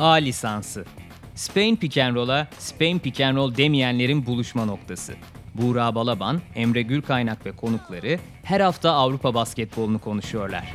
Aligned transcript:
A 0.00 0.12
lisansı. 0.12 0.84
Spain 1.34 1.76
Pick 1.76 1.98
and 1.98 2.14
Roll'a 2.14 2.46
Spain 2.58 2.98
Pick 2.98 3.20
and 3.20 3.36
Roll 3.36 3.56
demeyenlerin 3.56 4.26
buluşma 4.26 4.64
noktası. 4.64 5.14
Buğra 5.54 5.94
Balaban, 5.94 6.40
Emre 6.54 6.82
Gürkaynak 6.82 7.46
ve 7.46 7.52
konukları 7.52 8.18
her 8.42 8.60
hafta 8.60 8.90
Avrupa 8.90 9.34
basketbolunu 9.34 9.98
konuşuyorlar. 9.98 10.72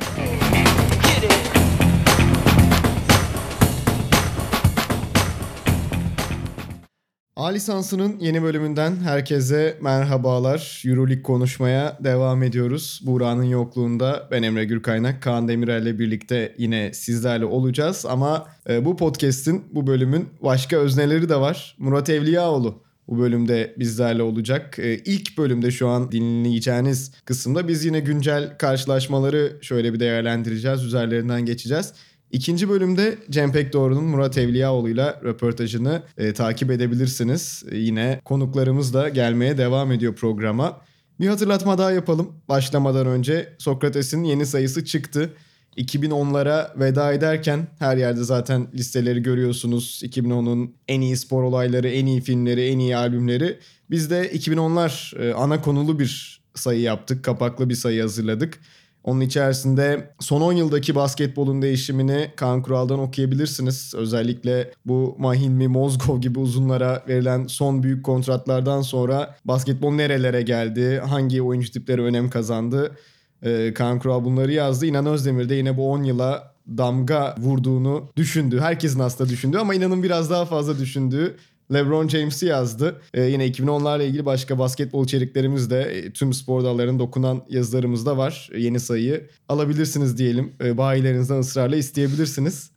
A 7.36 7.46
lisansının 7.46 8.18
yeni 8.20 8.42
bölümünden 8.42 8.96
herkese 8.96 9.78
merhabalar. 9.80 10.82
Euroleague 10.86 11.22
konuşmaya 11.22 11.98
devam 12.04 12.42
ediyoruz. 12.42 13.00
Buğra'nın 13.06 13.44
yokluğunda 13.44 14.28
ben 14.30 14.42
Emre 14.42 14.64
Gürkaynak, 14.64 15.22
Kaan 15.22 15.48
Demirel 15.48 15.82
ile 15.82 15.98
birlikte 15.98 16.54
yine 16.58 16.92
sizlerle 16.92 17.44
olacağız. 17.44 18.06
Ama 18.08 18.48
e, 18.68 18.84
bu 18.84 18.96
podcast'in, 18.96 19.64
bu 19.72 19.86
bölümün 19.86 20.28
başka 20.42 20.76
özneleri 20.76 21.28
de 21.28 21.36
var. 21.40 21.76
Murat 21.78 22.10
Evliyaoğlu 22.10 22.82
bu 23.08 23.18
bölümde 23.18 23.74
bizlerle 23.78 24.22
olacak. 24.22 24.78
E, 24.78 24.94
ilk 24.94 25.38
bölümde 25.38 25.70
şu 25.70 25.88
an 25.88 26.12
dinleyeceğiniz 26.12 27.12
kısımda 27.24 27.68
biz 27.68 27.84
yine 27.84 28.00
güncel 28.00 28.58
karşılaşmaları 28.58 29.56
şöyle 29.62 29.92
bir 29.92 30.00
değerlendireceğiz. 30.00 30.84
Üzerlerinden 30.84 31.44
geçeceğiz. 31.46 31.92
İkinci 32.36 32.68
bölümde 32.68 33.18
Cem 33.30 33.52
Pekdoğru'nun 33.52 34.04
Murat 34.04 34.38
Evliyaoğlu 34.38 34.88
ile 34.88 35.14
röportajını 35.24 36.02
e, 36.18 36.32
takip 36.32 36.70
edebilirsiniz. 36.70 37.64
E, 37.70 37.76
yine 37.76 38.20
konuklarımız 38.24 38.94
da 38.94 39.08
gelmeye 39.08 39.58
devam 39.58 39.92
ediyor 39.92 40.14
programa. 40.14 40.80
Bir 41.20 41.28
hatırlatma 41.28 41.78
daha 41.78 41.92
yapalım. 41.92 42.32
Başlamadan 42.48 43.06
önce 43.06 43.56
Sokrates'in 43.58 44.24
yeni 44.24 44.46
sayısı 44.46 44.84
çıktı. 44.84 45.32
2010'lara 45.76 46.80
veda 46.80 47.12
ederken 47.12 47.68
her 47.78 47.96
yerde 47.96 48.24
zaten 48.24 48.66
listeleri 48.74 49.22
görüyorsunuz. 49.22 50.02
2010'un 50.04 50.74
en 50.88 51.00
iyi 51.00 51.16
spor 51.16 51.42
olayları, 51.42 51.88
en 51.88 52.06
iyi 52.06 52.20
filmleri, 52.20 52.66
en 52.66 52.78
iyi 52.78 52.96
albümleri. 52.96 53.58
Biz 53.90 54.10
de 54.10 54.32
2010'lar 54.32 55.22
e, 55.22 55.34
ana 55.34 55.62
konulu 55.62 55.98
bir 55.98 56.40
sayı 56.54 56.80
yaptık. 56.80 57.24
Kapaklı 57.24 57.68
bir 57.68 57.74
sayı 57.74 58.02
hazırladık. 58.02 58.58
Onun 59.06 59.20
içerisinde 59.20 60.10
son 60.20 60.40
10 60.40 60.52
yıldaki 60.52 60.94
basketbolun 60.94 61.62
değişimini 61.62 62.30
Kaan 62.36 62.62
Kural'dan 62.62 62.98
okuyabilirsiniz. 62.98 63.94
Özellikle 63.96 64.70
bu 64.86 65.16
Mahilmi, 65.18 65.68
Mozgov 65.68 66.20
gibi 66.20 66.38
uzunlara 66.38 67.04
verilen 67.08 67.46
son 67.46 67.82
büyük 67.82 68.04
kontratlardan 68.04 68.82
sonra 68.82 69.36
basketbol 69.44 69.92
nerelere 69.92 70.42
geldi, 70.42 71.02
hangi 71.08 71.42
oyuncu 71.42 71.72
tipleri 71.72 72.02
önem 72.02 72.30
kazandı. 72.30 72.96
Ee, 73.42 73.74
Kaan 73.74 73.98
Kural 73.98 74.24
bunları 74.24 74.52
yazdı. 74.52 74.86
İnan 74.86 75.06
Özdemir 75.06 75.48
de 75.48 75.54
yine 75.54 75.76
bu 75.76 75.90
10 75.90 76.02
yıla 76.02 76.54
damga 76.68 77.34
vurduğunu 77.38 78.08
düşündü. 78.16 78.60
Herkesin 78.60 79.00
aslında 79.00 79.30
düşündüğü 79.30 79.58
ama 79.58 79.74
inanın 79.74 80.02
biraz 80.02 80.30
daha 80.30 80.44
fazla 80.44 80.78
düşündüğü 80.78 81.36
LeBron 81.72 82.08
James'i 82.08 82.46
yazdı. 82.46 83.00
Ee, 83.14 83.22
yine 83.22 83.48
2010'larla 83.48 84.04
ilgili 84.04 84.26
başka 84.26 84.58
basketbol 84.58 85.04
içeriklerimiz 85.04 85.70
de 85.70 85.82
e, 85.82 86.12
tüm 86.12 86.32
spor 86.32 86.64
dallarına 86.64 86.98
dokunan 86.98 87.42
yazılarımız 87.48 88.06
da 88.06 88.16
var. 88.16 88.48
E, 88.52 88.60
yeni 88.60 88.80
sayıyı 88.80 89.28
alabilirsiniz 89.48 90.18
diyelim. 90.18 90.52
E, 90.64 90.78
bayilerinizden 90.78 91.38
ısrarla 91.38 91.76
isteyebilirsiniz. 91.76 92.70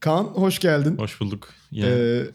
Kaan 0.00 0.24
hoş 0.24 0.58
geldin. 0.58 0.96
Hoş 0.96 1.20
bulduk. 1.20 1.48
Yine 1.70 1.86
ee, 1.88 2.26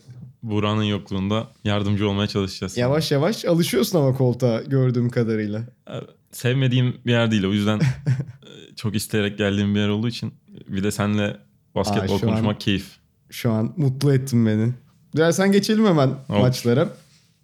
Buğra'nın 0.43 0.83
yokluğunda 0.83 1.47
yardımcı 1.63 2.09
olmaya 2.09 2.27
çalışacağız. 2.27 2.77
Yavaş 2.77 3.11
yavaş 3.11 3.45
alışıyorsun 3.45 3.99
ama 3.99 4.13
koltuğa 4.13 4.61
gördüğüm 4.61 5.09
kadarıyla. 5.09 5.63
Sevmediğim 6.31 6.97
bir 7.05 7.11
yer 7.11 7.31
değil 7.31 7.43
o 7.43 7.53
yüzden 7.53 7.79
çok 8.75 8.95
isteyerek 8.95 9.37
geldiğim 9.37 9.75
bir 9.75 9.79
yer 9.79 9.89
olduğu 9.89 10.07
için 10.07 10.33
bir 10.67 10.83
de 10.83 10.91
seninle 10.91 11.37
basketbol 11.75 12.15
Aa, 12.15 12.19
konuşmak 12.19 12.55
an, 12.55 12.59
keyif. 12.59 12.97
Şu 13.29 13.51
an 13.51 13.73
mutlu 13.77 14.13
ettin 14.13 14.45
beni. 14.45 14.73
Dilersen 15.15 15.51
geçelim 15.51 15.85
hemen 15.85 16.07
Olur. 16.07 16.39
maçlara. 16.39 16.89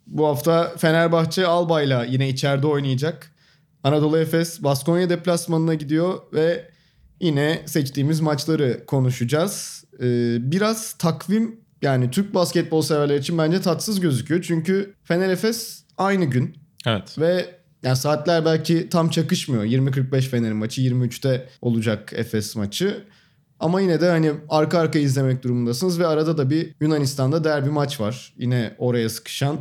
Bu 0.07 0.27
hafta 0.27 0.73
Fenerbahçe 0.77 1.47
Albay'la 1.47 2.05
yine 2.05 2.29
içeride 2.29 2.67
oynayacak. 2.67 3.31
Anadolu 3.83 4.17
Efes 4.17 4.63
Baskonya 4.63 5.09
deplasmanına 5.09 5.73
gidiyor 5.73 6.19
ve 6.33 6.69
yine 7.19 7.61
seçtiğimiz 7.65 8.19
maçları 8.19 8.85
konuşacağız. 8.85 9.83
Ee, 9.99 10.37
biraz 10.51 10.93
takvim 10.93 11.59
yani 11.81 12.11
Türk 12.11 12.33
basketbol 12.33 12.81
severler 12.81 13.19
için 13.19 13.37
bence 13.37 13.61
tatsız 13.61 13.99
gözüküyor. 13.99 14.41
Çünkü 14.41 14.93
Fener 15.03 15.29
Efes 15.29 15.83
aynı 15.97 16.25
gün. 16.25 16.57
Evet. 16.85 17.19
Ve 17.19 17.45
yani 17.83 17.97
saatler 17.97 18.45
belki 18.45 18.89
tam 18.89 19.09
çakışmıyor. 19.09 19.63
20.45 19.63 20.21
Fener'in 20.21 20.55
maçı, 20.55 20.81
23'te 20.81 21.49
olacak 21.61 22.13
Efes 22.15 22.55
maçı. 22.55 23.03
Ama 23.63 23.81
yine 23.81 24.01
de 24.01 24.09
hani 24.09 24.31
arka 24.49 24.79
arka 24.79 24.99
izlemek 24.99 25.43
durumundasınız 25.43 25.99
ve 25.99 26.07
arada 26.07 26.37
da 26.37 26.49
bir 26.49 26.75
Yunanistan'da 26.81 27.43
derbi 27.43 27.69
maç 27.69 27.99
var. 27.99 28.33
Yine 28.37 28.75
oraya 28.77 29.09
sıkışan. 29.09 29.57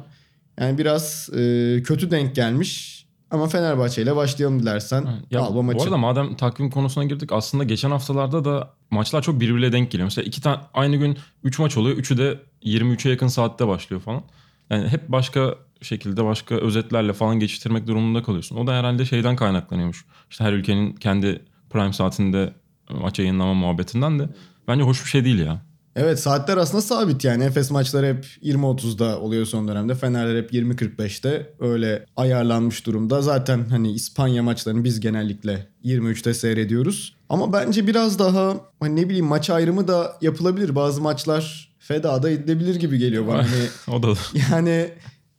Yani 0.60 0.78
biraz 0.78 1.30
e, 1.32 1.82
kötü 1.82 2.10
denk 2.10 2.34
gelmiş. 2.34 3.02
Ama 3.30 3.48
Fenerbahçe 3.48 4.02
ile 4.02 4.16
başlayalım 4.16 4.60
dilersen. 4.60 5.06
Ya, 5.30 5.40
Alba 5.40 5.62
maçı. 5.62 5.78
Bu 5.78 5.82
arada 5.82 5.96
madem 5.96 6.36
takvim 6.36 6.70
konusuna 6.70 7.04
girdik 7.04 7.32
aslında 7.32 7.64
geçen 7.64 7.90
haftalarda 7.90 8.44
da 8.44 8.70
maçlar 8.90 9.22
çok 9.22 9.40
birbiriyle 9.40 9.72
denk 9.72 9.90
geliyor. 9.90 10.06
Mesela 10.06 10.24
iki 10.24 10.42
tane 10.42 10.60
aynı 10.74 10.96
gün 10.96 11.19
3 11.44 11.58
maç 11.58 11.76
oluyor. 11.76 11.96
Üçü 11.96 12.19
de 12.19 12.38
23'e 12.62 13.10
yakın 13.10 13.26
saatte 13.26 13.69
başlıyor 13.69 14.02
falan. 14.02 14.22
Yani 14.70 14.88
hep 14.88 15.08
başka 15.08 15.54
şekilde 15.82 16.24
başka 16.24 16.54
özetlerle 16.54 17.12
falan 17.12 17.40
geçiştirmek 17.40 17.86
durumunda 17.86 18.22
kalıyorsun. 18.22 18.56
O 18.56 18.66
da 18.66 18.74
herhalde 18.74 19.04
şeyden 19.04 19.36
kaynaklanıyormuş. 19.36 20.04
İşte 20.30 20.44
her 20.44 20.52
ülkenin 20.52 20.92
kendi 20.92 21.42
prime 21.70 21.92
saatinde 21.92 22.52
maç 23.00 23.19
yayınlama 23.19 23.54
muhabbetinden 23.54 24.19
de 24.19 24.28
bence 24.69 24.82
hoş 24.82 25.04
bir 25.04 25.10
şey 25.10 25.25
değil 25.25 25.38
ya. 25.38 25.62
Evet 25.97 26.20
saatler 26.20 26.56
aslında 26.56 26.82
sabit 26.82 27.25
yani. 27.25 27.44
Efes 27.44 27.70
maçları 27.70 28.06
hep 28.06 28.26
20.30'da 28.42 29.20
oluyor 29.20 29.47
son 29.47 29.69
dönemde. 29.69 29.94
Fenerler 29.94 30.42
hep 30.42 30.53
20.45'te 30.53 31.52
öyle 31.60 32.06
ayarlanmış 32.16 32.86
durumda. 32.86 33.22
Zaten 33.22 33.64
hani 33.70 33.92
İspanya 33.92 34.42
maçlarını 34.42 34.84
biz 34.84 35.00
genellikle 35.00 35.66
23'te 35.84 36.34
seyrediyoruz. 36.34 37.16
Ama 37.28 37.52
bence 37.52 37.86
biraz 37.86 38.19
daha 38.19 38.56
hani 38.81 38.97
ne 38.97 39.08
bileyim 39.08 39.26
maç 39.26 39.50
ayrımı 39.50 39.88
da 39.88 40.16
yapılabilir. 40.20 40.75
Bazı 40.75 41.00
maçlar 41.00 41.72
feda 41.78 42.22
da 42.22 42.31
edilebilir 42.31 42.75
gibi 42.76 42.98
geliyor 42.98 43.26
bana. 43.26 43.42
Hani, 43.86 43.97
o 43.98 44.02
da. 44.02 44.14
Yani 44.50 44.91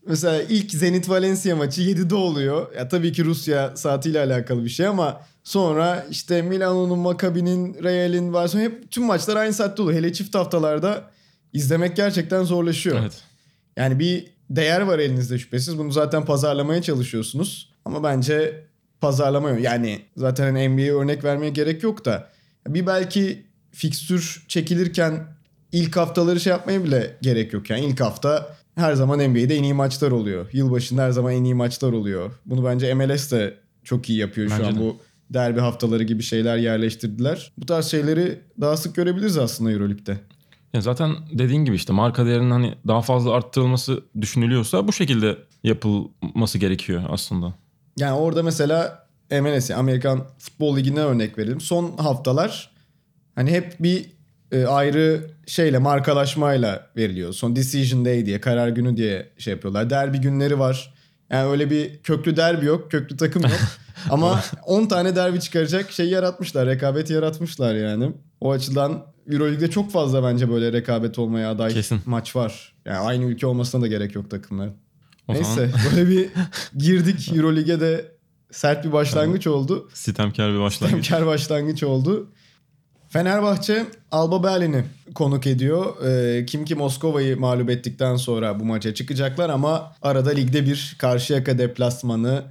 mesela 0.07 0.41
ilk 0.41 0.71
Zenit 0.71 1.09
Valencia 1.09 1.55
maçı 1.55 1.81
7'de 1.81 2.15
oluyor. 2.15 2.75
Ya 2.75 2.87
tabii 2.87 3.11
ki 3.11 3.25
Rusya 3.25 3.75
saatiyle 3.75 4.19
alakalı 4.19 4.63
bir 4.63 4.69
şey 4.69 4.87
ama 4.87 5.21
Sonra 5.43 6.05
işte 6.11 6.41
Milano'nun, 6.41 6.99
Maccabi'nin, 6.99 7.83
Real'in 7.83 8.33
var. 8.33 8.47
Sonra 8.47 8.63
hep 8.63 8.91
tüm 8.91 9.03
maçlar 9.03 9.35
aynı 9.35 9.53
saatte 9.53 9.81
oluyor. 9.81 9.99
Hele 9.99 10.13
çift 10.13 10.35
haftalarda 10.35 11.11
izlemek 11.53 11.95
gerçekten 11.95 12.43
zorlaşıyor. 12.43 12.99
Evet. 13.01 13.21
Yani 13.77 13.99
bir 13.99 14.27
değer 14.49 14.81
var 14.81 14.99
elinizde 14.99 15.39
şüphesiz. 15.39 15.77
Bunu 15.77 15.91
zaten 15.91 16.25
pazarlamaya 16.25 16.81
çalışıyorsunuz. 16.81 17.73
Ama 17.85 18.03
bence 18.03 18.63
pazarlama. 19.01 19.49
Yani 19.49 20.01
zaten 20.17 20.43
hani 20.43 20.69
NBA'ye 20.69 20.93
örnek 20.93 21.23
vermeye 21.23 21.49
gerek 21.49 21.83
yok 21.83 22.05
da. 22.05 22.29
Bir 22.67 22.87
belki 22.87 23.43
fikstür 23.71 24.45
çekilirken 24.47 25.27
ilk 25.71 25.95
haftaları 25.95 26.39
şey 26.39 26.51
yapmaya 26.51 26.83
bile 26.83 27.17
gerek 27.21 27.53
yok. 27.53 27.69
Yani 27.69 27.85
ilk 27.85 28.01
hafta 28.01 28.55
her 28.75 28.93
zaman 28.93 29.19
NBA'de 29.19 29.55
en 29.55 29.63
iyi 29.63 29.73
maçlar 29.73 30.11
oluyor. 30.11 30.49
Yılbaşında 30.53 31.01
her 31.01 31.11
zaman 31.11 31.33
en 31.33 31.43
iyi 31.43 31.53
maçlar 31.53 31.93
oluyor. 31.93 32.31
Bunu 32.45 32.65
bence 32.65 32.93
MLS 32.93 33.31
de 33.31 33.57
çok 33.83 34.09
iyi 34.09 34.19
yapıyor 34.19 34.49
bence 34.51 34.63
şu 34.63 34.67
an 34.67 34.75
de. 34.75 34.79
bu 34.79 34.97
derbi 35.29 35.59
haftaları 35.59 36.03
gibi 36.03 36.23
şeyler 36.23 36.57
yerleştirdiler. 36.57 37.51
Bu 37.57 37.65
tarz 37.65 37.85
şeyleri 37.85 38.39
daha 38.61 38.77
sık 38.77 38.95
görebiliriz 38.95 39.37
aslında 39.37 39.71
Euroleague'de. 39.71 40.17
Ya 40.73 40.81
zaten 40.81 41.15
dediğin 41.31 41.65
gibi 41.65 41.75
işte 41.75 41.93
marka 41.93 42.25
değerinin 42.25 42.51
hani 42.51 42.75
daha 42.87 43.01
fazla 43.01 43.31
arttırılması 43.31 44.03
düşünülüyorsa 44.21 44.87
bu 44.87 44.93
şekilde 44.93 45.37
yapılması 45.63 46.57
gerekiyor 46.57 47.03
aslında. 47.09 47.53
Yani 47.97 48.13
orada 48.13 48.43
mesela 48.43 49.07
MLS 49.31 49.71
Amerikan 49.71 50.23
Futbol 50.37 50.77
Ligi'ne 50.77 50.99
örnek 50.99 51.37
verelim. 51.37 51.61
Son 51.61 51.97
haftalar 51.97 52.71
hani 53.35 53.51
hep 53.51 53.75
bir 53.79 54.05
e, 54.53 54.65
ayrı 54.65 55.21
şeyle 55.45 55.77
markalaşmayla 55.77 56.89
veriliyor. 56.97 57.33
Son 57.33 57.55
decision 57.55 58.05
day 58.05 58.25
diye 58.25 58.41
karar 58.41 58.69
günü 58.69 58.97
diye 58.97 59.29
şey 59.37 59.53
yapıyorlar. 59.53 59.89
Derbi 59.89 60.17
günleri 60.17 60.59
var. 60.59 60.93
Yani 61.29 61.49
öyle 61.49 61.69
bir 61.69 61.97
köklü 61.97 62.37
derbi 62.37 62.65
yok, 62.65 62.91
köklü 62.91 63.17
takım 63.17 63.41
yok. 63.41 63.59
Ama 64.09 64.43
10 64.65 64.85
tane 64.85 65.15
derbi 65.15 65.39
çıkaracak 65.39 65.91
şey 65.91 66.09
yaratmışlar. 66.09 66.67
Rekabet 66.67 67.09
yaratmışlar 67.09 67.75
yani. 67.75 68.11
O 68.41 68.51
açıdan 68.51 69.05
Euroleague'de 69.31 69.69
çok 69.69 69.91
fazla 69.91 70.23
bence 70.23 70.49
böyle 70.49 70.73
rekabet 70.73 71.19
olmaya 71.19 71.51
aday 71.51 71.73
Kesin. 71.73 72.01
maç 72.05 72.35
var. 72.35 72.73
Yani 72.85 72.97
aynı 72.97 73.25
ülke 73.25 73.47
olmasına 73.47 73.81
da 73.81 73.87
gerek 73.87 74.15
yok 74.15 74.29
takımların. 74.29 74.73
O 75.27 75.33
Neyse 75.33 75.53
zaman... 75.53 75.71
böyle 75.91 76.09
bir 76.09 76.29
girdik 76.77 77.33
Euroleague'e 77.35 77.79
de 77.79 78.11
sert 78.51 78.85
bir 78.85 78.91
başlangıç 78.91 79.47
oldu. 79.47 79.89
Sitemkar 79.93 80.53
bir 80.53 80.59
başlangıç. 80.59 81.05
Sitemkar 81.05 81.27
başlangıç 81.27 81.83
oldu. 81.83 82.29
Fenerbahçe 83.13 83.85
Alba 84.11 84.43
Berlin'i 84.43 84.83
konuk 85.15 85.47
ediyor. 85.47 86.05
Ee, 86.05 86.45
kim 86.45 86.65
ki 86.65 86.75
Moskova'yı 86.75 87.39
mağlup 87.39 87.69
ettikten 87.69 88.15
sonra 88.15 88.59
bu 88.59 88.65
maça 88.65 88.93
çıkacaklar 88.93 89.49
ama 89.49 89.93
arada 90.01 90.29
ligde 90.29 90.65
bir 90.65 90.95
Karşıyaka 90.99 91.57
deplasmanı 91.57 92.43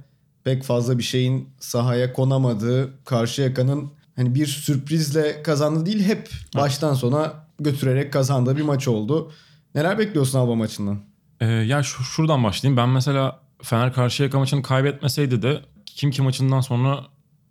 pek 0.43 0.63
fazla 0.63 0.97
bir 0.97 1.03
şeyin 1.03 1.49
sahaya 1.59 2.13
konamadığı 2.13 3.03
Karşıyaka'nın 3.05 3.91
hani 4.15 4.35
bir 4.35 4.45
sürprizle 4.45 5.43
kazandı 5.43 5.85
değil 5.85 6.03
hep 6.03 6.29
baştan 6.55 6.93
sona 6.93 7.33
götürerek 7.59 8.13
kazandığı 8.13 8.57
bir 8.57 8.61
maç 8.61 8.87
oldu. 8.87 9.31
Neler 9.75 9.99
bekliyorsun 9.99 10.39
Alba 10.39 10.55
maçından? 10.55 10.99
Ee, 11.41 11.45
ya 11.45 11.83
şu, 11.83 12.03
şuradan 12.03 12.43
başlayayım. 12.43 12.77
Ben 12.77 12.89
mesela 12.89 13.39
Fener 13.61 13.93
Karşıyaka 13.93 14.39
maçını 14.39 14.61
kaybetmeseydi 14.61 15.41
de 15.41 15.61
kim 15.85 16.11
ki 16.11 16.21
maçından 16.21 16.61
sonra 16.61 17.03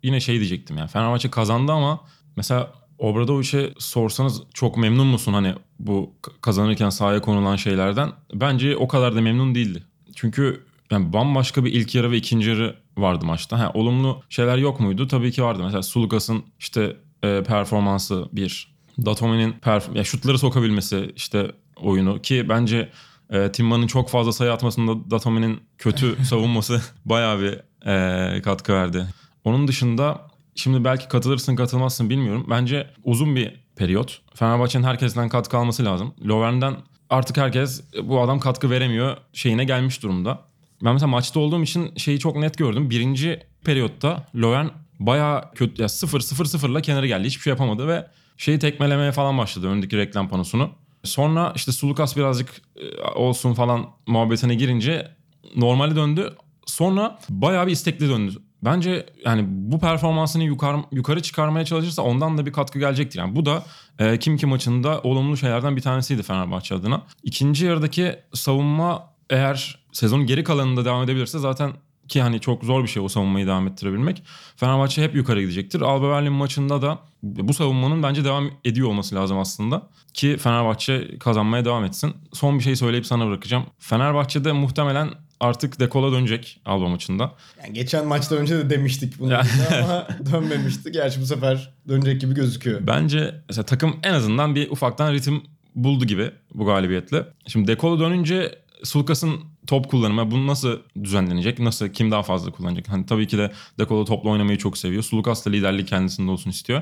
yine 0.03 0.19
şey 0.19 0.35
diyecektim 0.35 0.77
yani. 0.77 0.87
Fenerbahçe 0.87 1.31
kazandı 1.31 1.71
ama 1.71 2.01
mesela 2.35 2.82
Obradovic'e 3.03 3.73
sorsanız 3.77 4.41
çok 4.53 4.77
memnun 4.77 5.07
musun 5.07 5.33
hani 5.33 5.53
bu 5.79 6.13
kazanırken 6.41 6.89
sahaya 6.89 7.21
konulan 7.21 7.55
şeylerden? 7.55 8.11
Bence 8.33 8.77
o 8.77 8.87
kadar 8.87 9.15
da 9.15 9.21
memnun 9.21 9.55
değildi. 9.55 9.83
Çünkü 10.15 10.63
yani 10.91 11.13
bambaşka 11.13 11.65
bir 11.65 11.73
ilk 11.73 11.95
yarı 11.95 12.11
ve 12.11 12.17
ikinci 12.17 12.49
yarı 12.49 12.75
vardı 12.97 13.25
maçta. 13.25 13.59
Ha, 13.59 13.71
olumlu 13.73 14.21
şeyler 14.29 14.57
yok 14.57 14.79
muydu? 14.79 15.07
Tabii 15.07 15.31
ki 15.31 15.43
vardı. 15.43 15.61
Mesela 15.63 15.83
Sulukas'ın 15.83 16.43
işte 16.59 16.97
e, 17.23 17.43
performansı 17.43 18.25
bir. 18.31 18.73
Datome'nin 19.05 19.53
perf- 19.53 19.97
ya 19.97 20.03
şutları 20.03 20.37
sokabilmesi 20.39 21.13
işte 21.15 21.51
oyunu 21.75 22.21
ki 22.21 22.49
bence 22.49 22.89
e, 23.29 23.51
Timman'ın 23.51 23.87
çok 23.87 24.09
fazla 24.09 24.31
sayı 24.31 24.51
atmasında 24.51 25.11
Datome'nin 25.11 25.61
kötü 25.77 26.17
savunması 26.25 26.81
bayağı 27.05 27.39
bir 27.39 27.59
e, 27.89 28.41
katkı 28.41 28.73
verdi. 28.73 29.07
Onun 29.43 29.67
dışında 29.67 30.32
şimdi 30.55 30.83
belki 30.83 31.07
katılırsın 31.07 31.55
katılmazsın 31.55 32.09
bilmiyorum. 32.09 32.45
Bence 32.49 32.87
uzun 33.03 33.35
bir 33.35 33.63
periyot. 33.75 34.21
Fenerbahçe'nin 34.35 34.83
herkesten 34.83 35.29
katkı 35.29 35.57
alması 35.57 35.85
lazım. 35.85 36.13
Lovren'den 36.27 36.75
artık 37.09 37.37
herkes 37.37 37.83
bu 38.03 38.21
adam 38.21 38.39
katkı 38.39 38.69
veremiyor 38.69 39.17
şeyine 39.33 39.63
gelmiş 39.63 40.03
durumda. 40.03 40.41
Ben 40.83 40.93
mesela 40.93 41.07
maçta 41.07 41.39
olduğum 41.39 41.63
için 41.63 41.95
şeyi 41.95 42.19
çok 42.19 42.35
net 42.35 42.57
gördüm. 42.57 42.89
Birinci 42.89 43.39
periyotta 43.65 44.25
Lovren 44.35 44.71
bayağı 44.99 45.53
kötü 45.53 45.81
ya 45.81 45.87
0-0-0'la 45.87 46.81
kenara 46.81 47.05
geldi. 47.05 47.27
Hiçbir 47.27 47.41
şey 47.41 47.51
yapamadı 47.51 47.87
ve 47.87 48.07
şeyi 48.37 48.59
tekmelemeye 48.59 49.11
falan 49.11 49.37
başladı 49.37 49.67
öndeki 49.67 49.97
reklam 49.97 50.29
panosunu. 50.29 50.69
Sonra 51.03 51.53
işte 51.55 51.71
Sulukas 51.71 52.17
birazcık 52.17 52.61
e, 52.75 53.01
olsun 53.01 53.53
falan 53.53 53.89
muhabbetine 54.07 54.55
girince 54.55 55.11
normale 55.55 55.95
döndü. 55.95 56.33
Sonra 56.65 57.19
bayağı 57.29 57.67
bir 57.67 57.71
istekli 57.71 58.09
döndü. 58.09 58.33
Bence 58.65 59.05
yani 59.25 59.45
bu 59.47 59.79
performansını 59.79 60.43
yukarı, 60.43 60.77
yukarı 60.91 61.21
çıkarmaya 61.21 61.65
çalışırsa 61.65 62.01
ondan 62.01 62.37
da 62.37 62.45
bir 62.45 62.53
katkı 62.53 62.79
gelecektir. 62.79 63.19
Yani 63.19 63.35
bu 63.35 63.45
da 63.45 63.63
e, 63.99 64.19
kim 64.19 64.37
ki 64.37 64.45
maçında 64.45 65.01
olumlu 65.01 65.37
şeylerden 65.37 65.75
bir 65.75 65.81
tanesiydi 65.81 66.23
Fenerbahçe 66.23 66.75
adına. 66.75 67.01
İkinci 67.23 67.65
yarıdaki 67.65 68.15
savunma 68.33 69.13
eğer 69.29 69.79
sezonun 69.91 70.25
geri 70.25 70.43
kalanında 70.43 70.85
devam 70.85 71.03
edebilirse 71.03 71.39
zaten 71.39 71.71
ki 72.07 72.21
hani 72.21 72.39
çok 72.39 72.63
zor 72.63 72.83
bir 72.83 72.87
şey 72.87 73.03
o 73.03 73.07
savunmayı 73.07 73.47
devam 73.47 73.67
ettirebilmek. 73.67 74.23
Fenerbahçe 74.55 75.03
hep 75.03 75.15
yukarı 75.15 75.41
gidecektir. 75.41 75.81
Alba 75.81 76.09
Berlin 76.09 76.33
maçında 76.33 76.81
da 76.81 76.99
bu 77.23 77.53
savunmanın 77.53 78.03
bence 78.03 78.23
devam 78.23 78.49
ediyor 78.65 78.87
olması 78.87 79.15
lazım 79.15 79.39
aslında. 79.39 79.87
Ki 80.13 80.37
Fenerbahçe 80.37 81.17
kazanmaya 81.19 81.65
devam 81.65 81.85
etsin. 81.85 82.13
Son 82.33 82.59
bir 82.59 82.63
şey 82.63 82.75
söyleyip 82.75 83.05
sana 83.05 83.27
bırakacağım. 83.27 83.63
Fenerbahçe'de 83.79 84.51
muhtemelen 84.51 85.09
artık 85.43 85.79
dekola 85.79 86.11
dönecek 86.11 86.61
Alba 86.65 86.87
maçında. 86.87 87.31
Yani 87.63 87.73
geçen 87.73 88.07
maçta 88.07 88.35
önce 88.35 88.57
de 88.57 88.69
demiştik 88.69 89.19
bunu 89.19 89.37
ama 89.83 90.07
dönmemişti. 90.31 90.91
Gerçi 90.91 91.21
bu 91.21 91.25
sefer 91.25 91.73
dönecek 91.87 92.21
gibi 92.21 92.33
gözüküyor. 92.33 92.87
Bence 92.87 93.35
mesela 93.49 93.65
takım 93.65 93.99
en 94.03 94.13
azından 94.13 94.55
bir 94.55 94.71
ufaktan 94.71 95.13
ritim 95.13 95.41
buldu 95.75 96.05
gibi 96.05 96.31
bu 96.53 96.65
galibiyetle. 96.65 97.25
Şimdi 97.47 97.67
dekola 97.67 97.99
dönünce 97.99 98.55
Sulkas'ın 98.83 99.39
top 99.67 99.89
kullanımı 99.89 100.31
bunu 100.31 100.47
nasıl 100.47 100.79
düzenlenecek? 101.03 101.59
Nasıl 101.59 101.89
kim 101.89 102.11
daha 102.11 102.23
fazla 102.23 102.51
kullanacak? 102.51 102.89
Hani 102.89 103.05
tabii 103.05 103.27
ki 103.27 103.37
de 103.37 103.51
Dekolo 103.79 104.05
topla 104.05 104.29
oynamayı 104.29 104.57
çok 104.57 104.77
seviyor. 104.77 105.03
Sulkas 105.03 105.45
da 105.45 105.49
liderlik 105.49 105.87
kendisinde 105.87 106.31
olsun 106.31 106.49
istiyor. 106.49 106.81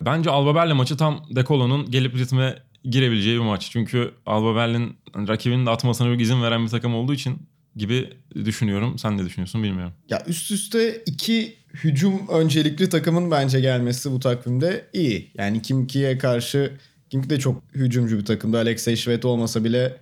Bence 0.00 0.30
Alba 0.30 0.54
Berlin 0.54 0.76
maçı 0.76 0.96
tam 0.96 1.24
Dekolo'nun 1.30 1.90
gelip 1.90 2.14
ritme 2.14 2.56
girebileceği 2.84 3.38
bir 3.38 3.44
maç. 3.44 3.68
Çünkü 3.70 4.14
Alba 4.26 4.56
Berlin 4.56 4.96
rakibinin 5.16 5.66
de 5.66 5.70
atmasına 5.70 6.10
bir 6.12 6.20
izin 6.20 6.42
veren 6.42 6.64
bir 6.64 6.70
takım 6.70 6.94
olduğu 6.94 7.14
için 7.14 7.38
gibi 7.76 8.10
düşünüyorum. 8.34 8.98
Sen 8.98 9.18
ne 9.18 9.24
düşünüyorsun 9.24 9.62
bilmiyorum. 9.62 9.92
Ya 10.08 10.22
üst 10.26 10.50
üste 10.50 11.02
iki 11.06 11.56
hücum 11.74 12.28
öncelikli 12.28 12.88
takımın 12.88 13.30
bence 13.30 13.60
gelmesi 13.60 14.12
bu 14.12 14.20
takvimde 14.20 14.86
iyi. 14.92 15.30
Yani 15.34 15.62
Kimki'ye 15.62 16.18
karşı 16.18 16.72
Kimki 17.10 17.30
de 17.30 17.38
çok 17.38 17.62
hücumcu 17.74 18.18
bir 18.18 18.24
takımdı. 18.24 18.58
Alexey 18.58 18.96
Şvet 18.96 19.24
olmasa 19.24 19.64
bile 19.64 19.96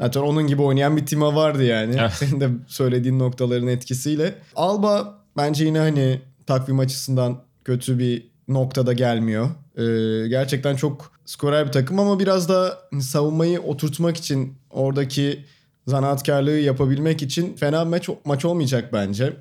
Zaten 0.00 0.20
onun 0.20 0.46
gibi 0.46 0.62
oynayan 0.62 0.96
bir 0.96 1.06
tima 1.06 1.34
vardı 1.34 1.64
yani. 1.64 1.96
Senin 2.14 2.40
de 2.40 2.48
söylediğin 2.66 3.18
noktaların 3.18 3.66
etkisiyle. 3.66 4.34
Alba 4.56 5.18
bence 5.36 5.64
yine 5.64 5.78
hani 5.78 6.20
takvim 6.46 6.78
açısından 6.78 7.42
kötü 7.64 7.98
bir 7.98 8.26
noktada 8.48 8.92
gelmiyor. 8.92 9.50
Ee, 9.76 10.28
gerçekten 10.28 10.76
çok 10.76 11.12
skorer 11.24 11.66
bir 11.66 11.72
takım 11.72 11.98
ama 11.98 12.20
biraz 12.20 12.48
da 12.48 12.78
savunmayı 13.00 13.60
oturtmak 13.60 14.16
için 14.16 14.54
oradaki 14.70 15.44
zanaatkarlığı 15.86 16.58
yapabilmek 16.58 17.22
için 17.22 17.56
fena 17.56 17.84
maç, 17.84 18.08
maç 18.24 18.44
olmayacak 18.44 18.92
bence. 18.92 19.36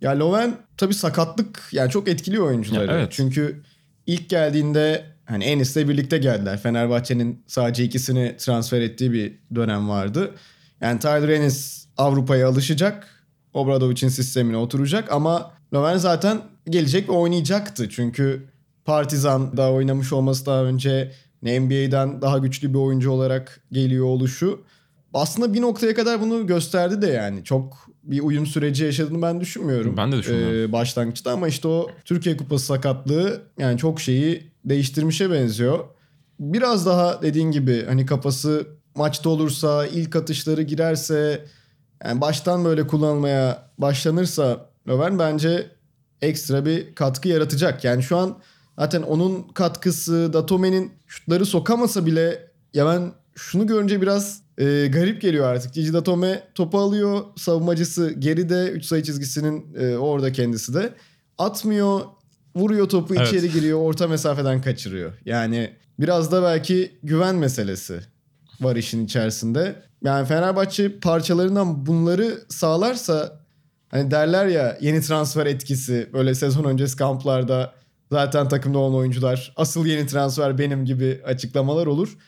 Ya 0.00 0.18
Loven 0.18 0.56
tabii 0.76 0.94
sakatlık 0.94 1.68
yani 1.72 1.90
çok 1.90 2.08
etkiliyor 2.08 2.46
oyuncuları. 2.46 2.90
Ya, 2.90 2.98
evet. 2.98 3.08
Çünkü 3.12 3.62
ilk 4.06 4.28
geldiğinde 4.28 5.04
hani 5.24 5.44
Enis'le 5.44 5.76
birlikte 5.76 6.18
geldiler. 6.18 6.58
Fenerbahçe'nin 6.58 7.44
sadece 7.46 7.84
ikisini 7.84 8.36
transfer 8.38 8.80
ettiği 8.80 9.12
bir 9.12 9.38
dönem 9.54 9.88
vardı. 9.88 10.30
Yani 10.80 10.98
Tyler 10.98 11.28
Enis 11.28 11.86
Avrupa'ya 11.96 12.48
alışacak. 12.48 13.08
Obradovic'in 13.54 14.08
sistemine 14.08 14.56
oturacak 14.56 15.12
ama 15.12 15.52
Löwen 15.74 15.98
zaten 15.98 16.40
gelecek 16.70 17.08
ve 17.08 17.12
oynayacaktı. 17.12 17.88
Çünkü 17.88 18.46
Partizan'da 18.84 19.72
oynamış 19.72 20.12
olması 20.12 20.46
daha 20.46 20.64
önce 20.64 21.12
NBA'den 21.42 22.22
daha 22.22 22.38
güçlü 22.38 22.68
bir 22.68 22.78
oyuncu 22.78 23.10
olarak 23.10 23.60
geliyor 23.72 24.06
oluşu. 24.06 24.60
Aslında 25.14 25.54
bir 25.54 25.60
noktaya 25.60 25.94
kadar 25.94 26.20
bunu 26.20 26.46
gösterdi 26.46 27.02
de 27.02 27.06
yani. 27.06 27.44
Çok 27.44 27.86
bir 28.02 28.20
uyum 28.20 28.46
süreci 28.46 28.84
yaşadığını 28.84 29.22
ben 29.22 29.40
düşünmüyorum. 29.40 29.96
Ben 29.96 30.12
de 30.12 30.16
düşünmüyorum. 30.16 30.56
Ee, 30.56 30.72
başlangıçta 30.72 31.32
ama 31.32 31.48
işte 31.48 31.68
o 31.68 31.90
Türkiye 32.04 32.36
Kupası 32.36 32.66
sakatlığı 32.66 33.42
yani 33.58 33.78
çok 33.78 34.00
şeyi 34.00 34.52
değiştirmişe 34.64 35.30
benziyor. 35.30 35.78
Biraz 36.40 36.86
daha 36.86 37.22
dediğin 37.22 37.50
gibi 37.50 37.84
hani 37.86 38.06
kafası 38.06 38.66
maçta 38.94 39.30
olursa, 39.30 39.86
ilk 39.86 40.16
atışları 40.16 40.62
girerse, 40.62 41.44
yani 42.04 42.20
baştan 42.20 42.64
böyle 42.64 42.86
kullanmaya 42.86 43.70
başlanırsa 43.78 44.70
Löwen 44.88 45.18
bence 45.18 45.66
ekstra 46.22 46.66
bir 46.66 46.94
katkı 46.94 47.28
yaratacak. 47.28 47.84
Yani 47.84 48.02
şu 48.02 48.16
an 48.16 48.38
zaten 48.78 49.02
onun 49.02 49.42
katkısı 49.42 50.32
Datome'nin 50.32 50.92
şutları 51.06 51.46
sokamasa 51.46 52.06
bile 52.06 52.50
ya 52.74 52.86
ben 52.86 53.12
şunu 53.34 53.66
görünce 53.66 54.00
biraz 54.00 54.41
e, 54.58 54.86
garip 54.86 55.20
geliyor 55.20 55.46
artık. 55.46 55.74
Cici 55.74 55.92
Datome 55.92 56.42
topu 56.54 56.78
alıyor. 56.78 57.20
Savunmacısı 57.36 58.10
geride 58.10 58.70
3 58.70 58.84
sayı 58.84 59.02
çizgisinin 59.02 59.74
e, 59.74 59.96
orada 59.96 60.32
kendisi 60.32 60.74
de. 60.74 60.94
Atmıyor 61.38 62.00
vuruyor 62.56 62.88
topu 62.88 63.14
evet. 63.14 63.28
içeri 63.28 63.52
giriyor 63.52 63.78
orta 63.78 64.08
mesafeden 64.08 64.62
kaçırıyor. 64.62 65.12
Yani 65.24 65.72
biraz 66.00 66.32
da 66.32 66.42
belki 66.42 66.98
güven 67.02 67.34
meselesi 67.34 68.00
var 68.60 68.76
işin 68.76 69.04
içerisinde. 69.04 69.82
Yani 70.04 70.26
Fenerbahçe 70.26 70.98
parçalarından 71.00 71.86
bunları 71.86 72.38
sağlarsa 72.48 73.40
hani 73.88 74.10
derler 74.10 74.46
ya 74.46 74.78
yeni 74.80 75.00
transfer 75.00 75.46
etkisi 75.46 76.10
böyle 76.12 76.34
sezon 76.34 76.64
öncesi 76.64 76.96
kamplarda 76.96 77.72
zaten 78.12 78.48
takımda 78.48 78.78
olan 78.78 78.94
oyuncular 78.94 79.52
asıl 79.56 79.86
yeni 79.86 80.06
transfer 80.06 80.58
benim 80.58 80.84
gibi 80.84 81.20
açıklamalar 81.24 81.86
olur. 81.86 82.18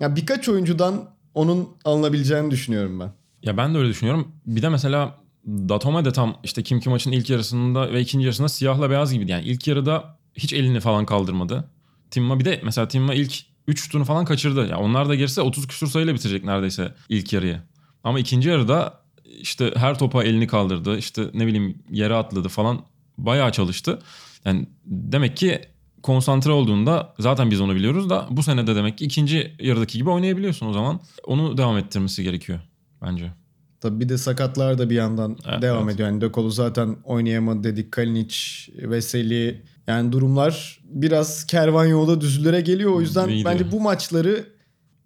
Yani 0.00 0.16
birkaç 0.16 0.48
oyuncudan 0.48 1.10
onun 1.34 1.68
alınabileceğini 1.84 2.50
düşünüyorum 2.50 3.00
ben. 3.00 3.12
Ya 3.42 3.56
ben 3.56 3.74
de 3.74 3.78
öyle 3.78 3.88
düşünüyorum. 3.88 4.32
Bir 4.46 4.62
de 4.62 4.68
mesela 4.68 5.18
Datome 5.46 6.04
de 6.04 6.12
tam 6.12 6.36
işte 6.44 6.62
Kim 6.62 6.80
Kim 6.80 6.92
maçın 6.92 7.12
ilk 7.12 7.30
yarısında 7.30 7.92
ve 7.92 8.00
ikinci 8.00 8.24
yarısında 8.24 8.48
siyahla 8.48 8.90
beyaz 8.90 9.12
gibiydi. 9.12 9.30
Yani 9.30 9.44
ilk 9.44 9.66
yarıda 9.66 10.18
hiç 10.34 10.52
elini 10.52 10.80
falan 10.80 11.06
kaldırmadı. 11.06 11.70
Timma 12.10 12.38
bir 12.38 12.44
de 12.44 12.60
mesela 12.64 12.88
Timma 12.88 13.14
ilk 13.14 13.32
3 13.66 13.82
şutunu 13.82 14.04
falan 14.04 14.24
kaçırdı. 14.24 14.60
Ya 14.60 14.66
yani 14.66 14.82
onlar 14.82 15.08
da 15.08 15.14
girse 15.14 15.40
30 15.40 15.66
küsur 15.66 15.86
sayıyla 15.86 16.14
bitirecek 16.14 16.44
neredeyse 16.44 16.94
ilk 17.08 17.32
yarıyı. 17.32 17.62
Ama 18.04 18.20
ikinci 18.20 18.48
yarıda 18.48 19.00
işte 19.40 19.72
her 19.76 19.98
topa 19.98 20.24
elini 20.24 20.46
kaldırdı. 20.46 20.98
İşte 20.98 21.30
ne 21.34 21.46
bileyim 21.46 21.78
yere 21.90 22.14
atladı 22.14 22.48
falan. 22.48 22.80
Bayağı 23.18 23.52
çalıştı. 23.52 23.98
Yani 24.44 24.66
demek 24.84 25.36
ki 25.36 25.60
konsantre 26.02 26.50
olduğunda 26.50 27.14
zaten 27.18 27.50
biz 27.50 27.60
onu 27.60 27.74
biliyoruz 27.74 28.10
da 28.10 28.26
bu 28.30 28.42
sene 28.42 28.66
de 28.66 28.76
demek 28.76 28.98
ki 28.98 29.04
ikinci 29.04 29.52
yarıdaki 29.60 29.98
gibi 29.98 30.10
oynayabiliyorsun 30.10 30.66
o 30.66 30.72
zaman. 30.72 31.00
Onu 31.26 31.58
devam 31.58 31.78
ettirmesi 31.78 32.22
gerekiyor 32.22 32.60
bence. 33.02 33.32
Tabii 33.80 34.00
bir 34.00 34.08
de 34.08 34.18
sakatlar 34.18 34.78
da 34.78 34.90
bir 34.90 34.94
yandan 34.94 35.36
evet, 35.48 35.62
devam 35.62 35.84
evet. 35.84 35.94
ediyor. 35.94 36.08
Yani 36.08 36.20
Dekolu 36.20 36.50
zaten 36.50 36.96
oynayamadı 37.04 37.64
dedik. 37.64 37.92
Kalinic, 37.92 38.36
Veseli 38.76 39.62
yani 39.86 40.12
durumlar 40.12 40.80
biraz 40.84 41.46
kervan 41.46 41.86
yolda 41.86 42.20
düzlülere 42.20 42.60
geliyor. 42.60 42.92
O 42.92 43.00
yüzden 43.00 43.28
İyi 43.28 43.44
bence 43.44 43.72
bu 43.72 43.80
maçları 43.80 44.44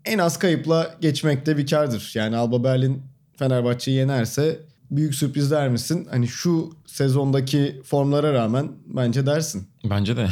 en 0.05 0.19
az 0.19 0.39
kayıpla 0.39 0.95
geçmekte 1.01 1.57
bir 1.57 1.67
kardır. 1.67 2.13
Yani 2.15 2.37
Alba 2.37 2.65
Berlin 2.65 3.03
Fenerbahçe'yi 3.39 3.97
yenerse 3.97 4.61
büyük 4.91 5.15
sürpriz 5.15 5.51
der 5.51 5.69
misin? 5.69 6.09
Hani 6.11 6.29
şu 6.29 6.71
sezondaki 6.87 7.81
formlara 7.85 8.33
rağmen 8.33 8.73
bence 8.87 9.27
dersin. 9.27 9.69
Bence 9.85 10.17
de. 10.17 10.29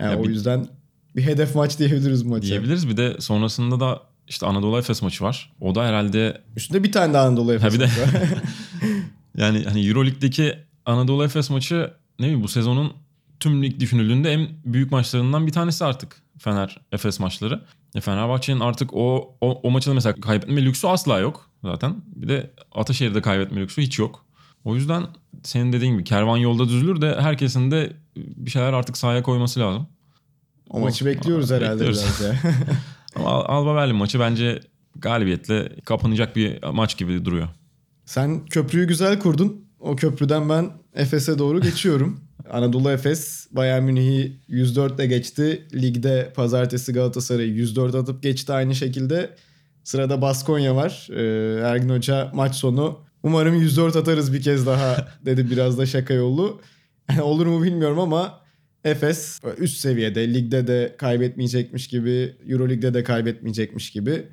Yani 0.00 0.12
ya 0.12 0.18
o 0.20 0.24
bir, 0.24 0.28
yüzden 0.28 0.66
bir 1.16 1.22
hedef 1.22 1.54
maç 1.54 1.78
diyebiliriz 1.78 2.24
bu 2.24 2.28
maça. 2.28 2.46
Diyebiliriz. 2.46 2.88
Bir 2.88 2.96
de 2.96 3.16
sonrasında 3.20 3.80
da 3.80 4.02
işte 4.28 4.46
Anadolu 4.46 4.78
Efes 4.78 5.02
maçı 5.02 5.24
var. 5.24 5.52
O 5.60 5.74
da 5.74 5.84
herhalde 5.86 6.40
Üstünde 6.56 6.84
bir 6.84 6.92
tane 6.92 7.14
daha 7.14 7.26
Anadolu 7.26 7.52
Efes 7.52 7.72
Ha 7.72 7.74
bir 7.74 7.80
de- 7.80 7.90
yani 9.36 9.64
hani 9.64 9.86
Euroleague'deki 9.88 10.54
Anadolu 10.86 11.24
Efes 11.24 11.50
maçı 11.50 11.90
ne 12.18 12.24
bileyim 12.24 12.42
bu 12.42 12.48
sezonun 12.48 12.92
tüm 13.40 13.62
lig 13.62 13.80
düşünüldüğünde 13.80 14.32
en 14.32 14.48
büyük 14.64 14.92
maçlarından 14.92 15.46
bir 15.46 15.52
tanesi 15.52 15.84
artık 15.84 16.22
Fener 16.38 16.80
Efes 16.92 17.20
maçları. 17.20 17.60
E 17.94 18.00
Fenerbahçe'nin 18.00 18.60
artık 18.60 18.94
o, 18.94 19.36
o 19.40 19.60
o 19.62 19.70
maçı 19.70 19.90
da 19.90 19.94
mesela 19.94 20.20
kaybetme 20.20 20.64
lüksü 20.64 20.86
asla 20.86 21.18
yok 21.18 21.50
zaten. 21.64 21.96
Bir 22.06 22.28
de 22.28 22.50
Ataşehir'de 22.72 23.22
kaybetme 23.22 23.60
lüksü 23.60 23.82
hiç 23.82 23.98
yok. 23.98 24.23
O 24.64 24.74
yüzden 24.74 25.06
senin 25.42 25.72
dediğin 25.72 25.92
gibi 25.92 26.04
kervan 26.04 26.36
yolda 26.36 26.64
düzülür 26.68 27.00
de 27.00 27.16
herkesin 27.20 27.70
de 27.70 27.92
bir 28.16 28.50
şeyler 28.50 28.72
artık 28.72 28.96
sahaya 28.96 29.22
koyması 29.22 29.60
lazım. 29.60 29.86
o 30.70 30.80
maçı 30.80 31.06
bekliyoruz 31.06 31.50
herhalde 31.50 31.72
Bekliyoruz. 31.86 32.00
biraz 32.20 32.20
ya. 32.20 32.40
Ama 33.16 33.28
Al- 33.28 33.44
Alba 33.62 33.76
Berlin 33.76 33.96
maçı 33.96 34.20
bence 34.20 34.60
galibiyetle 34.96 35.72
kapanacak 35.84 36.36
bir 36.36 36.62
maç 36.62 36.96
gibi 36.98 37.24
duruyor. 37.24 37.48
Sen 38.04 38.46
köprüyü 38.46 38.86
güzel 38.86 39.18
kurdun. 39.18 39.64
O 39.80 39.96
köprüden 39.96 40.48
ben 40.48 40.70
Efes'e 40.94 41.38
doğru 41.38 41.60
geçiyorum. 41.60 42.20
Anadolu 42.50 42.90
Efes 42.90 43.48
Bayern 43.52 43.82
Münih'i 43.82 44.36
104 44.48 44.94
ile 44.94 45.06
geçti. 45.06 45.68
Ligde 45.74 46.32
pazartesi 46.36 46.92
Galatasaray'ı 46.92 47.48
104 47.52 47.94
atıp 47.94 48.22
geçti 48.22 48.52
aynı 48.52 48.74
şekilde. 48.74 49.36
Sırada 49.84 50.22
Baskonya 50.22 50.76
var. 50.76 51.08
Ee, 51.10 51.60
Ergin 51.60 51.88
Hoca 51.88 52.30
maç 52.34 52.54
sonu 52.54 52.98
umarım 53.24 53.54
104 53.54 53.96
atarız 53.96 54.32
bir 54.32 54.42
kez 54.42 54.66
daha 54.66 55.08
dedi 55.26 55.50
biraz 55.50 55.78
da 55.78 55.86
şaka 55.86 56.14
yolu. 56.14 56.60
Yani 57.10 57.22
olur 57.22 57.46
mu 57.46 57.62
bilmiyorum 57.62 57.98
ama 57.98 58.40
Efes 58.84 59.40
üst 59.58 59.76
seviyede 59.76 60.34
ligde 60.34 60.66
de 60.66 60.94
kaybetmeyecekmiş 60.98 61.88
gibi 61.88 62.36
Euroleague'de 62.48 62.94
de 62.94 63.04
kaybetmeyecekmiş 63.04 63.90
gibi 63.90 64.26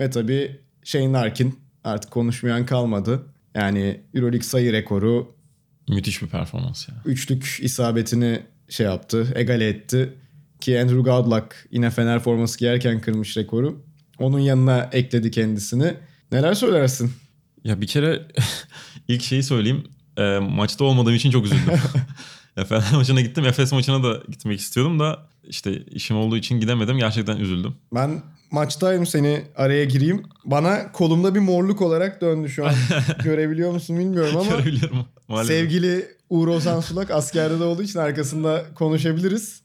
ve 0.00 0.10
tabii 0.10 0.60
Shane 0.84 1.12
Larkin 1.12 1.58
artık 1.84 2.10
konuşmayan 2.10 2.66
kalmadı. 2.66 3.26
Yani 3.54 4.00
Euroleague 4.14 4.42
sayı 4.42 4.72
rekoru 4.72 5.36
Müthiş 5.88 6.22
bir 6.22 6.26
performans 6.26 6.88
ya. 6.88 6.94
üçlük 7.04 7.58
isabetini 7.62 8.42
şey 8.68 8.86
yaptı, 8.86 9.26
egale 9.34 9.68
etti. 9.68 10.12
Ki 10.60 10.80
Andrew 10.80 11.00
Godlock 11.00 11.54
yine 11.70 11.90
Fener 11.90 12.18
forması 12.18 12.58
giyerken 12.58 13.00
kırmış 13.00 13.36
rekoru. 13.36 13.84
Onun 14.18 14.38
yanına 14.38 14.88
ekledi 14.92 15.30
kendisini. 15.30 15.94
Neler 16.32 16.54
söylersin? 16.54 17.12
Ya 17.66 17.80
bir 17.80 17.86
kere 17.86 18.22
ilk 19.08 19.22
şeyi 19.22 19.42
söyleyeyim. 19.42 19.84
E, 20.16 20.38
maçta 20.38 20.84
olmadığım 20.84 21.14
için 21.14 21.30
çok 21.30 21.44
üzüldüm. 21.44 21.72
ya 22.56 22.64
Fener 22.64 22.92
maçına 22.92 23.20
gittim. 23.20 23.44
Efes 23.44 23.72
maçına 23.72 24.02
da 24.02 24.22
gitmek 24.28 24.60
istiyordum 24.60 25.00
da 25.00 25.18
işte 25.44 25.82
işim 25.84 26.16
olduğu 26.16 26.36
için 26.36 26.60
gidemedim. 26.60 26.98
Gerçekten 26.98 27.36
üzüldüm. 27.36 27.74
Ben 27.94 28.22
maçtayım 28.50 29.06
seni 29.06 29.42
araya 29.56 29.84
gireyim. 29.84 30.22
Bana 30.44 30.92
kolumda 30.92 31.34
bir 31.34 31.40
morluk 31.40 31.82
olarak 31.82 32.20
döndü 32.20 32.48
şu 32.48 32.66
an. 32.66 32.74
Görebiliyor 33.24 33.72
musun 33.72 33.98
bilmiyorum 33.98 34.36
ama 34.36 34.50
Görebiliyorum. 34.50 35.06
Maalesef. 35.28 35.56
sevgili 35.56 36.08
Uğur 36.30 36.48
Ozan 36.48 36.80
Sulak 36.80 37.10
askerde 37.10 37.60
de 37.60 37.64
olduğu 37.64 37.82
için 37.82 37.98
arkasında 37.98 38.64
konuşabiliriz. 38.74 39.62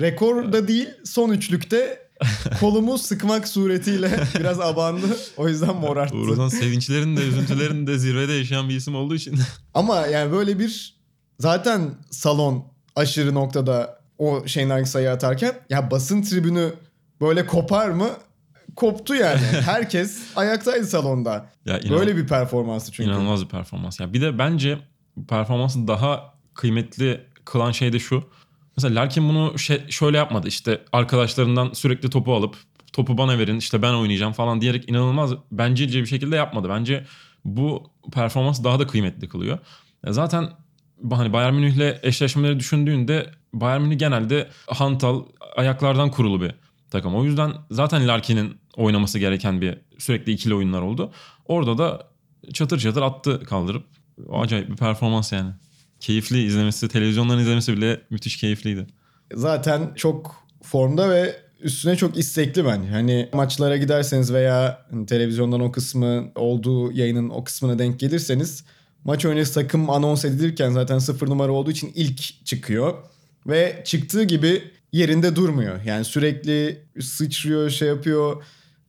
Rekor 0.00 0.52
da 0.52 0.68
değil 0.68 0.88
son 1.04 1.30
üçlükte 1.30 2.01
kolumu 2.60 2.98
sıkmak 2.98 3.48
suretiyle 3.48 4.10
biraz 4.38 4.60
abandı. 4.60 5.06
O 5.36 5.48
yüzden 5.48 5.76
morarttı. 5.76 6.16
Uğur 6.16 6.28
Ozan 6.28 6.48
sevinçlerin 6.48 7.16
de 7.16 7.20
üzüntülerin 7.20 7.86
de 7.86 7.98
zirvede 7.98 8.32
yaşayan 8.32 8.68
bir 8.68 8.74
isim 8.76 8.94
olduğu 8.94 9.14
için. 9.14 9.38
Ama 9.74 10.06
yani 10.06 10.32
böyle 10.32 10.58
bir 10.58 10.96
zaten 11.38 11.90
salon 12.10 12.64
aşırı 12.96 13.34
noktada 13.34 14.00
o 14.18 14.46
şeyin 14.46 14.84
sayı 14.84 15.10
atarken 15.10 15.54
ya 15.70 15.90
basın 15.90 16.22
tribünü 16.22 16.72
böyle 17.20 17.46
kopar 17.46 17.88
mı? 17.88 18.08
Koptu 18.76 19.14
yani. 19.14 19.40
Herkes 19.64 20.18
ayaktaydı 20.36 20.86
salonda. 20.86 21.46
ya 21.66 21.78
inan- 21.80 21.98
Böyle 21.98 22.16
bir 22.16 22.26
performansı 22.26 22.92
çünkü. 22.92 23.10
İnanılmaz 23.10 23.44
bir 23.44 23.48
performans. 23.48 24.00
Ya 24.00 24.12
bir 24.12 24.20
de 24.20 24.38
bence 24.38 24.78
performansı 25.28 25.88
daha 25.88 26.34
kıymetli 26.54 27.20
kılan 27.44 27.72
şey 27.72 27.92
de 27.92 27.98
şu. 27.98 28.24
Mesela 28.76 29.00
Larkin 29.00 29.28
bunu 29.28 29.58
şey, 29.58 29.90
şöyle 29.90 30.16
yapmadı. 30.16 30.48
İşte 30.48 30.82
arkadaşlarından 30.92 31.72
sürekli 31.72 32.10
topu 32.10 32.34
alıp 32.34 32.56
topu 32.92 33.18
bana 33.18 33.38
verin 33.38 33.58
işte 33.58 33.82
ben 33.82 33.94
oynayacağım 33.94 34.32
falan 34.32 34.60
diyerek 34.60 34.88
inanılmaz 34.88 35.32
bencilce 35.52 36.00
bir 36.00 36.06
şekilde 36.06 36.36
yapmadı. 36.36 36.68
Bence 36.68 37.04
bu 37.44 37.90
performans 38.12 38.64
daha 38.64 38.78
da 38.78 38.86
kıymetli 38.86 39.28
kılıyor. 39.28 39.58
Ya 40.06 40.12
Zaten 40.12 40.48
hani 41.10 41.32
Bayern 41.32 41.54
Münih'le 41.54 41.98
eşleşmeleri 42.02 42.58
düşündüğünde 42.58 43.30
Bayern 43.52 43.82
Münih 43.82 43.98
genelde 43.98 44.48
hantal 44.66 45.22
ayaklardan 45.56 46.10
kurulu 46.10 46.40
bir 46.40 46.54
takım. 46.90 47.14
O 47.14 47.24
yüzden 47.24 47.52
zaten 47.70 48.08
Larkin'in 48.08 48.58
oynaması 48.76 49.18
gereken 49.18 49.60
bir 49.60 49.78
sürekli 49.98 50.32
ikili 50.32 50.54
oyunlar 50.54 50.82
oldu. 50.82 51.12
Orada 51.44 51.78
da 51.78 52.08
çatır 52.52 52.78
çatır 52.78 53.02
attı 53.02 53.44
kaldırıp. 53.44 53.84
O 54.28 54.40
acayip 54.40 54.68
bir 54.70 54.76
performans 54.76 55.32
yani. 55.32 55.50
Keyifli 56.02 56.44
izlemesi, 56.44 56.88
televizyondan 56.88 57.38
izlemesi 57.38 57.76
bile 57.76 58.00
müthiş 58.10 58.36
keyifliydi. 58.36 58.86
Zaten 59.34 59.92
çok 59.94 60.46
formda 60.62 61.10
ve 61.10 61.36
üstüne 61.60 61.96
çok 61.96 62.16
istekli 62.16 62.64
bence. 62.64 62.88
Hani 62.88 63.28
maçlara 63.32 63.76
giderseniz 63.76 64.32
veya 64.32 64.86
hani 64.90 65.06
televizyondan 65.06 65.60
o 65.60 65.72
kısmı 65.72 66.32
olduğu 66.34 66.92
yayının 66.92 67.30
o 67.30 67.44
kısmına 67.44 67.78
denk 67.78 68.00
gelirseniz 68.00 68.64
maç 69.04 69.24
öncesi 69.24 69.54
takım 69.54 69.90
anons 69.90 70.24
edilirken 70.24 70.70
zaten 70.70 70.98
sıfır 70.98 71.28
numara 71.28 71.52
olduğu 71.52 71.70
için 71.70 71.92
ilk 71.94 72.46
çıkıyor. 72.46 72.94
Ve 73.46 73.82
çıktığı 73.84 74.22
gibi 74.22 74.62
yerinde 74.92 75.36
durmuyor. 75.36 75.82
Yani 75.82 76.04
sürekli 76.04 76.82
sıçrıyor 77.00 77.70
şey 77.70 77.88
yapıyor. 77.88 78.44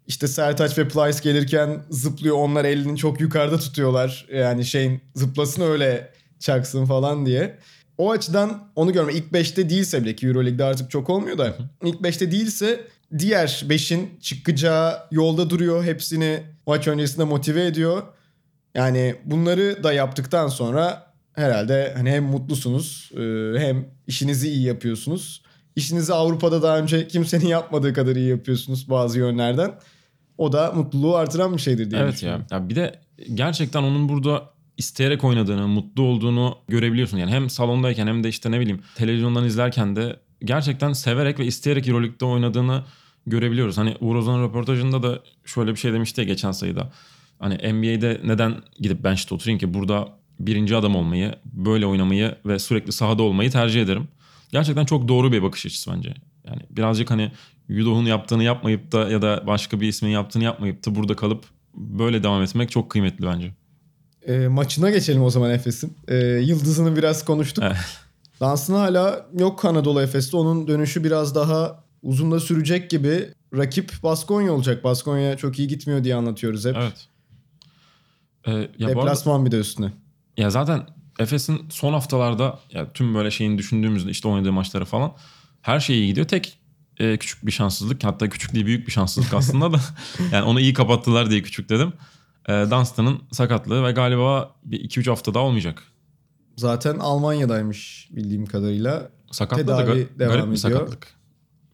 İşte 0.08 0.28
Sertaç 0.28 0.78
ve 0.78 0.88
Plyce 0.88 1.20
gelirken 1.24 1.84
zıplıyor. 1.90 2.36
Onlar 2.36 2.66
elini 2.66 2.98
çok 2.98 3.22
yukarıda 3.22 3.60
tutuyorlar. 3.60 4.26
Yani 4.34 4.66
şeyin 4.66 5.02
zıplasın 5.16 5.62
öyle 5.62 6.14
çaksın 6.44 6.86
falan 6.86 7.26
diye. 7.26 7.58
O 7.98 8.12
açıdan 8.12 8.64
onu 8.76 8.94
görme. 8.94 9.14
İlk 9.14 9.32
5'te 9.32 9.70
değilse 9.70 10.04
bile 10.04 10.16
ki 10.16 10.28
Euroleague'de 10.28 10.64
artık 10.64 10.92
çok 10.92 11.10
olmuyor 11.10 11.38
da. 11.38 11.56
ilk 11.84 11.96
5'te 12.02 12.32
değilse 12.32 12.88
diğer 13.20 13.48
5'in 13.68 14.10
çıkacağı 14.22 14.98
yolda 15.12 15.50
duruyor. 15.50 15.84
Hepsini 15.84 16.40
maç 16.68 16.88
öncesinde 16.88 17.24
motive 17.24 17.66
ediyor. 17.66 18.04
Yani 18.76 19.16
bunları 19.26 19.84
da 19.84 19.94
yaptıktan 19.94 20.48
sonra 20.48 21.14
herhalde 21.34 21.94
hani 21.98 22.12
hem 22.12 22.24
mutlusunuz 22.24 23.12
e, 23.18 23.20
hem 23.60 23.86
işinizi 24.08 24.50
iyi 24.50 24.64
yapıyorsunuz. 24.64 25.44
İşinizi 25.76 26.14
Avrupa'da 26.14 26.62
daha 26.62 26.78
önce 26.80 27.08
kimsenin 27.08 27.46
yapmadığı 27.48 27.94
kadar 27.94 28.16
iyi 28.16 28.30
yapıyorsunuz 28.30 28.90
bazı 28.90 29.20
yönlerden. 29.20 29.72
O 30.38 30.52
da 30.52 30.72
mutluluğu 30.72 31.16
artıran 31.16 31.54
bir 31.58 31.62
şeydir 31.62 31.92
diye 31.92 32.02
Evet 32.02 32.14
düşünüyorum. 32.14 32.46
ya. 32.52 32.58
ya. 32.58 32.70
Bir 32.70 32.76
de 32.76 33.00
gerçekten 33.34 33.84
onun 33.84 34.10
burada 34.10 34.54
isteyerek 34.78 35.24
oynadığını, 35.24 35.68
mutlu 35.68 36.04
olduğunu 36.04 36.58
görebiliyorsun. 36.68 37.18
Yani 37.18 37.32
hem 37.32 37.50
salondayken 37.50 38.08
hem 38.08 38.24
de 38.24 38.30
işte 38.30 38.52
ne 38.52 38.60
bileyim 38.60 38.82
televizyondan 38.96 39.46
izlerken 39.46 39.96
de 39.96 40.20
gerçekten 40.44 40.94
severek 40.94 41.40
ve 41.40 41.46
isteyerek 41.46 41.88
Euroleague'de 41.88 42.26
oynadığını 42.26 42.84
görebiliyoruz. 43.28 43.78
Hani 43.78 43.96
Uğur 44.00 44.16
Ozan'ın 44.16 44.44
röportajında 44.44 45.04
da 45.04 45.20
şöyle 45.46 45.72
bir 45.72 45.76
şey 45.76 45.94
demişti 45.94 46.22
ya 46.22 46.28
geçen 46.28 46.52
sayıda. 46.52 46.92
Hani 47.40 47.74
NBA'de 47.74 48.22
neden 48.24 48.56
gidip 48.80 49.04
bench'te 49.04 49.36
oturayım 49.36 49.60
ki 49.60 49.74
burada 49.74 50.10
birinci 50.40 50.76
adam 50.76 50.96
olmayı, 50.96 51.36
böyle 51.46 51.86
oynamayı 51.86 52.36
ve 52.46 52.60
sürekli 52.60 52.92
sahada 52.92 53.24
olmayı 53.24 53.52
tercih 53.52 53.82
ederim. 53.82 54.08
Gerçekten 54.52 54.86
çok 54.86 55.08
doğru 55.08 55.32
bir 55.32 55.44
bakış 55.44 55.66
açısı 55.66 55.92
bence. 55.92 56.14
Yani 56.48 56.62
birazcık 56.70 57.12
hani 57.12 57.32
Yudoh'un 57.70 58.06
yaptığını 58.06 58.44
yapmayıp 58.44 58.92
da 58.92 59.10
ya 59.10 59.22
da 59.22 59.44
başka 59.48 59.82
bir 59.82 59.88
ismin 59.88 60.10
yaptığını 60.10 60.44
yapmayıp 60.44 60.86
da 60.86 60.96
burada 60.96 61.16
kalıp 61.16 61.46
böyle 61.74 62.24
devam 62.24 62.44
etmek 62.44 62.72
çok 62.72 62.90
kıymetli 62.90 63.26
bence. 63.26 63.52
E, 64.28 64.48
maçına 64.48 64.90
geçelim 64.90 65.24
o 65.24 65.30
zaman 65.30 65.52
Efes'in. 65.52 65.98
E, 66.08 66.16
yıldızını 66.26 66.96
biraz 66.96 67.26
konuştuk. 67.26 67.64
Evet. 67.68 67.78
Dansını 68.40 68.78
hala 68.78 69.26
yok 69.40 69.66
Anadolu 69.66 70.02
Efes'te. 70.02 70.38
Onun 70.38 70.68
dönüşü 70.68 71.04
biraz 71.04 71.36
daha 71.36 71.84
uzun 72.04 72.32
da 72.32 72.40
sürecek 72.40 72.90
gibi. 72.90 73.30
Rakip 73.58 73.92
Baskonya 74.04 74.54
olacak. 74.54 74.84
Baskonya 74.84 75.38
çok 75.38 75.60
iyi 75.60 75.68
gitmiyor 75.68 76.04
diye 76.04 76.16
anlatıyoruz 76.16 76.66
hep. 76.66 76.76
Evet. 76.78 77.08
Ee, 78.48 78.52
ya 78.52 78.60
bu 78.80 78.86
arada- 78.86 78.90
Deplasman 79.02 79.46
bir 79.46 79.52
de 79.52 79.58
üstüne. 79.58 79.92
Ya 80.38 80.50
zaten 80.50 80.88
Efes'in 81.20 81.66
son 81.70 81.94
haftalarda 81.94 82.60
ya 82.72 82.94
tüm 82.94 83.16
böyle 83.16 83.32
şeyini 83.32 83.58
düşündüğümüzde 83.58 84.10
işte 84.12 84.28
oynadığı 84.28 84.52
maçları 84.52 84.86
falan 84.86 85.14
her 85.62 85.80
şey 85.80 86.00
iyi 86.00 86.08
gidiyor. 86.08 86.28
Tek 86.28 86.58
e, 87.00 87.18
küçük 87.18 87.46
bir 87.46 87.52
şanssızlık 87.52 88.04
hatta 88.04 88.30
küçük 88.30 88.54
değil 88.54 88.66
büyük 88.66 88.88
bir 88.88 88.92
şanssızlık 88.92 89.34
aslında 89.34 89.74
da 89.74 89.78
yani 90.32 90.44
onu 90.44 90.60
iyi 90.60 90.74
kapattılar 90.74 91.30
diye 91.30 91.42
küçük 91.42 91.70
dedim. 91.70 91.94
E, 92.50 92.52
Dunstan'ın 92.54 93.20
sakatlığı 93.32 93.84
ve 93.84 93.92
galiba 93.92 94.56
bir 94.66 94.90
2-3 94.90 95.10
hafta 95.10 95.34
daha 95.34 95.44
olmayacak. 95.44 95.84
Zaten 96.56 97.00
Almanya'daymış 97.00 98.10
bildiğim 98.12 98.46
kadarıyla. 98.46 99.10
Sakatlığı 99.32 99.68
da 99.68 99.78
Tedavi 99.78 100.00
ga- 100.00 100.20
devam 100.20 100.38
garip 100.38 100.52
bir 100.52 100.58
sakatlık. 100.58 101.08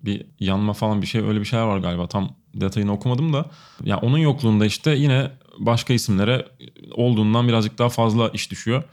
Bir 0.06 0.26
yanma 0.40 0.74
falan 0.74 1.02
bir 1.02 1.08
şey 1.08 1.22
öyle 1.22 1.40
bir 1.40 1.46
şeyler 1.46 1.66
var 1.66 1.78
galiba 1.78 2.08
tam 2.08 2.36
detayını 2.56 2.92
okumadım 2.94 3.34
da. 3.34 3.46
Ya 3.84 3.98
onun 3.98 4.18
yokluğunda 4.18 4.66
işte 4.66 4.92
yine 4.92 5.32
başka 5.60 5.94
isimlere 5.94 6.48
olduğundan 6.92 7.48
birazcık 7.48 7.78
daha 7.78 7.90
fazla 7.90 8.30
iş 8.30 8.52
düşüyor. 8.52 8.84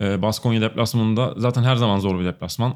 Ee, 0.00 0.22
Baskonya 0.22 0.60
deplasmanında 0.60 1.34
zaten 1.36 1.62
her 1.62 1.76
zaman 1.76 1.98
zor 1.98 2.20
bir 2.20 2.24
deplasman. 2.24 2.74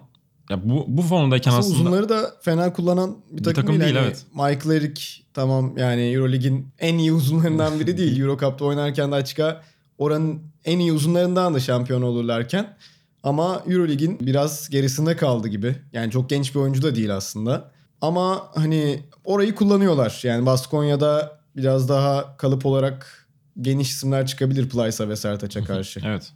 Ya 0.51 0.69
bu 0.69 0.85
bu 0.89 1.03
formdayken 1.03 1.51
Aslında, 1.51 1.75
aslında, 1.75 1.89
uzunları 1.89 2.09
da 2.09 2.35
fena 2.41 2.73
kullanan 2.73 3.17
bir 3.31 3.45
takım, 3.45 3.63
takım 3.63 3.81
değil, 3.81 3.95
Hani 3.95 4.07
evet. 4.07 4.25
Michael 4.33 4.77
Eric 4.77 5.03
tamam 5.35 5.79
yani 5.79 6.03
Eurolig'in 6.03 6.69
en 6.79 6.99
iyi 6.99 7.13
uzunlarından 7.13 7.81
biri 7.81 7.99
değil. 7.99 8.21
Euro 8.21 8.39
Cup'ta 8.39 8.65
oynarken 8.65 9.13
de 9.13 9.15
açıkça 9.15 9.63
oranın 9.99 10.43
en 10.65 10.79
iyi 10.79 10.93
uzunlarından 10.93 11.55
da 11.55 11.61
şampiyon 11.61 12.03
olurlarken. 12.03 12.77
Ama 13.23 13.63
Eurolig'in 13.69 14.19
biraz 14.21 14.69
gerisinde 14.71 15.17
kaldı 15.17 15.49
gibi. 15.49 15.77
Yani 15.93 16.11
çok 16.11 16.31
genç 16.31 16.55
bir 16.55 16.61
oyuncu 16.61 16.83
da 16.83 16.95
değil 16.95 17.17
aslında. 17.17 17.71
Ama 18.01 18.49
hani 18.55 19.03
orayı 19.25 19.55
kullanıyorlar. 19.55 20.21
Yani 20.23 20.47
Baskonya'da 20.47 21.41
biraz 21.57 21.89
daha 21.89 22.37
kalıp 22.37 22.67
olarak 22.67 23.27
geniş 23.61 23.91
isimler 23.91 24.27
çıkabilir 24.27 24.69
Plyce'a 24.69 25.09
ve 25.09 25.17
Sertaç'a 25.17 25.65
karşı. 25.65 26.01
Evet. 26.05 26.33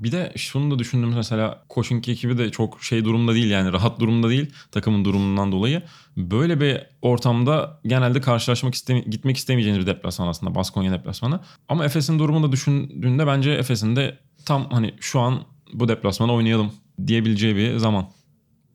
Bir 0.00 0.12
de 0.12 0.32
şunu 0.36 0.70
da 0.70 0.78
düşündüm 0.78 1.12
mesela 1.14 1.64
Koşinki 1.68 2.12
ekibi 2.12 2.38
de 2.38 2.50
çok 2.50 2.82
şey 2.82 3.04
durumda 3.04 3.34
değil 3.34 3.50
yani 3.50 3.72
rahat 3.72 4.00
durumda 4.00 4.28
değil 4.28 4.50
takımın 4.70 5.04
durumundan 5.04 5.52
dolayı. 5.52 5.82
Böyle 6.16 6.60
bir 6.60 6.80
ortamda 7.02 7.80
genelde 7.86 8.20
karşılaşmak 8.20 8.74
istemi 8.74 9.10
gitmek 9.10 9.36
istemeyeceğiniz 9.36 9.82
bir 9.82 9.86
deplasman 9.86 10.28
aslında 10.28 10.54
Baskonya 10.54 10.92
deplasmanı. 10.92 11.40
Ama 11.68 11.84
Efes'in 11.84 12.18
durumunu 12.18 12.48
da 12.48 12.52
düşündüğünde 12.52 13.26
bence 13.26 13.50
Efes'in 13.50 13.96
de 13.96 14.18
tam 14.44 14.70
hani 14.70 14.94
şu 15.00 15.20
an 15.20 15.42
bu 15.72 15.88
deplasmana 15.88 16.34
oynayalım 16.34 16.72
diyebileceği 17.06 17.56
bir 17.56 17.76
zaman. 17.76 18.06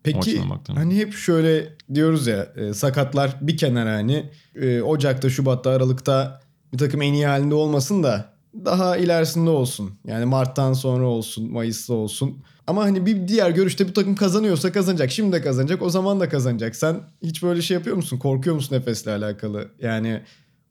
Peki 0.03 0.41
hani 0.67 0.95
hep 0.95 1.13
şöyle 1.13 1.77
diyoruz 1.93 2.27
ya 2.27 2.47
e, 2.55 2.73
sakatlar 2.73 3.35
bir 3.41 3.57
kenara 3.57 3.93
hani 3.93 4.29
e, 4.55 4.81
Ocak'ta, 4.81 5.29
Şubat'ta, 5.29 5.69
Aralık'ta 5.69 6.41
bir 6.73 6.77
takım 6.77 7.01
en 7.01 7.13
iyi 7.13 7.27
halinde 7.27 7.55
olmasın 7.55 8.03
da 8.03 8.33
daha 8.53 8.97
ilerisinde 8.97 9.49
olsun. 9.49 9.91
Yani 10.05 10.25
Mart'tan 10.25 10.73
sonra 10.73 11.07
olsun, 11.07 11.51
Mayıs'ta 11.51 11.93
olsun. 11.93 12.43
Ama 12.67 12.83
hani 12.83 13.05
bir 13.05 13.27
diğer 13.27 13.49
görüşte 13.49 13.87
bu 13.87 13.93
takım 13.93 14.15
kazanıyorsa 14.15 14.71
kazanacak. 14.71 15.11
Şimdi 15.11 15.31
de 15.31 15.41
kazanacak, 15.41 15.81
o 15.81 15.89
zaman 15.89 16.19
da 16.19 16.29
kazanacak. 16.29 16.75
Sen 16.75 17.01
hiç 17.23 17.43
böyle 17.43 17.61
şey 17.61 17.75
yapıyor 17.77 17.95
musun? 17.95 18.17
Korkuyor 18.17 18.55
musun 18.55 18.75
Efes'le 18.75 19.07
alakalı? 19.07 19.67
Yani 19.81 20.21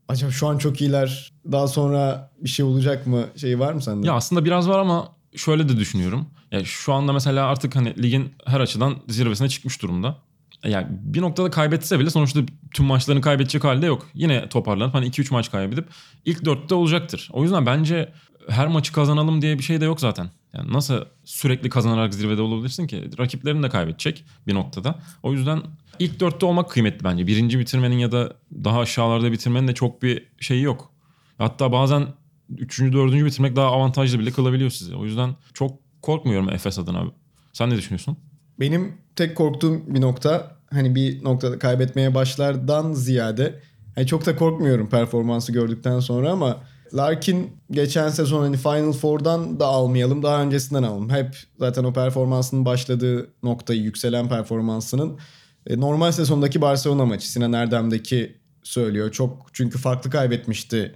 acaba 0.08 0.30
şu 0.30 0.46
an 0.46 0.58
çok 0.58 0.80
iyiler, 0.80 1.32
daha 1.52 1.68
sonra 1.68 2.30
bir 2.40 2.48
şey 2.48 2.64
olacak 2.64 3.06
mı? 3.06 3.24
Şey 3.36 3.58
var 3.58 3.72
mı 3.72 3.82
sende? 3.82 4.06
Ya 4.06 4.12
aslında 4.12 4.44
biraz 4.44 4.68
var 4.68 4.78
ama 4.78 5.08
şöyle 5.36 5.68
de 5.68 5.76
düşünüyorum. 5.76 6.26
Ya 6.52 6.64
şu 6.64 6.92
anda 6.92 7.12
mesela 7.12 7.46
artık 7.46 7.76
hani 7.76 8.02
ligin 8.02 8.32
her 8.46 8.60
açıdan 8.60 8.96
zirvesine 9.08 9.48
çıkmış 9.48 9.82
durumda. 9.82 10.16
Yani 10.64 10.86
bir 10.90 11.20
noktada 11.20 11.50
kaybetse 11.50 11.98
bile 11.98 12.10
sonuçta 12.10 12.40
tüm 12.74 12.86
maçlarını 12.86 13.20
kaybedecek 13.20 13.64
halde 13.64 13.86
yok. 13.86 14.06
Yine 14.14 14.48
toparlanıp 14.48 14.94
hani 14.94 15.06
2-3 15.06 15.32
maç 15.32 15.50
kaybedip 15.50 15.88
ilk 16.24 16.44
dörtte 16.44 16.74
olacaktır. 16.74 17.28
O 17.32 17.42
yüzden 17.42 17.66
bence 17.66 18.12
her 18.48 18.68
maçı 18.68 18.92
kazanalım 18.92 19.42
diye 19.42 19.58
bir 19.58 19.62
şey 19.62 19.80
de 19.80 19.84
yok 19.84 20.00
zaten. 20.00 20.30
Yani 20.52 20.72
nasıl 20.72 21.04
sürekli 21.24 21.68
kazanarak 21.68 22.14
zirvede 22.14 22.42
olabilirsin 22.42 22.86
ki? 22.86 23.10
Rakiplerini 23.18 23.62
de 23.62 23.68
kaybedecek 23.68 24.24
bir 24.46 24.54
noktada. 24.54 24.98
O 25.22 25.32
yüzden 25.32 25.62
ilk 25.98 26.20
dörtte 26.20 26.46
olmak 26.46 26.70
kıymetli 26.70 27.04
bence. 27.04 27.26
Birinci 27.26 27.58
bitirmenin 27.58 27.98
ya 27.98 28.12
da 28.12 28.32
daha 28.64 28.80
aşağılarda 28.80 29.32
bitirmenin 29.32 29.68
de 29.68 29.74
çok 29.74 30.02
bir 30.02 30.26
şeyi 30.40 30.62
yok. 30.62 30.92
Hatta 31.38 31.72
bazen 31.72 32.06
üçüncü, 32.50 32.92
dördüncü 32.92 33.26
bitirmek 33.26 33.56
daha 33.56 33.66
avantajlı 33.66 34.18
bile 34.18 34.30
kılabiliyor 34.30 34.70
sizi. 34.70 34.96
O 34.96 35.04
yüzden 35.04 35.36
çok 35.54 35.78
korkmuyorum 36.02 36.48
Efes 36.48 36.78
adına. 36.78 37.04
Sen 37.52 37.70
ne 37.70 37.76
düşünüyorsun? 37.76 38.16
Benim 38.60 38.92
tek 39.16 39.36
korktuğum 39.36 39.94
bir 39.94 40.00
nokta 40.00 40.56
hani 40.72 40.94
bir 40.94 41.24
noktada 41.24 41.58
kaybetmeye 41.58 42.14
başlardan 42.14 42.92
ziyade 42.92 43.60
hani 43.94 44.06
çok 44.06 44.26
da 44.26 44.36
korkmuyorum 44.36 44.88
performansı 44.88 45.52
gördükten 45.52 46.00
sonra 46.00 46.30
ama 46.30 46.62
Larkin 46.94 47.50
geçen 47.70 48.08
sezon 48.08 48.42
hani 48.42 48.56
Final 48.56 48.92
Four'dan 48.92 49.60
da 49.60 49.66
almayalım 49.66 50.22
daha 50.22 50.42
öncesinden 50.42 50.82
alalım. 50.82 51.10
Hep 51.10 51.36
zaten 51.58 51.84
o 51.84 51.92
performansının 51.92 52.64
başladığı 52.64 53.30
noktayı 53.42 53.80
yükselen 53.80 54.28
performansının 54.28 55.18
e, 55.66 55.80
normal 55.80 56.12
sezondaki 56.12 56.60
Barcelona 56.60 57.04
maçı 57.04 57.30
Sinan 57.30 57.52
Erdem'deki 57.52 58.36
söylüyor. 58.62 59.12
Çok 59.12 59.46
çünkü 59.52 59.78
farklı 59.78 60.10
kaybetmişti 60.10 60.94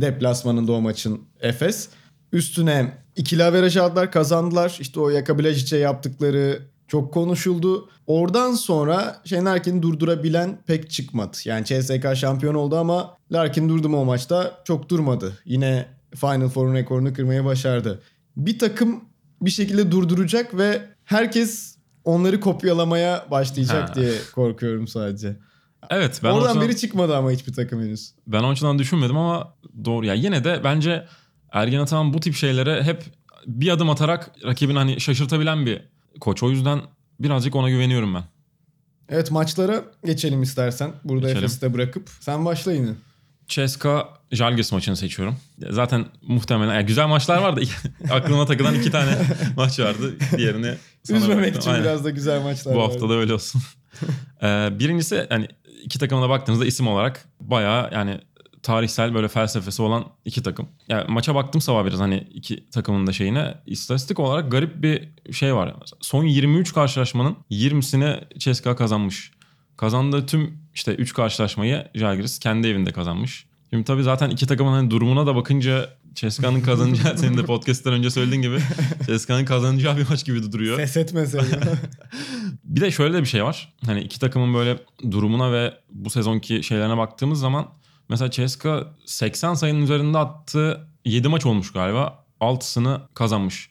deplasmanında 0.00 0.72
o 0.72 0.80
maçın 0.80 1.20
Efes. 1.40 1.88
Üstüne 2.32 2.92
ikili 3.16 3.44
averaj 3.44 3.76
aldılar 3.76 4.12
kazandılar. 4.12 4.78
İşte 4.80 5.00
o 5.00 5.10
Yaka 5.10 5.38
Bilecic'e 5.38 5.78
yaptıkları 5.78 6.62
çok 6.90 7.14
konuşuldu. 7.14 7.88
Oradan 8.06 8.52
sonra 8.52 9.20
Şenerkin 9.24 9.82
durdurabilen 9.82 10.58
pek 10.66 10.90
çıkmadı. 10.90 11.36
Yani 11.44 11.64
CSK 11.64 12.16
şampiyon 12.16 12.54
oldu 12.54 12.76
ama 12.76 13.16
Larkin 13.32 13.68
durdu 13.68 13.88
mu 13.88 14.00
o 14.00 14.04
maçta? 14.04 14.60
Çok 14.64 14.88
durmadı. 14.88 15.38
Yine 15.44 15.86
Final 16.16 16.48
Four'un 16.48 16.74
rekorunu 16.74 17.14
kırmaya 17.14 17.44
başardı. 17.44 18.02
Bir 18.36 18.58
takım 18.58 19.04
bir 19.42 19.50
şekilde 19.50 19.90
durduracak 19.90 20.56
ve 20.56 20.82
herkes 21.04 21.76
onları 22.04 22.40
kopyalamaya 22.40 23.26
başlayacak 23.30 23.88
Ha. 23.90 23.94
diye 23.94 24.12
korkuyorum 24.34 24.88
sadece. 24.88 25.36
Evet 25.90 26.20
ben 26.24 26.30
Oradan 26.30 26.48
açıdan- 26.50 26.68
biri 26.68 26.76
çıkmadı 26.76 27.16
ama 27.16 27.30
hiçbir 27.30 27.52
takım 27.52 27.80
henüz. 27.82 28.12
Ben 28.26 28.42
o 28.42 28.48
açıdan 28.50 28.78
düşünmedim 28.78 29.16
ama 29.16 29.54
doğru. 29.84 30.06
Ya 30.06 30.14
yine 30.14 30.44
de 30.44 30.60
bence 30.64 31.06
Ergen 31.52 31.80
Ataman 31.80 32.12
bu 32.12 32.20
tip 32.20 32.34
şeylere 32.34 32.82
hep 32.82 33.02
bir 33.46 33.68
adım 33.70 33.90
atarak 33.90 34.30
rakibini 34.44 34.78
hani 34.78 35.00
şaşırtabilen 35.00 35.66
bir 35.66 35.82
koç. 36.20 36.42
O 36.42 36.50
yüzden 36.50 36.80
birazcık 37.20 37.56
ona 37.56 37.70
güveniyorum 37.70 38.14
ben. 38.14 38.24
Evet 39.08 39.30
maçlara 39.30 39.84
geçelim 40.04 40.42
istersen. 40.42 40.92
Burada. 41.04 41.30
Efes'i 41.30 41.60
de 41.60 41.74
bırakıp. 41.74 42.10
Sen 42.20 42.44
başla 42.44 42.72
yine. 42.72 42.90
CSKA 43.48 44.08
Jalgiris 44.32 44.72
maçını 44.72 44.96
seçiyorum. 44.96 45.36
Zaten 45.70 46.04
muhtemelen 46.22 46.74
yani 46.74 46.86
güzel 46.86 47.06
maçlar 47.06 47.42
vardı. 47.42 47.60
Aklıma 48.10 48.46
takılan 48.46 48.74
iki 48.74 48.90
tane 48.90 49.18
maç 49.56 49.80
vardı. 49.80 50.16
Diğerini 50.36 50.74
sana 51.02 51.18
Üzmemek 51.18 51.56
için 51.56 51.70
Aynen. 51.70 51.84
biraz 51.84 52.04
da 52.04 52.10
güzel 52.10 52.42
maçlar 52.42 52.74
Bu 52.74 52.82
hafta 52.82 53.08
da 53.08 53.14
öyle 53.14 53.34
olsun. 53.34 53.62
Ee, 54.42 54.68
birincisi 54.78 55.26
yani 55.30 55.48
iki 55.82 55.98
takıma 55.98 56.22
da 56.22 56.28
baktığınızda 56.28 56.66
isim 56.66 56.88
olarak 56.88 57.28
bayağı 57.40 57.90
yani 57.92 58.20
tarihsel 58.62 59.14
böyle 59.14 59.28
felsefesi 59.28 59.82
olan 59.82 60.04
iki 60.24 60.42
takım. 60.42 60.68
Yani 60.88 61.04
maça 61.08 61.34
baktım 61.34 61.60
sabah 61.60 61.86
biraz 61.86 62.00
hani 62.00 62.28
iki 62.34 62.70
takımın 62.70 63.06
da 63.06 63.12
şeyine. 63.12 63.54
İstatistik 63.66 64.18
olarak 64.18 64.52
garip 64.52 64.82
bir 64.82 65.08
şey 65.32 65.54
var. 65.54 65.74
Son 66.00 66.24
23 66.24 66.72
karşılaşmanın 66.72 67.36
20'sini 67.50 68.38
CSKA 68.38 68.76
kazanmış. 68.76 69.32
Kazandığı 69.76 70.26
tüm 70.26 70.58
işte 70.74 70.94
3 70.94 71.14
karşılaşmayı 71.14 71.88
Žalgiris 71.94 72.38
kendi 72.38 72.68
evinde 72.68 72.92
kazanmış. 72.92 73.46
Şimdi 73.70 73.84
tabii 73.84 74.02
zaten 74.02 74.30
iki 74.30 74.46
takımın 74.46 74.72
hani 74.72 74.90
durumuna 74.90 75.26
da 75.26 75.36
bakınca 75.36 75.90
CSKA'nın 76.14 76.60
kazanacağı 76.60 77.18
senin 77.18 77.38
de 77.38 77.44
podcast'ten 77.44 77.92
önce 77.92 78.10
söylediğin 78.10 78.42
gibi 78.42 78.58
CSKA'nın 79.06 79.44
kazanacağı 79.44 79.96
bir 79.96 80.08
maç 80.08 80.24
gibi 80.24 80.52
duruyor. 80.52 80.76
Ses 80.76 80.96
etme 80.96 81.26
seni. 81.26 81.42
Bir 82.64 82.80
de 82.80 82.90
şöyle 82.90 83.14
de 83.14 83.20
bir 83.20 83.26
şey 83.26 83.44
var. 83.44 83.74
Hani 83.86 84.00
iki 84.00 84.20
takımın 84.20 84.54
böyle 84.54 84.78
durumuna 85.10 85.52
ve 85.52 85.74
bu 85.90 86.10
sezonki 86.10 86.62
şeylerine 86.62 86.96
baktığımız 86.96 87.40
zaman 87.40 87.68
mesela 88.10 88.30
CSKA 88.30 88.86
80 89.06 89.54
sayının 89.54 89.82
üzerinde 89.82 90.18
attığı 90.18 90.88
7 91.04 91.28
maç 91.28 91.46
olmuş 91.46 91.72
galiba. 91.72 92.24
6'sını 92.40 93.00
kazanmış. 93.14 93.70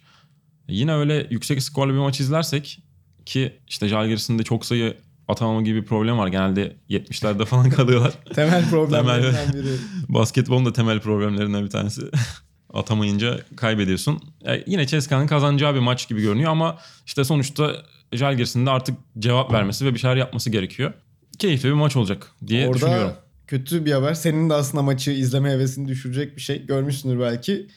Yine 0.67 0.93
öyle 0.93 1.27
yüksek 1.29 1.63
skorlu 1.63 1.93
bir 1.93 1.97
maç 1.97 2.19
izlersek 2.19 2.79
ki 3.25 3.59
işte 3.67 3.87
Žalgiris'in 3.87 4.39
de 4.39 4.43
çok 4.43 4.65
sayı 4.65 4.97
atamama 5.27 5.61
gibi 5.61 5.81
bir 5.81 5.85
problem 5.85 6.17
var. 6.17 6.27
Genelde 6.27 6.75
70'lerde 6.89 7.45
falan 7.45 7.69
kalıyorlar. 7.79 8.13
Temel 8.33 8.69
problemlerinden 8.69 9.53
biri. 9.53 9.75
Basketbolun 10.09 10.65
da 10.65 10.73
temel 10.73 10.99
problemlerinden 10.99 11.65
bir 11.65 11.69
tanesi. 11.69 12.01
Atamayınca 12.73 13.39
kaybediyorsun. 13.55 14.21
Yani 14.43 14.63
yine 14.67 14.87
CSKA'nın 14.87 15.27
kazanacağı 15.27 15.75
bir 15.75 15.79
maç 15.79 16.09
gibi 16.09 16.21
görünüyor 16.21 16.51
ama 16.51 16.77
işte 17.05 17.23
sonuçta 17.23 17.75
Žalgiris'in 18.13 18.65
de 18.65 18.69
artık 18.69 18.97
cevap 19.19 19.53
vermesi 19.53 19.85
ve 19.85 19.93
bir 19.93 19.99
şeyler 19.99 20.15
yapması 20.15 20.49
gerekiyor. 20.49 20.93
Keyifli 21.39 21.69
bir 21.69 21.73
maç 21.73 21.95
olacak 21.95 22.31
diye 22.47 22.67
Orada 22.67 22.75
düşünüyorum. 22.75 23.13
Kötü 23.49 23.85
bir 23.85 23.91
haber. 23.91 24.13
Senin 24.13 24.49
de 24.49 24.53
aslında 24.53 24.83
maçı 24.83 25.11
izleme 25.11 25.51
hevesini 25.51 25.87
düşürecek 25.87 26.35
bir 26.35 26.41
şey. 26.41 26.65
Görmüşsündür 26.65 27.19
belki. 27.19 27.67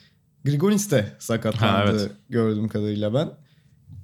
Grigonis 0.44 0.90
de 0.90 1.06
sakatlandı 1.18 1.66
Ha, 1.66 1.84
evet. 1.90 2.10
gördüğüm 2.28 2.68
kadarıyla 2.68 3.14
ben. 3.14 3.30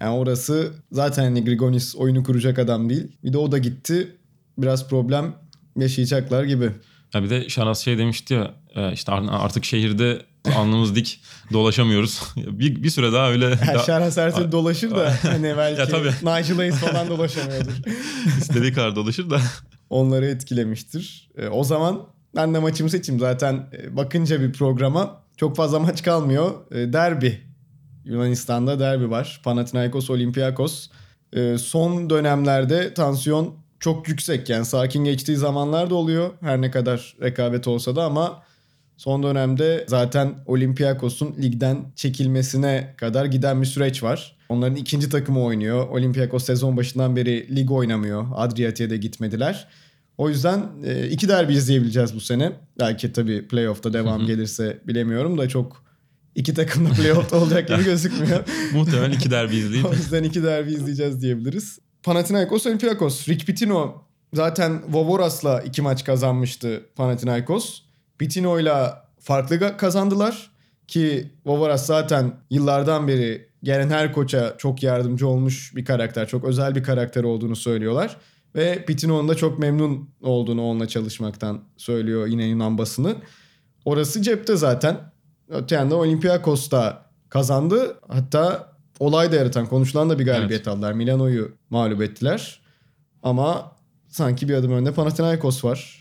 Yani 0.01 0.15
orası 0.17 0.73
zaten 0.93 1.23
hani 1.23 1.45
Grigonis 1.45 1.97
oyunu 1.97 2.25
kuracak 2.25 2.59
adam 2.59 2.91
değil. 2.91 3.17
Bir 3.25 3.33
de 3.33 3.39
o 3.39 3.53
da 3.53 3.59
gitti. 3.59 4.17
Biraz 4.59 4.89
problem 4.89 5.35
yaşayacaklar 5.77 6.45
gibi. 6.45 6.71
Ya 7.15 7.23
bir 7.23 7.31
de 7.31 7.49
Şaras 7.49 7.81
şey 7.81 7.99
demişti 7.99 8.35
ya 8.35 8.55
e, 8.75 8.93
işte 8.93 9.13
artık 9.13 9.65
şehirde 9.65 10.23
alnımız 10.57 10.97
dik 10.97 11.21
dolaşamıyoruz. 11.53 12.23
bir, 12.37 12.83
bir 12.83 12.91
süre 12.91 13.13
daha 13.13 13.31
öyle 13.31 13.45
Yani 13.45 13.61
daha 13.75 13.85
Şerha 13.85 14.11
Sertel 14.11 14.53
dolaşır 14.53 14.91
da 14.91 15.15
hani 15.23 15.55
belki 15.57 15.81
Ya 15.81 15.87
tabii. 15.89 16.09
Nigel 16.23 16.57
Hayes 16.57 16.77
falan 16.77 17.09
dolaşamıyordur. 17.09 17.73
istediği 18.39 18.73
kadar 18.73 18.97
dolaşır 18.97 19.31
da. 19.31 19.41
Onları 19.91 20.27
etkilemiştir. 20.27 21.31
E, 21.39 21.49
o 21.49 21.65
zaman 21.65 22.03
ben 22.37 22.55
de 22.55 22.59
maçımı 22.59 22.91
seçeyim. 22.91 23.21
Zaten 23.21 23.67
e, 23.79 23.97
bakınca 23.97 24.41
bir 24.41 24.53
programa 24.53 25.23
çok 25.37 25.57
fazla 25.57 25.79
maç 25.89 26.03
kalmıyor. 26.03 26.73
E, 26.73 26.93
derbi. 26.93 27.41
Yunanistan'da 28.05 28.81
derbi 28.81 29.11
var. 29.11 29.41
Panathinaikos 29.45 30.11
Olympiakos. 30.11 30.89
E, 31.33 31.59
son 31.59 32.11
dönemlerde 32.11 32.95
tansiyon 32.95 33.55
çok 33.81 34.09
yüksek. 34.09 34.49
Yani 34.49 34.65
sakin 34.65 35.05
geçtiği 35.05 35.37
zamanlar 35.37 35.91
da 35.91 35.95
oluyor. 35.95 36.31
Her 36.41 36.61
ne 36.61 36.71
kadar 36.71 37.17
rekabet 37.23 37.69
olsa 37.69 37.97
da 37.97 38.05
ama 38.05 38.43
son 38.97 39.23
dönemde 39.23 39.85
zaten 39.89 40.35
Olympiakos'un 40.47 41.35
ligden 41.43 41.93
çekilmesine 41.97 42.95
kadar 42.97 43.25
giden 43.25 43.61
bir 43.61 43.67
süreç 43.67 44.03
var. 44.03 44.38
Onların 44.49 44.77
ikinci 44.77 45.09
takımı 45.09 45.45
oynuyor. 45.45 45.89
Olympiakos 45.89 46.45
sezon 46.45 46.77
başından 46.77 47.17
beri 47.17 47.57
lig 47.57 47.71
oynamıyor. 47.71 48.27
Adriatik'e 48.35 48.91
de 48.91 48.97
gitmediler. 48.97 49.69
O 50.19 50.29
yüzden 50.29 50.67
e, 50.85 51.09
iki 51.09 51.29
derbi 51.29 51.53
izleyebileceğiz 51.53 52.15
bu 52.15 52.21
sene. 52.21 52.53
Belki 52.79 53.13
tabii 53.13 53.49
playoff'ta 53.49 53.93
devam 53.93 54.27
gelirse 54.27 54.79
bilemiyorum 54.87 55.39
da 55.39 55.49
çok 55.49 55.85
iki 56.35 56.55
takım 56.55 56.87
da 56.87 56.91
playoff'ta 56.91 57.37
olacak 57.37 57.69
gibi 57.69 57.85
gözükmüyor. 57.85 58.45
Muhtemelen 58.73 59.13
iki 59.13 59.31
derbi 59.31 59.57
izleyip 59.57 59.87
o 59.87 59.93
yüzden 59.93 60.23
iki 60.23 60.43
derbi 60.43 60.73
izleyeceğiz 60.73 61.23
diyebiliriz. 61.23 61.79
Panathinaikos 62.03 62.67
Olympiakos. 62.67 63.29
Rick 63.29 63.47
Pitino 63.47 64.05
zaten 64.35 64.83
Vovoras'la 64.89 65.61
iki 65.61 65.83
maç 65.83 66.05
kazanmıştı 66.05 66.83
Panathinaikos. 66.97 67.83
Pitino'yla 68.19 69.09
farklı 69.21 69.77
kazandılar 69.77 70.51
ki 70.89 71.33
Vovoras 71.47 71.87
zaten 71.87 72.33
yıllardan 72.51 73.09
beri 73.09 73.49
gelen 73.63 73.91
her 73.91 74.13
koça 74.13 74.55
çok 74.59 74.83
yardımcı 74.83 75.29
olmuş 75.29 75.77
bir 75.77 75.85
karakter. 75.85 76.29
Çok 76.29 76.45
özel 76.45 76.75
bir 76.75 76.83
karakter 76.83 77.25
olduğunu 77.25 77.57
söylüyorlar. 77.57 78.17
Ve 78.55 78.85
Pitino'nun 78.85 79.29
da 79.29 79.35
çok 79.35 79.59
memnun 79.59 80.11
olduğunu 80.23 80.63
onunla 80.63 80.89
çalışmaktan 80.89 81.65
söylüyor 81.77 82.27
yine 82.27 82.45
Yunan 82.45 82.79
basını. 82.79 83.17
Orası 83.85 84.23
cepte 84.23 84.57
zaten. 84.57 84.97
Öte 85.49 85.75
yanda 85.75 85.97
Olympiakos 85.97 86.71
da 86.71 87.05
kazandı. 87.29 87.97
Hatta 88.09 88.73
olay 89.01 89.33
da 89.33 89.37
yaratan, 89.37 89.67
konuşulan 89.67 90.11
da 90.11 90.19
bir 90.19 90.25
galibiyet 90.25 90.69
aldılar. 90.69 90.93
Milano'yu 90.93 91.53
mağlup 91.71 92.03
ettiler. 92.03 92.61
Ama 93.23 93.73
sanki 94.09 94.49
bir 94.49 94.55
adım 94.55 94.73
önde 94.73 94.93
Panathinaikos 94.93 95.65
var. 95.65 95.98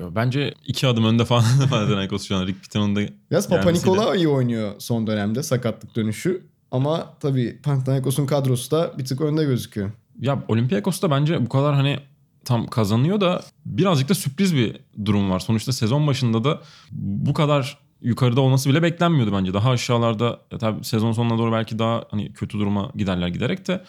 Bence 0.00 0.54
iki 0.66 0.86
adım 0.86 1.04
önde 1.04 1.24
falan 1.24 1.44
Panathinaikos 1.70 2.28
şu 2.28 2.36
an. 2.36 2.46
Rick 2.46 2.62
Pitino'nun 2.62 2.96
da 2.96 3.00
Biraz 3.30 3.48
Papa 3.48 3.62
gelmesiyle. 3.62 3.92
Nikola 3.92 4.16
iyi 4.16 4.28
oynuyor 4.28 4.72
son 4.78 5.06
dönemde 5.06 5.42
sakatlık 5.42 5.96
dönüşü. 5.96 6.46
Ama 6.70 7.14
tabii 7.20 7.60
Panathinaikos'un 7.62 8.26
kadrosu 8.26 8.70
da 8.70 8.92
bir 8.98 9.04
tık 9.04 9.20
önde 9.20 9.44
gözüküyor. 9.44 9.90
Ya 10.20 10.42
Olympiakos 10.48 11.02
da 11.02 11.10
bence 11.10 11.46
bu 11.46 11.48
kadar 11.48 11.74
hani 11.74 11.98
tam 12.44 12.66
kazanıyor 12.66 13.20
da 13.20 13.42
birazcık 13.66 14.08
da 14.08 14.14
sürpriz 14.14 14.54
bir 14.56 14.76
durum 15.04 15.30
var. 15.30 15.40
Sonuçta 15.40 15.72
sezon 15.72 16.06
başında 16.06 16.44
da 16.44 16.60
bu 16.92 17.34
kadar 17.34 17.78
yukarıda 18.02 18.40
olması 18.40 18.70
bile 18.70 18.82
beklenmiyordu 18.82 19.32
bence. 19.32 19.54
Daha 19.54 19.70
aşağılarda 19.70 20.40
tabii 20.60 20.84
sezon 20.84 21.12
sonuna 21.12 21.38
doğru 21.38 21.52
belki 21.52 21.78
daha 21.78 22.04
hani 22.10 22.32
kötü 22.32 22.58
duruma 22.58 22.90
giderler 22.96 23.28
giderek 23.28 23.68
de 23.68 23.84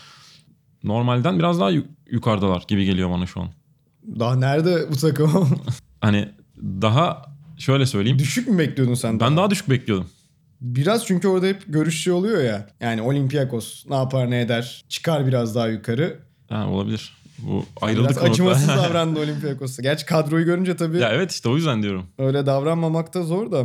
normalden 0.84 1.39
biraz 1.39 1.60
daha 1.60 1.70
yu- 1.70 1.86
yukarıdalar 2.12 2.63
gibi 2.67 2.86
geliyor 2.86 3.10
bana 3.12 3.26
şu 3.26 3.41
an. 3.41 3.50
Daha 4.20 4.36
nerede 4.36 4.91
bu 4.91 4.96
takım? 4.96 5.60
Hani 6.02 6.30
daha 6.62 7.26
şöyle 7.58 7.86
söyleyeyim. 7.86 8.20
Düşük 8.20 8.48
mü 8.48 8.58
bekliyordun 8.58 8.93
sen? 8.93 9.20
Ben 9.20 9.38
daha 9.38 9.50
düşük 9.50 9.70
bekliyordum. 9.70 10.08
Biraz 10.62 11.06
çünkü 11.06 11.28
orada 11.28 11.46
hep 11.46 11.63
görüş 11.67 12.04
şey 12.04 12.13
oluyor 12.13 12.43
ya. 12.43 12.67
Yani 12.80 13.02
Olympiakos 13.02 13.86
ne 13.89 13.96
yapar 13.96 14.32
ne 14.32 14.41
eder 14.41 14.86
çıkar 14.89 15.28
biraz 15.28 15.56
daha 15.56 15.67
yukarı. 15.67 16.20
Ha, 16.50 16.67
olabilir. 16.70 17.17
Bu 17.39 17.65
ayrıldık 17.82 18.12
Biraz 18.12 18.24
acımasız 18.24 18.67
davrandı 18.78 19.20
Olympiakos'a. 19.20 19.82
Gerçi 19.82 20.06
kadroyu 20.06 20.46
görünce 20.46 20.76
tabii 20.76 20.98
ya 20.98 21.10
evet 21.10 21.32
işte 21.32 21.50
o 21.50 21.56
yüzden 21.56 21.84
diyorum. 21.84 22.06
öyle 22.17 22.46
davranmamak 22.46 23.13
da 23.13 23.24
zor 23.24 23.52
da. 23.52 23.63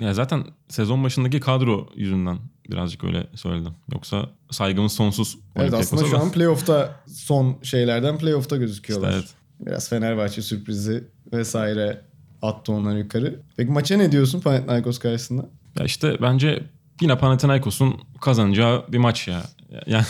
Ya 0.00 0.14
zaten 0.14 0.44
sezon 0.68 1.04
başındaki 1.04 1.40
kadro 1.40 1.88
yüzünden 1.96 2.38
birazcık 2.70 3.04
öyle 3.04 3.26
söyledim. 3.34 3.72
Yoksa 3.92 4.30
saygımız 4.50 4.92
sonsuz. 4.92 5.38
Evet 5.56 5.74
aslında 5.74 6.04
şu 6.04 6.18
an 6.18 6.32
playoff'ta 6.32 7.00
son 7.06 7.56
şeylerden 7.62 8.18
playoff'ta 8.18 8.56
gözüküyorlar. 8.56 9.08
İşte 9.08 9.18
evet. 9.20 9.43
Biraz 9.60 9.88
Fenerbahçe 9.88 10.42
sürprizi 10.42 11.04
vesaire 11.32 12.00
attı 12.42 12.72
onları 12.72 12.98
yukarı. 12.98 13.40
Peki 13.56 13.70
maça 13.70 13.96
ne 13.96 14.12
diyorsun 14.12 14.40
Panathinaikos 14.40 14.98
karşısında? 14.98 15.46
Ya 15.78 15.84
işte 15.84 16.16
bence 16.22 16.62
yine 17.00 17.18
Panathinaikos'un 17.18 17.94
kazanacağı 18.20 18.84
bir 18.92 18.98
maç 18.98 19.28
ya. 19.28 19.42
Ya, 19.70 19.82
ya- 19.86 20.04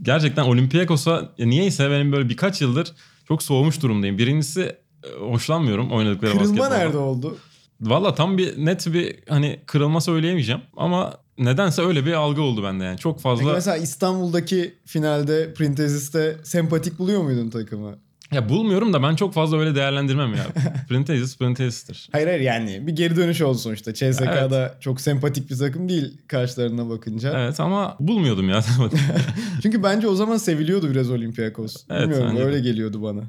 gerçekten 0.02 0.44
Olympiakos'a 0.44 1.30
niyeyse 1.40 1.90
benim 1.92 2.12
böyle 2.12 2.30
birkaç 2.30 2.62
yıldır 2.62 2.92
çok 3.28 3.44
soğumuş 3.44 3.82
durumdayım. 3.82 4.18
Birincisi 4.18 4.62
e, 5.04 5.20
hoşlanmıyorum 5.20 5.92
oynadıkları 5.92 6.32
Kırılma 6.32 6.44
basketboldan. 6.58 6.80
nerede 6.80 6.98
oldu? 6.98 7.38
Valla 7.82 8.16
tam 8.16 8.38
bir 8.38 8.66
net 8.66 8.94
bir 8.94 9.16
hani 9.30 9.60
kırılma 9.66 10.02
söyleyemeyeceğim 10.02 10.62
ama 10.78 11.14
nedense 11.38 11.82
öyle 11.82 12.06
bir 12.06 12.14
algı 12.14 12.42
oldu 12.42 12.64
bende 12.64 12.84
yani. 12.84 12.98
Çok 12.98 13.14
Peki 13.14 13.24
fazla 13.24 13.54
mesela 13.54 13.78
İstanbul'daki 13.78 14.74
finalde 14.86 15.54
Printezis'te 15.54 16.38
sempatik 16.44 17.00
buluyor 17.00 17.24
muydun 17.24 17.50
takımı? 17.50 17.96
ya 18.32 18.50
bulmuyorum 18.50 18.94
da 18.94 19.04
ben 19.04 19.16
çok 19.16 19.34
fazla 19.34 19.58
öyle 19.60 19.76
değerlendirmem 19.76 20.34
ya. 20.34 20.46
Printezis 20.90 21.38
Printezis'tir. 21.38 22.10
Hayır 22.12 22.28
hayır 22.28 22.40
yani 22.40 22.88
bir 22.88 22.96
geri 22.96 23.16
dönüş 23.16 23.42
oldu 23.42 23.58
sonuçta. 23.58 23.94
CSK'da 23.94 24.78
çok 24.80 25.02
sempatik 25.02 25.50
bir 25.50 25.58
takım 25.58 25.90
değil 25.90 26.18
karşılarına 26.28 26.90
bakınca. 26.90 27.34
Evet 27.40 27.60
ama 27.60 27.96
bulmuyordum 28.00 28.50
ya. 28.50 28.62
Çünkü 29.62 29.84
bence 29.84 30.08
o 30.08 30.16
zaman 30.16 30.38
seviliyordu 30.38 30.90
biraz 30.92 31.10
Olympiakos. 31.12 31.76
Evet, 31.90 32.02
Bilmiyorum 32.10 32.38
de. 32.38 32.44
öyle 32.44 32.60
geliyordu 32.60 33.04
bana. 33.04 33.22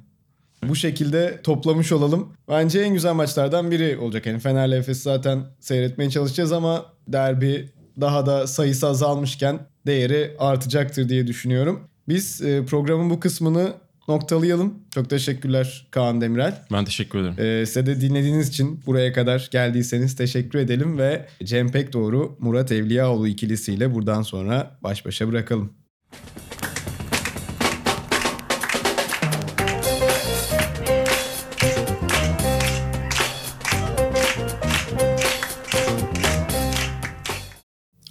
Bu 0.69 0.77
şekilde 0.77 1.41
toplamış 1.43 1.93
olalım. 1.93 2.33
Bence 2.49 2.81
en 2.81 2.95
güzel 2.95 3.15
maçlardan 3.15 3.71
biri 3.71 3.99
olacak. 3.99 4.27
Yani 4.27 4.39
Fener'le 4.39 4.73
Efes 4.73 5.03
zaten 5.03 5.45
seyretmeye 5.61 6.11
çalışacağız 6.11 6.53
ama 6.53 6.87
derbi 7.09 7.71
daha 8.01 8.27
da 8.27 8.47
sayısı 8.47 8.87
azalmışken 8.87 9.61
değeri 9.87 10.37
artacaktır 10.39 11.09
diye 11.09 11.27
düşünüyorum. 11.27 11.81
Biz 12.09 12.43
e, 12.43 12.65
programın 12.65 13.11
bu 13.11 13.21
kısmını 13.21 13.73
noktalayalım. 14.09 14.75
Çok 14.95 15.11
teşekkürler 15.11 15.87
Kaan 15.91 16.21
Demirel. 16.21 16.63
ben 16.73 16.85
teşekkür 16.85 17.19
ederim. 17.19 17.35
Ee, 17.39 17.67
size 17.67 17.87
de 17.87 18.01
dinlediğiniz 18.01 18.49
için 18.49 18.81
buraya 18.87 19.13
kadar 19.13 19.49
geldiyseniz 19.51 20.17
teşekkür 20.17 20.59
edelim 20.59 20.99
ve 20.99 21.27
Cem 21.45 21.73
Pekdoğru, 21.73 22.37
Murat 22.41 22.73
Evliyaoğlu 22.73 23.29
ikilisiyle 23.29 23.95
buradan 23.95 24.23
sonra 24.23 24.79
baş 24.83 25.07
başa 25.07 25.29
bırakalım. 25.29 25.73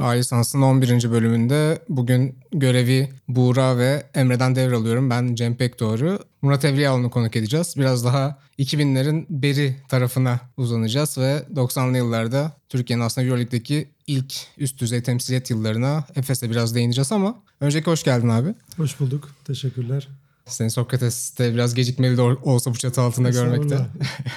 A 0.06 0.10
lisansının 0.10 0.62
11. 0.62 1.12
bölümünde 1.12 1.82
bugün 1.90 2.36
görevi 2.52 3.10
Buğra 3.28 3.78
ve 3.78 4.04
Emre'den 4.14 4.56
devralıyorum. 4.56 5.10
Ben 5.10 5.36
Cem 5.36 5.56
Pekdoğru. 5.58 6.20
Murat 6.42 6.66
Evliyaoğlu'nu 6.66 7.10
konuk 7.12 7.36
edeceğiz. 7.36 7.74
Biraz 7.78 8.06
daha 8.06 8.40
2000'lerin 8.60 9.26
beri 9.30 9.76
tarafına 9.90 10.40
uzanacağız 10.58 11.18
ve 11.18 11.44
90'lı 11.56 11.98
yıllarda 11.98 12.52
Türkiye'nin 12.70 13.04
aslında 13.04 13.28
Euroleague'deki 13.28 13.88
ilk 14.08 14.34
üst 14.58 14.82
düzey 14.82 15.04
temsiliyet 15.04 15.50
yıllarına 15.50 16.04
Efes'e 16.16 16.50
biraz 16.52 16.76
değineceğiz 16.76 17.12
ama 17.12 17.36
önceki 17.62 17.92
hoş 17.92 18.04
geldin 18.04 18.30
abi. 18.30 18.56
Hoş 18.78 19.00
bulduk. 19.00 19.30
Teşekkürler. 19.46 20.08
Seni 20.46 20.72
Sokrates'te 20.72 21.54
biraz 21.54 21.74
gecikmeli 21.74 22.18
de 22.18 22.22
ol- 22.22 22.38
olsa 22.44 22.72
bu 22.72 22.78
çatı 22.78 23.02
altında 23.02 23.30
görmekte. 23.30 23.78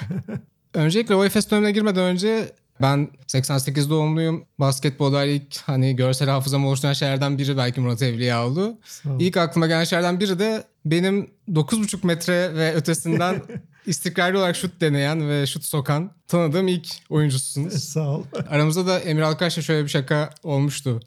Öncelikle 0.73 1.15
o 1.15 1.25
Efes 1.25 1.51
dönemine 1.51 1.71
girmeden 1.71 2.03
önce 2.03 2.51
ben 2.81 3.07
88 3.27 3.89
doğumluyum. 3.89 4.45
Basketbolda 4.59 5.25
ilk 5.25 5.57
hani 5.57 5.95
görsel 5.95 6.29
hafızamı 6.29 6.67
oluşturan 6.67 6.93
şeylerden 6.93 7.37
biri 7.37 7.57
belki 7.57 7.81
Murat 7.81 8.01
Evliyaoğlu. 8.01 8.77
Sağ 8.85 9.09
ol. 9.09 9.19
İlk 9.19 9.37
aklıma 9.37 9.67
gelen 9.67 9.83
şeylerden 9.83 10.19
biri 10.19 10.39
de 10.39 10.63
benim 10.85 11.29
9,5 11.49 12.05
metre 12.07 12.55
ve 12.55 12.73
ötesinden 12.73 13.41
istikrarlı 13.85 14.37
olarak 14.37 14.55
şut 14.55 14.81
deneyen 14.81 15.29
ve 15.29 15.47
şut 15.47 15.63
sokan 15.63 16.11
tanıdığım 16.27 16.67
ilk 16.67 16.87
oyuncusunuz. 17.09 17.83
Sağ 17.83 18.09
ol. 18.09 18.23
Aramızda 18.49 18.87
da 18.87 18.99
Emir 18.99 19.21
Alkaş'la 19.21 19.61
şöyle 19.61 19.83
bir 19.83 19.89
şaka 19.89 20.29
olmuştu. 20.43 20.99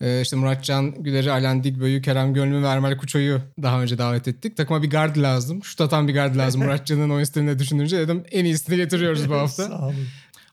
Ee, 0.00 0.20
işte 0.20 0.36
Muratcan 0.36 1.02
Güler'i, 1.02 1.32
Alen 1.32 1.64
Digböy'ü, 1.64 2.02
Kerem 2.02 2.34
Gönlü 2.34 2.62
ve 2.62 2.66
Ermel 2.66 2.96
Kuço'yu 2.96 3.40
daha 3.62 3.82
önce 3.82 3.98
davet 3.98 4.28
ettik. 4.28 4.56
Takıma 4.56 4.82
bir 4.82 4.90
guard 4.90 5.16
lazım. 5.16 5.64
Şut 5.64 5.80
atan 5.80 6.08
bir 6.08 6.14
guard 6.14 6.36
lazım. 6.36 6.60
Muratcan'ın 6.64 7.10
oyun 7.10 7.24
stilini 7.24 7.58
düşününce 7.58 7.98
dedim 7.98 8.24
en 8.30 8.44
iyisini 8.44 8.76
getiriyoruz 8.76 9.30
bu 9.30 9.34
hafta. 9.34 9.66
Sağ 9.66 9.78
olun. 9.78 10.06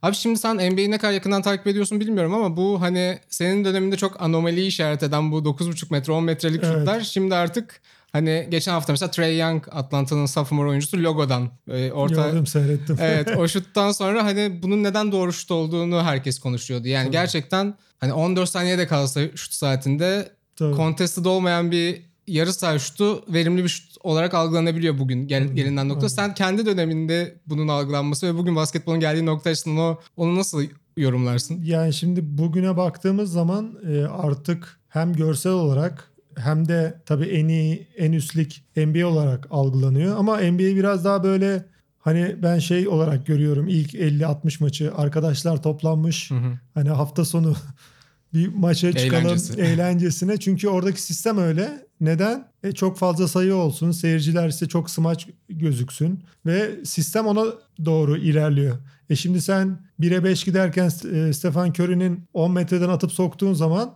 Abi 0.05 0.15
şimdi 0.15 0.39
sen 0.39 0.55
NBA'yi 0.55 0.91
ne 0.91 0.97
kadar 0.97 1.13
yakından 1.13 1.41
takip 1.41 1.67
ediyorsun 1.67 1.99
bilmiyorum 1.99 2.33
ama 2.33 2.57
bu 2.57 2.81
hani 2.81 3.19
senin 3.29 3.65
döneminde 3.65 3.97
çok 3.97 4.21
anomaliyi 4.21 4.67
işaret 4.67 5.03
eden 5.03 5.31
bu 5.31 5.37
9,5 5.37 5.85
metre 5.91 6.13
10 6.13 6.23
metrelik 6.23 6.63
Evet. 6.63 6.75
şutlar 6.75 7.01
şimdi 7.01 7.35
artık 7.35 7.81
hani 8.11 8.47
geçen 8.51 8.71
hafta 8.71 8.93
mesela 8.93 9.11
Trey 9.11 9.37
Young 9.37 9.63
Atlanta'nın 9.71 10.25
sophomore 10.25 10.69
oyuncusu 10.69 11.03
Logo'dan 11.03 11.49
e, 11.71 11.91
orta 11.91 12.29
Gördüm 12.29 12.47
seyrettim. 12.47 12.97
evet 12.99 13.27
o 13.37 13.47
şuttan 13.47 13.91
sonra 13.91 14.25
hani 14.25 14.59
bunun 14.63 14.83
neden 14.83 15.11
doğru 15.11 15.33
şut 15.33 15.51
olduğunu 15.51 16.03
herkes 16.03 16.39
konuşuyordu. 16.39 16.87
Yani 16.87 17.11
gerçekten 17.11 17.73
hani 17.99 18.13
14 18.13 18.49
saniyede 18.49 18.87
kalsa 18.87 19.21
şut 19.35 19.53
saatinde 19.53 20.29
Tabii. 20.55 20.75
contested 20.75 21.25
olmayan 21.25 21.71
bir 21.71 22.01
yarı 22.27 22.53
saha 22.53 22.79
şutu 22.79 23.33
verimli 23.33 23.63
bir 23.63 23.69
şut 23.69 23.97
olarak 24.03 24.33
algılanabiliyor 24.33 24.99
bugün 24.99 25.27
gel, 25.27 25.43
gelinen 25.43 25.89
nokta. 25.89 26.09
Sen 26.09 26.33
kendi 26.33 26.65
döneminde 26.65 27.35
bunun 27.47 27.67
algılanması 27.67 28.27
ve 28.27 28.37
bugün 28.37 28.55
basketbolun 28.55 28.99
geldiği 28.99 29.25
nokta 29.25 29.49
açısından 29.49 29.77
o, 29.77 29.99
onu 30.17 30.35
nasıl 30.35 30.63
yorumlarsın? 30.97 31.63
Yani 31.63 31.93
şimdi 31.93 32.37
bugüne 32.37 32.77
baktığımız 32.77 33.31
zaman 33.31 33.75
e, 33.91 34.05
artık 34.05 34.79
hem 34.89 35.13
görsel 35.13 35.51
olarak 35.51 36.11
hem 36.37 36.67
de 36.67 37.01
tabii 37.05 37.25
en 37.25 37.47
iyi, 37.47 37.87
en 37.97 38.11
üstlük 38.11 38.51
NBA 38.77 39.07
olarak 39.07 39.47
algılanıyor. 39.49 40.17
Ama 40.17 40.37
NBA 40.37 40.75
biraz 40.75 41.05
daha 41.05 41.23
böyle 41.23 41.65
hani 41.99 42.35
ben 42.43 42.59
şey 42.59 42.87
olarak 42.87 43.25
görüyorum 43.25 43.67
ilk 43.67 43.93
50-60 43.93 44.63
maçı 44.63 44.95
arkadaşlar 44.95 45.63
toplanmış. 45.63 46.31
Hani 46.73 46.89
hafta 46.89 47.25
sonu 47.25 47.55
bir 48.33 48.47
maça 48.47 48.93
çıkalım 48.93 49.25
Eğlencesi. 49.25 49.61
eğlencesine. 49.61 50.37
Çünkü 50.37 50.67
oradaki 50.67 51.01
sistem 51.01 51.37
öyle. 51.37 51.84
Neden? 52.01 52.47
E, 52.63 52.71
çok 52.71 52.97
fazla 52.97 53.27
sayı 53.27 53.55
olsun. 53.55 53.91
Seyirciler 53.91 54.47
ise 54.47 54.67
çok 54.67 54.89
smaç 54.89 55.27
gözüksün. 55.49 56.23
Ve 56.45 56.85
sistem 56.85 57.27
ona 57.27 57.45
doğru 57.85 58.17
ilerliyor. 58.17 58.77
E 59.09 59.15
şimdi 59.15 59.41
sen 59.41 59.79
1'e 59.99 60.23
5 60.23 60.43
giderken 60.43 60.91
e, 61.13 61.33
Stefan 61.33 61.69
Curry'nin 61.69 62.23
10 62.33 62.51
metreden 62.51 62.89
atıp 62.89 63.11
soktuğun 63.11 63.53
zaman 63.53 63.95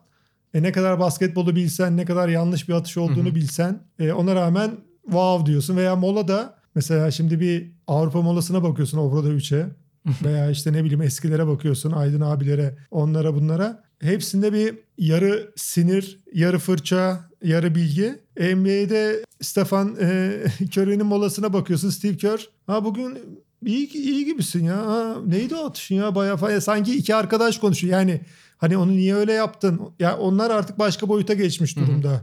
e, 0.53 0.63
ne 0.63 0.71
kadar 0.71 0.99
basketbolu 0.99 1.55
bilsen, 1.55 1.97
ne 1.97 2.05
kadar 2.05 2.29
yanlış 2.29 2.69
bir 2.69 2.73
atış 2.73 2.97
olduğunu 2.97 3.35
bilsen 3.35 3.79
e, 3.99 4.11
ona 4.11 4.35
rağmen 4.35 4.71
wow 5.03 5.45
diyorsun. 5.45 5.77
Veya 5.77 5.95
mola 5.95 6.27
da 6.27 6.55
mesela 6.75 7.11
şimdi 7.11 7.39
bir 7.39 7.71
Avrupa 7.87 8.21
molasına 8.21 8.63
bakıyorsun 8.63 8.97
Obradovic'e 8.97 9.65
veya 10.23 10.49
işte 10.51 10.73
ne 10.73 10.83
bileyim 10.83 11.01
eskilere 11.01 11.47
bakıyorsun 11.47 11.91
Aydın 11.91 12.21
abilere 12.21 12.77
onlara 12.91 13.35
bunlara. 13.35 13.83
Hepsinde 14.01 14.53
bir 14.53 14.75
yarı 14.97 15.51
sinir, 15.55 16.19
yarı 16.33 16.59
fırça, 16.59 17.29
yarı 17.43 17.75
bilgi. 17.75 18.15
NBA'de 18.39 19.25
Stefan 19.41 19.95
e, 20.01 20.31
Curry'nin 20.77 21.05
molasına 21.05 21.53
bakıyorsun 21.53 21.89
Steve 21.89 22.17
Kerr. 22.17 22.49
Ha 22.67 22.85
bugün 22.85 23.17
iyi, 23.65 23.93
iyi 23.93 24.25
gibisin 24.25 24.63
ya. 24.63 24.77
Ha, 24.77 25.15
neydi 25.27 25.55
o 25.55 25.65
atışın 25.65 25.95
ya 25.95 26.15
bayağı 26.15 26.37
falan. 26.37 26.59
Sanki 26.59 26.95
iki 26.95 27.15
arkadaş 27.15 27.57
konuşuyor. 27.57 27.93
Yani 27.93 28.21
hani 28.57 28.77
onu 28.77 28.91
niye 28.91 29.15
öyle 29.15 29.33
yaptın? 29.33 29.81
Ya 29.99 30.17
onlar 30.17 30.51
artık 30.51 30.79
başka 30.79 31.09
boyuta 31.09 31.33
geçmiş 31.33 31.77
durumda. 31.77 32.21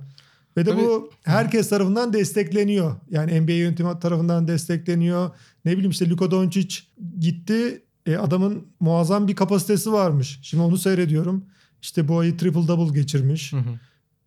Ve 0.56 0.66
de 0.66 0.70
Tabii. 0.70 0.80
bu 0.80 1.10
herkes 1.24 1.68
tarafından 1.68 2.12
destekleniyor. 2.12 2.96
Yani 3.10 3.40
NBA 3.40 3.52
yönetimi 3.52 3.98
tarafından 3.98 4.48
destekleniyor. 4.48 5.30
Ne 5.64 5.72
bileyim 5.72 5.90
işte 5.90 6.10
Luka 6.10 6.30
Doncic 6.30 6.76
gitti. 7.20 7.82
E, 8.06 8.16
adamın 8.16 8.66
muazzam 8.80 9.28
bir 9.28 9.36
kapasitesi 9.36 9.92
varmış. 9.92 10.38
Şimdi 10.42 10.62
onu 10.62 10.78
seyrediyorum. 10.78 11.44
İşte 11.82 12.08
bu 12.08 12.18
ayı 12.18 12.36
triple 12.36 12.68
double 12.68 13.00
geçirmiş. 13.00 13.52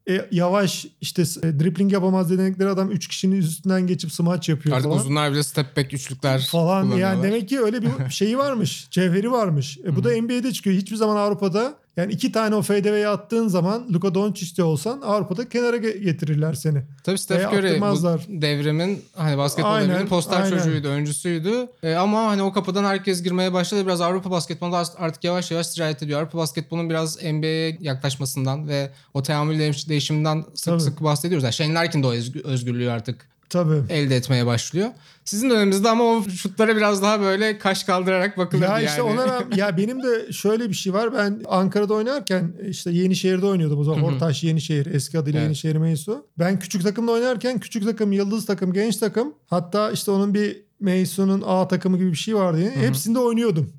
E, 0.09 0.25
yavaş 0.31 0.85
işte 1.01 1.21
e, 1.21 1.59
dribbling 1.59 1.93
yapamaz 1.93 2.29
dedikleri 2.31 2.69
adam 2.69 2.91
3 2.91 3.07
kişinin 3.07 3.35
üstünden 3.35 3.87
geçip 3.87 4.11
smaç 4.11 4.49
yapıyor 4.49 4.75
Artık 4.75 4.89
falan. 4.89 5.01
uzunlar 5.01 5.31
bile 5.31 5.43
step 5.43 5.77
back 5.77 5.93
üçlükler 5.93 6.47
falan 6.51 6.97
yani 6.97 7.23
demek 7.23 7.49
ki 7.49 7.59
öyle 7.59 7.81
bir 7.81 7.89
şeyi 8.09 8.37
varmış. 8.37 8.87
Cevheri 8.91 9.31
varmış. 9.31 9.77
E, 9.85 9.95
bu 9.95 10.03
da 10.03 10.21
NBA'de 10.21 10.51
çıkıyor. 10.51 10.75
Hiçbir 10.75 10.95
zaman 10.95 11.15
Avrupa'da 11.15 11.75
yani 11.99 12.13
iki 12.13 12.31
tane 12.31 12.55
o 12.55 12.61
fadeaway'e 12.61 13.07
attığın 13.07 13.47
zaman 13.47 13.87
Luka 13.93 14.13
Doncic'te 14.15 14.63
olsan 14.63 15.01
Avrupa'da 15.01 15.49
kenara 15.49 15.77
ge- 15.77 15.97
getirirler 16.03 16.53
seni. 16.53 16.81
Tabii 17.03 17.17
Steph 17.17 17.37
Veya 17.39 17.49
Curry 17.51 17.67
attırmazlar. 17.67 18.25
bu 18.29 18.41
devrimin 18.41 19.01
hani 19.15 19.37
basketbol 19.37 19.69
Aynen, 19.69 19.89
devriminin 19.89 20.07
poster 20.09 20.41
aynen. 20.41 20.57
çocuğuydu, 20.57 20.87
öncüsüydü. 20.87 21.67
E, 21.83 21.93
ama 21.95 22.23
hani 22.25 22.41
o 22.41 22.51
kapıdan 22.53 22.83
herkes 22.83 23.23
girmeye 23.23 23.53
başladı. 23.53 23.85
Biraz 23.85 24.01
Avrupa 24.01 24.31
basketbolu 24.31 24.75
artık 24.97 25.23
yavaş 25.23 25.51
yavaş 25.51 25.67
sirayet 25.67 26.03
ediyor. 26.03 26.19
Avrupa 26.21 26.37
basketbolunun 26.37 26.89
biraz 26.89 27.23
NBA'ye 27.23 27.77
yaklaşmasından 27.81 28.67
ve 28.67 28.89
o 29.13 29.23
teamül 29.23 29.59
değiş- 29.59 29.89
değişiminden 29.89 30.45
sık 30.53 30.65
Tabii. 30.65 30.81
sık 30.81 31.03
bahsediyoruz. 31.03 31.43
Yani 31.43 31.53
Shane 31.53 31.73
Larkin 31.73 32.03
de 32.03 32.07
o 32.07 32.13
özgü- 32.13 32.43
özgürlüğü 32.43 32.89
artık 32.91 33.29
Tabii. 33.49 33.81
elde 33.93 34.15
etmeye 34.15 34.45
başlıyor. 34.45 34.89
Sizin 35.25 35.49
döneminizde 35.49 35.89
ama 35.89 36.03
o 36.03 36.23
şutlara 36.29 36.75
biraz 36.75 37.01
daha 37.01 37.19
böyle 37.21 37.57
kaş 37.57 37.83
kaldırarak 37.83 38.37
bakılırdı 38.37 38.65
Ya 38.65 38.71
yani. 38.79 38.85
işte 38.85 39.01
ona 39.01 39.27
rağmen- 39.27 39.51
ya 39.57 39.77
benim 39.77 40.03
de 40.03 40.31
şöyle 40.31 40.69
bir 40.69 40.73
şey 40.73 40.93
var. 40.93 41.13
Ben 41.13 41.41
Ankara'da 41.47 41.93
oynarken 41.93 42.51
işte 42.69 42.91
Yenişehir'de 42.91 43.45
oynuyordum 43.45 43.79
o 43.79 43.83
zaman. 43.83 44.03
Ortaş 44.03 44.43
Yenişehir 44.43 44.85
eski 44.85 45.19
adıyla 45.19 45.39
Evet. 45.39 45.47
Yenişehir 45.47 45.75
Meysu. 45.75 46.25
Ben 46.39 46.59
küçük 46.59 46.83
takımda 46.83 47.11
oynarken 47.11 47.59
küçük 47.59 47.83
takım, 47.83 48.11
yıldız 48.11 48.45
takım, 48.45 48.73
genç 48.73 48.97
takım 48.97 49.33
hatta 49.47 49.91
işte 49.91 50.11
onun 50.11 50.33
bir 50.33 50.61
Meysu'nun 50.79 51.43
A 51.45 51.67
takımı 51.67 51.97
gibi 51.97 52.11
bir 52.11 52.17
şey 52.17 52.35
vardı. 52.35 52.61
Yani. 52.61 52.75
Hepsinde 52.87 53.19
oynuyordum. 53.19 53.73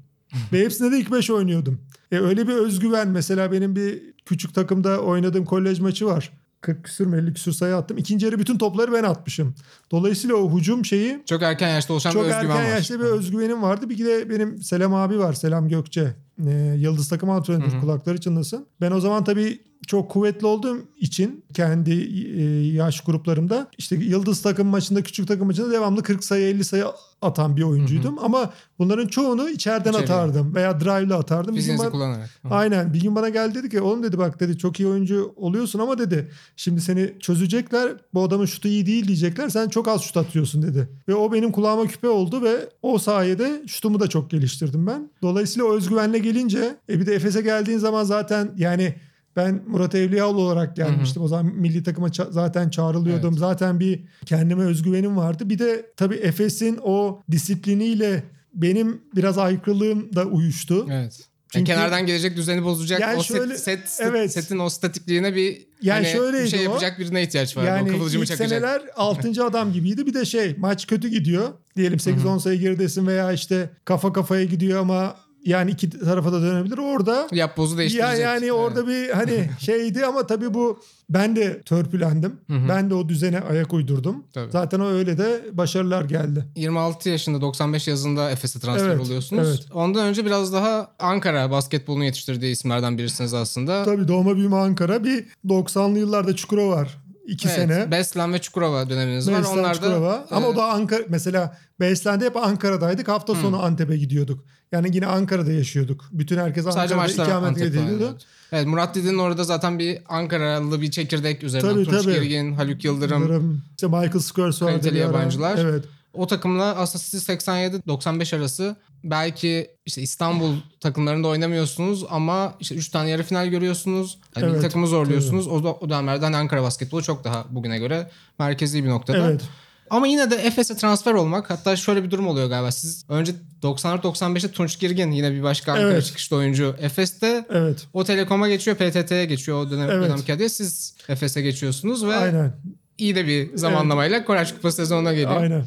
Ve 0.53 0.61
hepsinde 0.65 0.93
de 0.93 0.99
ilk 0.99 1.13
beş 1.13 1.31
oynuyordum. 1.31 1.81
E 2.13 2.19
öyle 2.19 2.49
bir 2.49 2.53
özgüven 2.55 3.09
mesela 3.09 3.53
benim 3.53 3.77
bir 3.77 4.03
küçük 4.27 4.55
takımda 4.55 4.99
oynadığım 5.01 5.45
kolej 5.45 5.81
maçı 5.81 6.07
var. 6.07 6.33
40 6.61 6.85
küsür 6.85 7.07
mü 7.07 7.19
50 7.19 7.35
küsür 7.35 7.53
sayı 7.53 7.77
attım. 7.77 7.99
İkinci 7.99 8.27
yarı 8.27 8.39
bütün 8.39 8.59
topları 8.59 8.93
ben 8.93 9.03
atmışım. 9.05 9.55
Dolayısıyla 9.91 10.37
o 10.37 10.59
hücum 10.59 10.85
şeyi 10.85 11.23
Çok 11.27 11.43
erken 11.43 11.69
yaşta 11.69 11.93
oluşan 11.93 12.11
çok 12.11 12.23
bir 12.25 12.29
özgüven 12.29 12.51
erken 12.57 12.65
var. 12.65 12.71
yaşta 12.77 12.95
bir 13.01 13.05
özgüvenim 13.05 13.63
vardı. 13.63 13.89
Bir 13.89 14.05
de 14.07 14.31
benim 14.31 14.63
Selam 14.63 14.95
abi 14.95 15.19
var. 15.19 15.33
Selam 15.33 15.69
Gökçe. 15.69 16.15
Ee, 16.47 16.75
Yıldız 16.79 17.09
takım 17.09 17.31
antrenörü 17.31 17.81
kulakları 17.81 18.21
çınlasın. 18.21 18.67
Ben 18.81 18.91
o 18.91 19.01
zaman 19.01 19.25
tabii 19.25 19.61
çok 19.87 20.11
kuvvetli 20.11 20.47
olduğum 20.47 20.79
için 20.99 21.45
kendi 21.55 21.93
e, 22.41 22.67
yaş 22.73 23.01
gruplarımda 23.01 23.69
işte 23.79 23.97
Yıldız 23.97 24.43
takım 24.43 24.67
maçında 24.67 25.03
küçük 25.03 25.29
takım 25.29 25.47
maçında 25.47 25.71
devamlı 25.73 26.03
40 26.03 26.25
sayı 26.25 26.47
50 26.47 26.65
sayı 26.65 26.85
atan 27.23 27.57
bir 27.57 27.63
oyuncuydum. 27.63 28.19
Ama 28.19 28.53
bunların 28.79 29.07
çoğunu 29.07 29.51
içeriden 29.51 29.91
İçeriye. 29.91 30.05
atardım 30.05 30.55
veya 30.55 30.81
drive'la 30.81 31.19
atardım. 31.19 31.57
Bir 31.57 31.67
gün 31.67 31.79
bana- 31.79 31.91
kullanarak. 31.91 32.31
Aynen. 32.51 32.95
Bir 32.95 33.01
gün 33.01 33.15
bana 33.17 33.29
geldi 33.29 33.55
dedi 33.55 33.69
ki 33.69 33.81
oğlum 33.81 34.03
dedi 34.03 34.19
bak 34.19 34.41
dedi 34.41 34.59
çok 34.59 34.81
iyi 34.81 34.89
oyuncu 34.89 35.33
oluyorsun 35.37 35.79
ama 35.79 35.99
dedi 35.99 36.31
şimdi 36.57 36.81
seni 36.81 37.15
çözecekler. 37.21 37.93
Bu 38.15 38.23
adamın 38.23 38.47
şutu 38.47 38.69
iyi 38.69 38.87
değil 38.87 39.09
diyecekler. 39.09 39.49
Sen 39.49 39.69
çok 39.69 39.89
az 39.89 40.03
şut 40.03 40.17
atıyorsun 40.17 40.63
dedi. 40.63 40.89
Ve 41.09 41.15
o 41.15 41.33
benim 41.33 41.53
kulağıma 41.53 41.87
küpe 41.87 42.09
oldu 42.09 42.43
ve 42.43 42.69
o 42.83 42.99
sayede 42.99 43.63
şutumu 43.67 44.01
da 44.01 44.07
çok 44.09 44.31
geliştirdim 44.31 44.87
ben. 44.87 45.11
Dolayısıyla 45.23 45.69
o 45.69 45.75
özgüvenle 45.75 46.19
gelince 46.19 46.77
e 46.89 47.01
bir 47.01 47.07
de 47.07 47.15
Efes'e 47.15 47.41
geldiğin 47.41 47.79
zaman 47.79 48.05
zaten 48.05 48.51
yani 48.57 48.95
ben 49.37 49.63
Murat 49.67 49.95
Evliyaoğlu 49.95 50.41
olarak 50.41 50.77
gelmiştim. 50.77 51.23
O 51.23 51.29
zaman 51.29 51.47
milli 51.47 51.83
takıma 51.83 52.09
ça- 52.09 52.33
zaten 52.33 52.71
çağrılıyordum. 52.71 53.39
Zaten 53.39 53.81
bir 53.81 54.05
kendime 54.27 54.65
özgüvenim 54.65 55.17
vardı. 55.17 55.51
Bir 55.51 55.59
de 55.59 55.87
tabii 55.97 56.15
Efes'in 56.15 56.79
o 56.83 57.23
disipliniyle 57.31 58.23
benim 58.55 59.01
biraz 59.17 59.39
aykırılığım 59.39 60.17
da 60.17 60.25
uyuştu. 60.25 60.87
Evet. 60.91 61.27
Çünkü- 61.53 61.71
Yani 61.71 61.79
kenardan 61.81 62.07
gelecek 62.07 62.37
düzeni 62.37 62.65
bozacak 62.65 63.01
Yani 63.01 63.19
o 63.19 63.23
şöyle- 63.23 63.59
set, 63.59 63.89
set, 63.89 64.07
evet. 64.09 64.33
setin 64.33 64.59
o 64.59 64.69
statikliğine 64.69 65.35
bir 65.35 65.67
Yani 65.83 66.05
hani 66.05 66.13
şöyleydi 66.13 66.45
bir 66.45 66.49
şey 66.49 66.61
o. 66.61 66.63
yapacak 66.63 66.99
birine 66.99 67.23
ihtiyaç 67.23 67.57
var. 67.57 67.65
Yani 67.65 67.91
o 67.91 67.93
kıvılcımı 67.95 68.25
ilk 68.25 68.29
çakacak. 68.31 68.49
seneler 68.49 68.83
6. 68.97 69.45
adam 69.45 69.73
gibiydi. 69.73 70.07
Bir 70.07 70.15
de 70.15 70.25
şey 70.25 70.55
maç 70.59 70.87
kötü 70.87 71.09
gidiyor. 71.09 71.49
Diyelim 71.77 71.99
8-10 72.01 72.39
sayı 72.39 72.61
geridesin 72.61 73.07
veya 73.07 73.33
işte 73.33 73.71
kafa 73.85 74.13
kafaya 74.13 74.45
gidiyor 74.45 74.81
ama 74.81 75.17
yani 75.45 75.71
iki 75.71 75.91
tarafa 75.91 76.33
da 76.33 76.43
dönebilir. 76.43 76.79
Orada 76.79 77.29
ya 77.33 77.51
değiştirecek. 77.57 78.21
yani 78.21 78.41
Evet. 78.43 78.53
orada 78.53 78.87
bir 78.87 79.11
hani 79.11 79.51
şeydi 79.61 80.07
ama 80.07 80.27
tabii 80.27 80.55
bu 80.55 80.81
ben 81.11 81.37
de 81.37 81.63
törpülendim. 81.63 82.33
Ben 82.49 82.91
de 82.91 82.95
o 82.95 83.09
düzene 83.09 83.41
ayak 83.41 83.73
uydurdum. 83.73 84.25
Tabii. 84.35 84.51
Zaten 84.53 84.81
o 84.81 84.87
öyle 84.87 85.19
de 85.19 85.41
başarılar 85.53 86.05
geldi. 86.05 86.45
26 86.57 87.09
yaşında 87.09 87.41
95 87.41 87.89
yazında 87.89 88.31
Efes'e 88.31 88.59
transfer 88.61 88.89
Evet, 88.89 89.01
oluyorsunuz. 89.01 89.49
evet. 89.49 89.67
Ondan 89.75 90.07
önce 90.07 90.25
biraz 90.27 90.53
daha 90.53 90.91
Ankara 90.99 91.51
basketbolunu 91.51 92.05
yetiştirdiği 92.05 92.53
isimlerden 92.53 92.99
birisiniz 92.99 93.35
aslında. 93.35 93.85
Tabii 93.85 94.09
doğma 94.09 94.37
büyüme 94.37 94.57
Ankara 94.57 95.05
bir 95.05 95.25
90'lı 95.47 95.99
yıllarda 95.99 96.37
Çukurova 96.37 96.77
var. 96.77 96.99
2 97.27 97.49
Evet, 97.49 97.57
sene. 97.57 97.91
Beslen 97.91 98.33
ve 98.33 98.39
Çukurova 98.39 98.91
döneminiz 98.91 99.31
var. 99.31 99.39
Beslen, 99.39 99.59
Onlar 99.59 99.71
da 99.71 99.75
Çukurova. 99.75 100.27
Ama 100.31 100.47
e, 100.47 100.49
o 100.49 100.57
da 100.57 100.65
Ankara 100.73 101.03
mesela 101.09 101.57
Beslen'de 101.81 102.25
hep 102.25 102.37
Ankara'daydık. 102.37 103.09
Hafta 103.09 103.35
sonu 103.35 103.63
Antep'e 103.63 103.97
gidiyorduk. 103.97 104.45
Yani 104.73 104.91
yine 104.97 105.07
Ankara'da 105.07 105.53
yaşıyorduk. 105.53 106.09
Bütün 106.13 106.39
herkes 106.39 106.67
Ankara'da 106.67 106.97
maçlar 106.97 107.27
ikamet 107.27 107.59
ediyordu. 107.59 107.91
oynuyordu. 107.91 108.19
Evet 108.53 108.67
Murat 108.67 108.95
Didin 108.95 109.19
orada 109.19 109.45
zaten 109.45 109.79
bir 109.79 109.99
Ankaralı 110.09 110.81
bir 110.81 110.91
çekirdek 110.91 111.43
üzerinden. 111.43 111.75
Tabii, 111.75 111.85
Tunç 111.85 112.05
tabii. 112.05 112.15
Girgin, 112.15 112.53
Haluk 112.53 112.85
Yıldırım. 112.85 113.23
Yıldırım, 113.23 113.63
işte 113.77 113.87
Michael 113.87 114.19
Skurs 114.21 114.63
vardı. 114.63 114.73
Kaliteli 114.73 114.95
bir 114.95 115.01
yabancılar. 115.01 115.59
Evet. 115.59 115.85
O 116.15 116.27
takımla 116.27 116.65
aslında 116.65 117.05
siz 117.05 117.29
87-95 117.29 118.37
arası 118.37 118.77
belki 119.05 119.71
işte 119.87 120.03
İstanbul 120.03 120.55
takımlarında 120.81 121.29
oynamıyorsunuz 121.29 122.05
ama 122.11 122.55
işte 122.61 122.75
3 122.75 122.89
tane 122.89 123.11
yarı 123.11 123.23
final 123.23 123.47
görüyorsunuz. 123.47 124.19
Yani 124.37 124.51
Evet, 124.53 124.63
takımı 124.63 124.87
zorluyorsunuz. 124.87 125.47
O, 125.49 125.65
da, 125.65 125.73
o 125.73 125.89
dönemlerden 125.89 126.33
Ankara 126.33 126.63
basketbolu 126.63 127.03
çok 127.03 127.25
daha 127.25 127.45
bugüne 127.51 127.79
göre 127.79 128.11
merkezi 128.39 128.85
bir 128.85 128.89
noktada. 128.89 129.31
Evet. 129.31 129.43
Ama 129.91 130.07
yine 130.07 130.31
de 130.31 130.35
Efes'e 130.37 130.77
transfer 130.77 131.13
olmak 131.15 131.51
hatta 131.51 131.77
şöyle 131.77 132.05
bir 132.05 132.11
durum 132.11 132.27
oluyor 132.27 132.49
galiba. 132.49 132.71
Siz 132.71 133.05
önce 133.09 133.33
94-95'te 133.63 134.51
Tunç 134.51 134.79
Girgin 134.79 135.11
yine 135.11 135.33
bir 135.33 135.43
başka 135.43 135.73
Ankara 135.73 135.93
Evet. 135.93 136.05
çıkışlı 136.05 136.37
oyuncu. 136.37 136.77
Efes'te 136.81 137.47
Evet. 137.51 137.87
o 137.93 138.05
Telekom'a 138.05 138.49
geçiyor, 138.49 138.77
PTT'ye 138.77 139.25
geçiyor 139.25 139.67
o 139.67 139.71
dönem, 139.71 139.91
Evet. 139.91 140.05
dönemki 140.11 140.33
adıyla. 140.33 140.49
Siz 140.49 140.95
Efes'e 141.09 141.43
geçiyorsunuz 141.43 142.05
ve 142.07 142.15
Aynen. 142.17 142.53
iyi 142.99 143.15
de 143.15 143.27
bir 143.27 143.57
zamanlamayla 143.57 144.25
Koraç 144.25 144.55
Kupası 144.55 144.77
sezonuna 144.77 145.13
geliyor. 145.13 145.43
Aynen. 145.43 145.67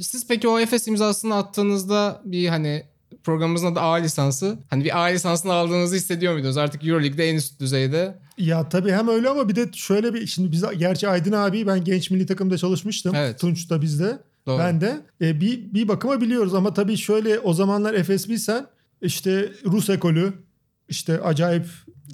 Siz 0.00 0.26
peki 0.28 0.48
o 0.48 0.58
Efes 0.60 0.88
imzasını 0.88 1.34
attığınızda 1.34 2.20
bir 2.24 2.48
hani 2.48 2.82
programımızın 3.24 3.66
adı 3.66 3.80
A 3.80 3.94
lisansı. 3.94 4.58
Hani 4.70 4.84
bir 4.84 4.98
A 4.98 5.02
lisansını 5.04 5.52
aldığınızı 5.52 5.96
hissediyor 5.96 6.32
muydunuz? 6.32 6.56
Artık 6.56 6.84
Euroleague'de 6.86 7.28
en 7.30 7.34
üst 7.36 7.60
düzeyde. 7.60 8.18
Ya 8.42 8.68
tabii 8.68 8.92
hem 8.92 9.08
öyle 9.08 9.28
ama 9.28 9.48
bir 9.48 9.56
de 9.56 9.66
şöyle 9.72 10.14
bir 10.14 10.26
şimdi 10.26 10.52
biz 10.52 10.64
gerçi 10.78 11.08
Aydın 11.08 11.32
abi 11.32 11.66
ben 11.66 11.84
genç 11.84 12.10
milli 12.10 12.26
takımda 12.26 12.58
çalışmıştım. 12.58 13.14
Evet. 13.14 13.40
Tunç 13.40 13.70
da 13.70 13.82
bizde. 13.82 14.18
Doğru. 14.46 14.58
Ben 14.58 14.80
de 14.80 15.00
e, 15.20 15.40
bir 15.40 15.74
bir 15.74 15.88
bakıma 15.88 16.20
biliyoruz 16.20 16.54
ama 16.54 16.74
tabii 16.74 16.96
şöyle 16.96 17.38
o 17.38 17.54
zamanlar 17.54 17.94
Efes 17.94 18.28
bilsen 18.28 18.66
işte 19.02 19.52
Rus 19.64 19.90
ekolü 19.90 20.32
işte 20.88 21.20
acayip 21.20 21.66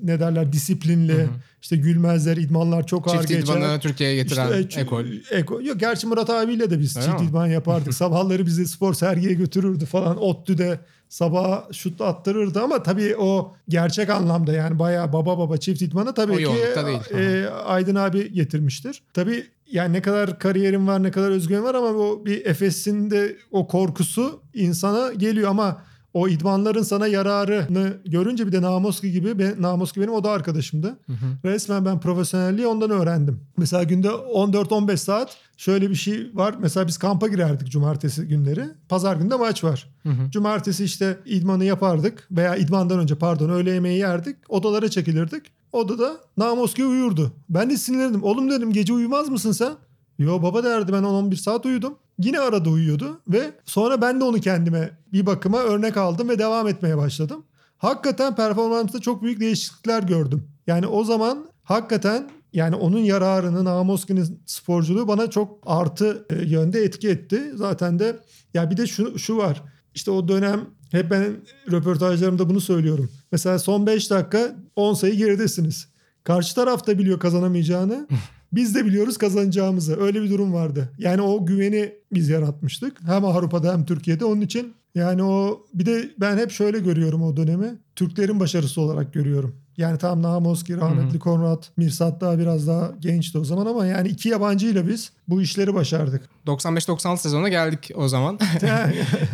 ne 0.02 0.20
derler 0.20 0.52
disiplinli 0.52 1.28
işte 1.62 1.76
gülmezler 1.76 2.36
idmanlar 2.36 2.86
çok 2.86 3.08
ağır 3.08 3.16
Çift 3.16 3.28
geçer. 3.28 3.42
idmanı 3.56 3.80
Türkiye'ye 3.80 4.16
getiren 4.16 4.62
İşte, 4.62 4.80
ekol. 4.80 5.04
Eko, 5.30 5.62
yok, 5.62 5.80
gerçi 5.80 6.06
Murat 6.06 6.30
abiyle 6.30 6.70
de 6.70 6.78
biz 6.80 6.96
Öyle 6.96 7.06
çift 7.06 7.20
mi? 7.20 7.26
idman 7.26 7.46
yapardık. 7.46 7.94
Sabahları 7.94 8.46
bizi 8.46 8.68
spor 8.68 8.94
sergiye 8.94 9.32
götürürdü 9.32 9.86
falan. 9.86 10.22
ODTÜ'de 10.22 10.80
sabah 11.08 11.72
şut 11.72 12.00
attırırdı 12.00 12.60
ama 12.62 12.82
tabii 12.82 13.16
o 13.16 13.54
gerçek 13.68 14.10
anlamda 14.10 14.52
yani 14.52 14.78
bayağı 14.78 15.12
baba 15.12 15.38
baba 15.38 15.56
çift 15.56 15.82
idmanı 15.82 16.14
tabii 16.14 16.32
O 16.32 16.36
ki 16.36 16.44
değil. 16.86 17.44
e, 17.44 17.48
Aydın 17.50 17.94
abi 17.94 18.32
getirmiştir. 18.32 19.02
Tabii 19.14 19.44
yani 19.72 19.92
ne 19.92 20.02
kadar 20.02 20.38
kariyerim 20.38 20.88
var 20.88 21.02
ne 21.02 21.10
kadar 21.10 21.30
özgüven 21.30 21.64
var 21.64 21.74
ama 21.74 21.88
o 21.88 22.22
bir 22.26 22.46
Efes'in 22.46 23.10
de 23.10 23.36
o 23.50 23.66
korkusu 23.68 24.42
insana 24.54 25.12
geliyor 25.12 25.50
ama 25.50 25.82
o 26.18 26.28
idmanların 26.28 26.82
sana 26.82 27.06
yararını 27.06 27.92
görünce 28.04 28.46
bir 28.46 28.52
de 28.52 28.62
Namoski 28.62 29.12
gibi 29.12 29.38
ben, 29.38 29.62
Namoski 29.62 30.00
benim 30.00 30.12
o 30.12 30.24
da 30.24 30.30
arkadaşımdı. 30.30 30.98
Resmen 31.44 31.84
ben 31.84 32.00
profesyonelliği 32.00 32.66
ondan 32.66 32.90
öğrendim. 32.90 33.40
Mesela 33.56 33.82
günde 33.82 34.08
14-15 34.08 34.96
saat 34.96 35.36
şöyle 35.56 35.90
bir 35.90 35.94
şey 35.94 36.30
var. 36.34 36.54
Mesela 36.60 36.86
biz 36.86 36.98
kampa 36.98 37.28
girerdik 37.28 37.70
cumartesi 37.70 38.28
günleri. 38.28 38.64
Pazar 38.88 39.16
günde 39.16 39.34
maç 39.36 39.64
var. 39.64 39.88
Cumartesi 40.30 40.84
işte 40.84 41.18
idmanı 41.24 41.64
yapardık 41.64 42.28
veya 42.30 42.56
idmandan 42.56 42.98
önce 42.98 43.14
pardon 43.14 43.48
öğle 43.50 43.70
yemeği 43.70 43.98
yerdik. 43.98 44.36
Odalara 44.48 44.88
çekilirdik. 44.88 45.42
Odada 45.72 46.16
Namoski 46.36 46.84
uyurdu. 46.84 47.32
Ben 47.48 47.70
de 47.70 47.76
sinirlendim. 47.76 48.22
Oğlum 48.22 48.50
dedim 48.50 48.72
gece 48.72 48.92
uyumaz 48.92 49.28
mısın 49.28 49.52
sen? 49.52 49.72
Yo 50.18 50.42
baba 50.42 50.64
derdi 50.64 50.92
ben 50.92 51.02
10-11 51.02 51.36
saat 51.36 51.66
uyudum. 51.66 51.94
Yine 52.18 52.40
arada 52.40 52.70
uyuyordu 52.70 53.20
ve 53.28 53.52
sonra 53.64 54.00
ben 54.00 54.20
de 54.20 54.24
onu 54.24 54.40
kendime 54.40 54.90
bir 55.12 55.26
bakıma 55.26 55.58
örnek 55.58 55.96
aldım 55.96 56.28
ve 56.28 56.38
devam 56.38 56.68
etmeye 56.68 56.96
başladım. 56.96 57.44
Hakikaten 57.78 58.36
performansında 58.36 59.02
çok 59.02 59.22
büyük 59.22 59.40
değişiklikler 59.40 60.02
gördüm. 60.02 60.48
Yani 60.66 60.86
o 60.86 61.04
zaman 61.04 61.46
hakikaten 61.64 62.30
yani 62.52 62.74
onun 62.74 62.98
yararını 62.98 63.64
Namoski'nin 63.64 64.42
sporculuğu 64.46 65.08
bana 65.08 65.30
çok 65.30 65.58
artı 65.66 66.26
e, 66.30 66.44
yönde 66.44 66.80
etki 66.82 67.08
etti. 67.08 67.52
Zaten 67.54 67.98
de 67.98 68.16
ya 68.54 68.70
bir 68.70 68.76
de 68.76 68.86
şu, 68.86 69.18
şu 69.18 69.36
var. 69.36 69.62
İşte 69.94 70.10
o 70.10 70.28
dönem 70.28 70.60
hep 70.90 71.10
ben 71.10 71.36
röportajlarımda 71.70 72.48
bunu 72.48 72.60
söylüyorum. 72.60 73.10
Mesela 73.32 73.58
son 73.58 73.86
5 73.86 74.10
dakika 74.10 74.56
10 74.76 74.94
sayı 74.94 75.14
geridesiniz. 75.14 75.88
Karşı 76.24 76.54
taraf 76.54 76.86
da 76.86 76.98
biliyor 76.98 77.20
kazanamayacağını. 77.20 78.06
Biz 78.52 78.74
de 78.74 78.84
biliyoruz 78.84 79.18
kazanacağımızı. 79.18 80.00
Öyle 80.00 80.22
bir 80.22 80.30
durum 80.30 80.52
vardı. 80.52 80.88
Yani 80.98 81.22
o 81.22 81.46
güveni 81.46 81.92
biz 82.12 82.28
yaratmıştık. 82.28 82.96
Hem 83.06 83.24
Avrupa'da 83.24 83.72
hem 83.72 83.84
Türkiye'de. 83.84 84.24
Onun 84.24 84.40
için 84.40 84.74
yani 84.94 85.22
o 85.22 85.66
bir 85.74 85.86
de 85.86 86.10
ben 86.20 86.38
hep 86.38 86.50
şöyle 86.50 86.78
görüyorum 86.78 87.22
o 87.22 87.36
dönemi. 87.36 87.74
Türklerin 87.96 88.40
başarısı 88.40 88.80
olarak 88.80 89.12
görüyorum. 89.12 89.56
Yani 89.76 89.98
tam 89.98 90.22
Namoski, 90.22 90.76
rahmetli 90.76 91.18
Konrad, 91.18 91.64
Mirsat 91.76 92.20
daha 92.20 92.38
biraz 92.38 92.66
daha 92.66 92.92
gençti 93.00 93.38
o 93.38 93.44
zaman 93.44 93.66
ama 93.66 93.86
yani 93.86 94.08
iki 94.08 94.28
yabancıyla 94.28 94.88
biz 94.88 95.12
bu 95.28 95.42
işleri 95.42 95.74
başardık. 95.74 96.28
95-96 96.46 97.18
sezonuna 97.18 97.48
geldik 97.48 97.90
o 97.94 98.08
zaman. 98.08 98.38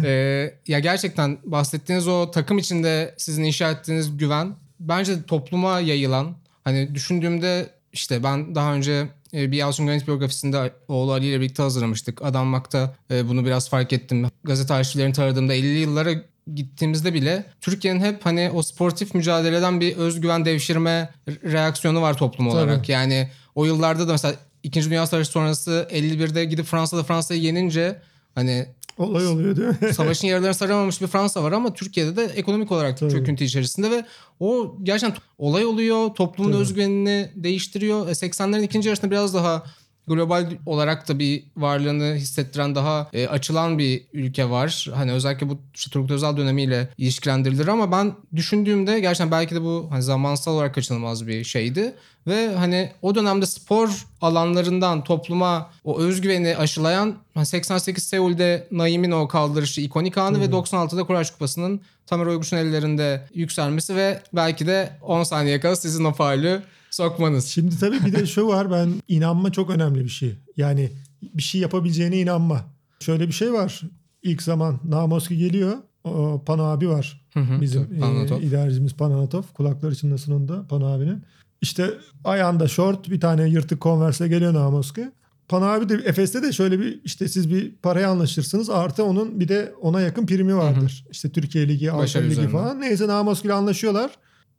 Ee, 0.04 0.54
ya 0.66 0.78
gerçekten 0.78 1.38
bahsettiğiniz 1.44 2.08
o 2.08 2.30
takım 2.30 2.58
içinde 2.58 3.14
sizin 3.16 3.44
inşa 3.44 3.70
ettiğiniz 3.70 4.16
güven 4.16 4.54
bence 4.80 5.22
topluma 5.22 5.80
yayılan. 5.80 6.36
Hani 6.64 6.94
düşündüğümde 6.94 7.70
işte 7.94 8.22
ben 8.22 8.54
daha 8.54 8.74
önce 8.74 9.08
e, 9.34 9.52
bir 9.52 9.56
Yalçın 9.56 9.86
Granit 9.86 10.06
biyografisinde 10.06 10.72
oğlu 10.88 11.12
Ali 11.12 11.26
ile 11.26 11.40
birlikte 11.40 11.62
hazırlamıştık. 11.62 12.22
Adanmak'ta 12.22 12.96
e, 13.10 13.28
bunu 13.28 13.44
biraz 13.44 13.68
fark 13.68 13.92
ettim. 13.92 14.26
Gazete 14.44 14.74
arşivlerini 14.74 15.12
taradığımda 15.12 15.54
50'li 15.54 15.78
yıllara 15.78 16.14
gittiğimizde 16.54 17.14
bile 17.14 17.44
Türkiye'nin 17.60 18.00
hep 18.00 18.26
hani 18.26 18.50
o 18.54 18.62
sportif 18.62 19.14
mücadeleden 19.14 19.80
bir 19.80 19.96
özgüven 19.96 20.44
devşirme 20.44 21.10
re- 21.28 21.52
reaksiyonu 21.52 22.02
var 22.02 22.16
toplum 22.16 22.50
Tabii. 22.50 22.58
olarak. 22.58 22.88
Yani 22.88 23.30
o 23.54 23.64
yıllarda 23.64 24.08
da 24.08 24.12
mesela 24.12 24.34
2. 24.62 24.84
Dünya 24.84 25.06
Savaşı 25.06 25.30
sonrası 25.30 25.88
51'de 25.90 26.44
gidip 26.44 26.66
Fransa'da 26.66 27.02
Fransa'yı 27.02 27.40
yenince 27.40 28.02
hani 28.34 28.66
Olay 28.98 29.26
oluyor 29.26 29.56
değil 29.56 29.68
mi? 29.68 29.92
savaşın 29.94 30.28
yaralarını 30.28 30.54
saramamış 30.54 31.00
bir 31.00 31.06
Fransa 31.06 31.42
var 31.42 31.52
ama 31.52 31.74
Türkiye'de 31.74 32.16
de 32.16 32.24
ekonomik 32.24 32.72
olarak 32.72 32.98
Tabii. 32.98 33.10
çöküntü 33.10 33.44
içerisinde 33.44 33.90
ve 33.90 34.04
o 34.40 34.76
gerçekten 34.82 35.22
olay 35.38 35.66
oluyor. 35.66 36.08
Toplumun 36.08 36.52
Tabii. 36.52 36.60
özgüvenini 36.60 37.30
değiştiriyor. 37.34 38.08
E, 38.08 38.10
80'lerin 38.10 38.62
ikinci 38.62 38.88
yarısında 38.88 39.10
biraz 39.10 39.34
daha 39.34 39.64
global 40.08 40.46
olarak 40.66 41.08
da 41.08 41.18
bir 41.18 41.44
varlığını 41.56 42.14
hissettiren 42.14 42.74
daha 42.74 43.10
e, 43.12 43.26
açılan 43.26 43.78
bir 43.78 44.02
ülke 44.12 44.50
var. 44.50 44.90
Hani 44.94 45.12
özellikle 45.12 45.48
bu 45.48 45.58
işte 45.74 45.90
Turgut 45.90 46.10
Özal 46.10 46.36
dönemiyle 46.36 46.88
ilişkilendirilir 46.98 47.66
ama 47.66 47.92
ben 47.92 48.12
düşündüğümde 48.36 49.00
gerçekten 49.00 49.30
belki 49.30 49.54
de 49.54 49.62
bu 49.62 49.86
hani 49.90 50.02
zamansal 50.02 50.52
olarak 50.52 50.74
kaçınılmaz 50.74 51.26
bir 51.26 51.44
şeydi. 51.44 51.94
Ve 52.26 52.54
hani 52.56 52.92
o 53.02 53.14
dönemde 53.14 53.46
spor 53.46 54.06
alanlarından 54.20 55.04
topluma 55.04 55.70
o 55.84 55.98
özgüveni 55.98 56.56
aşılayan 56.56 57.14
hani 57.34 57.46
88 57.46 58.04
Seul'de 58.04 58.68
Naim'in 58.70 59.10
o 59.10 59.28
kaldırışı 59.28 59.80
ikonik 59.80 60.18
anı 60.18 60.40
ve 60.40 60.44
96'da 60.44 61.04
Kuraş 61.04 61.30
Kupası'nın 61.30 61.80
Tamer 62.06 62.26
Uyguş'un 62.26 62.56
ellerinde 62.56 63.28
yükselmesi 63.34 63.96
ve 63.96 64.22
belki 64.32 64.66
de 64.66 64.90
10 65.02 65.22
saniye 65.22 65.60
kala 65.60 65.76
sizin 65.76 66.04
o 66.04 66.12
faulü 66.12 66.62
sokmanız. 66.94 67.46
Şimdi 67.46 67.78
tabii 67.78 68.04
bir 68.06 68.12
de 68.12 68.26
şu 68.34 68.46
var 68.46 68.70
ben 68.70 68.88
inanma 69.08 69.52
çok 69.52 69.70
önemli 69.70 70.04
bir 70.04 70.08
şey. 70.08 70.34
Yani 70.56 70.90
bir 71.22 71.42
şey 71.42 71.60
yapabileceğine 71.60 72.20
inanma. 72.20 72.60
Şöyle 73.00 73.26
bir 73.28 73.32
şey 73.32 73.52
var. 73.52 73.80
İlk 74.22 74.42
zaman 74.42 74.80
Namoski 74.88 75.38
geliyor. 75.38 75.76
O 76.04 76.42
Pano 76.46 76.62
abi 76.64 76.88
var. 76.88 77.26
hı, 77.34 77.60
Bizim 77.60 78.00
Panatov. 78.00 78.40
e, 78.40 78.44
idarecimiz 78.44 78.94
Panatov. 78.94 79.42
Kulakları 79.54 79.94
çınlasın 79.96 80.32
onda 80.32 80.66
Pano 80.68 80.86
abinin. 80.86 81.22
İşte 81.60 81.90
ayağında 82.24 82.68
short 82.68 83.10
bir 83.10 83.20
tane 83.20 83.48
yırtık 83.48 83.80
konverse 83.80 84.28
geliyor 84.28 84.54
Namoski. 84.54 85.10
Pano 85.48 85.64
abi 85.64 85.88
de 85.88 85.94
Efes'te 85.94 86.42
de 86.42 86.52
şöyle 86.52 86.80
bir 86.80 87.00
işte 87.04 87.28
siz 87.28 87.50
bir 87.50 87.74
paraya 87.76 88.10
anlaşırsınız. 88.10 88.70
Artı 88.70 89.04
onun 89.04 89.40
bir 89.40 89.48
de 89.48 89.74
ona 89.80 90.00
yakın 90.00 90.26
primi 90.26 90.56
vardır. 90.56 91.04
İşte 91.10 91.32
Türkiye 91.32 91.68
Ligi, 91.68 91.92
Avrupa 91.92 92.18
Ligi 92.18 92.32
üzerinden. 92.32 92.52
falan. 92.52 92.80
Neyse 92.80 93.08
Namoski 93.08 93.46
ile 93.46 93.52
anlaşıyorlar. 93.54 94.10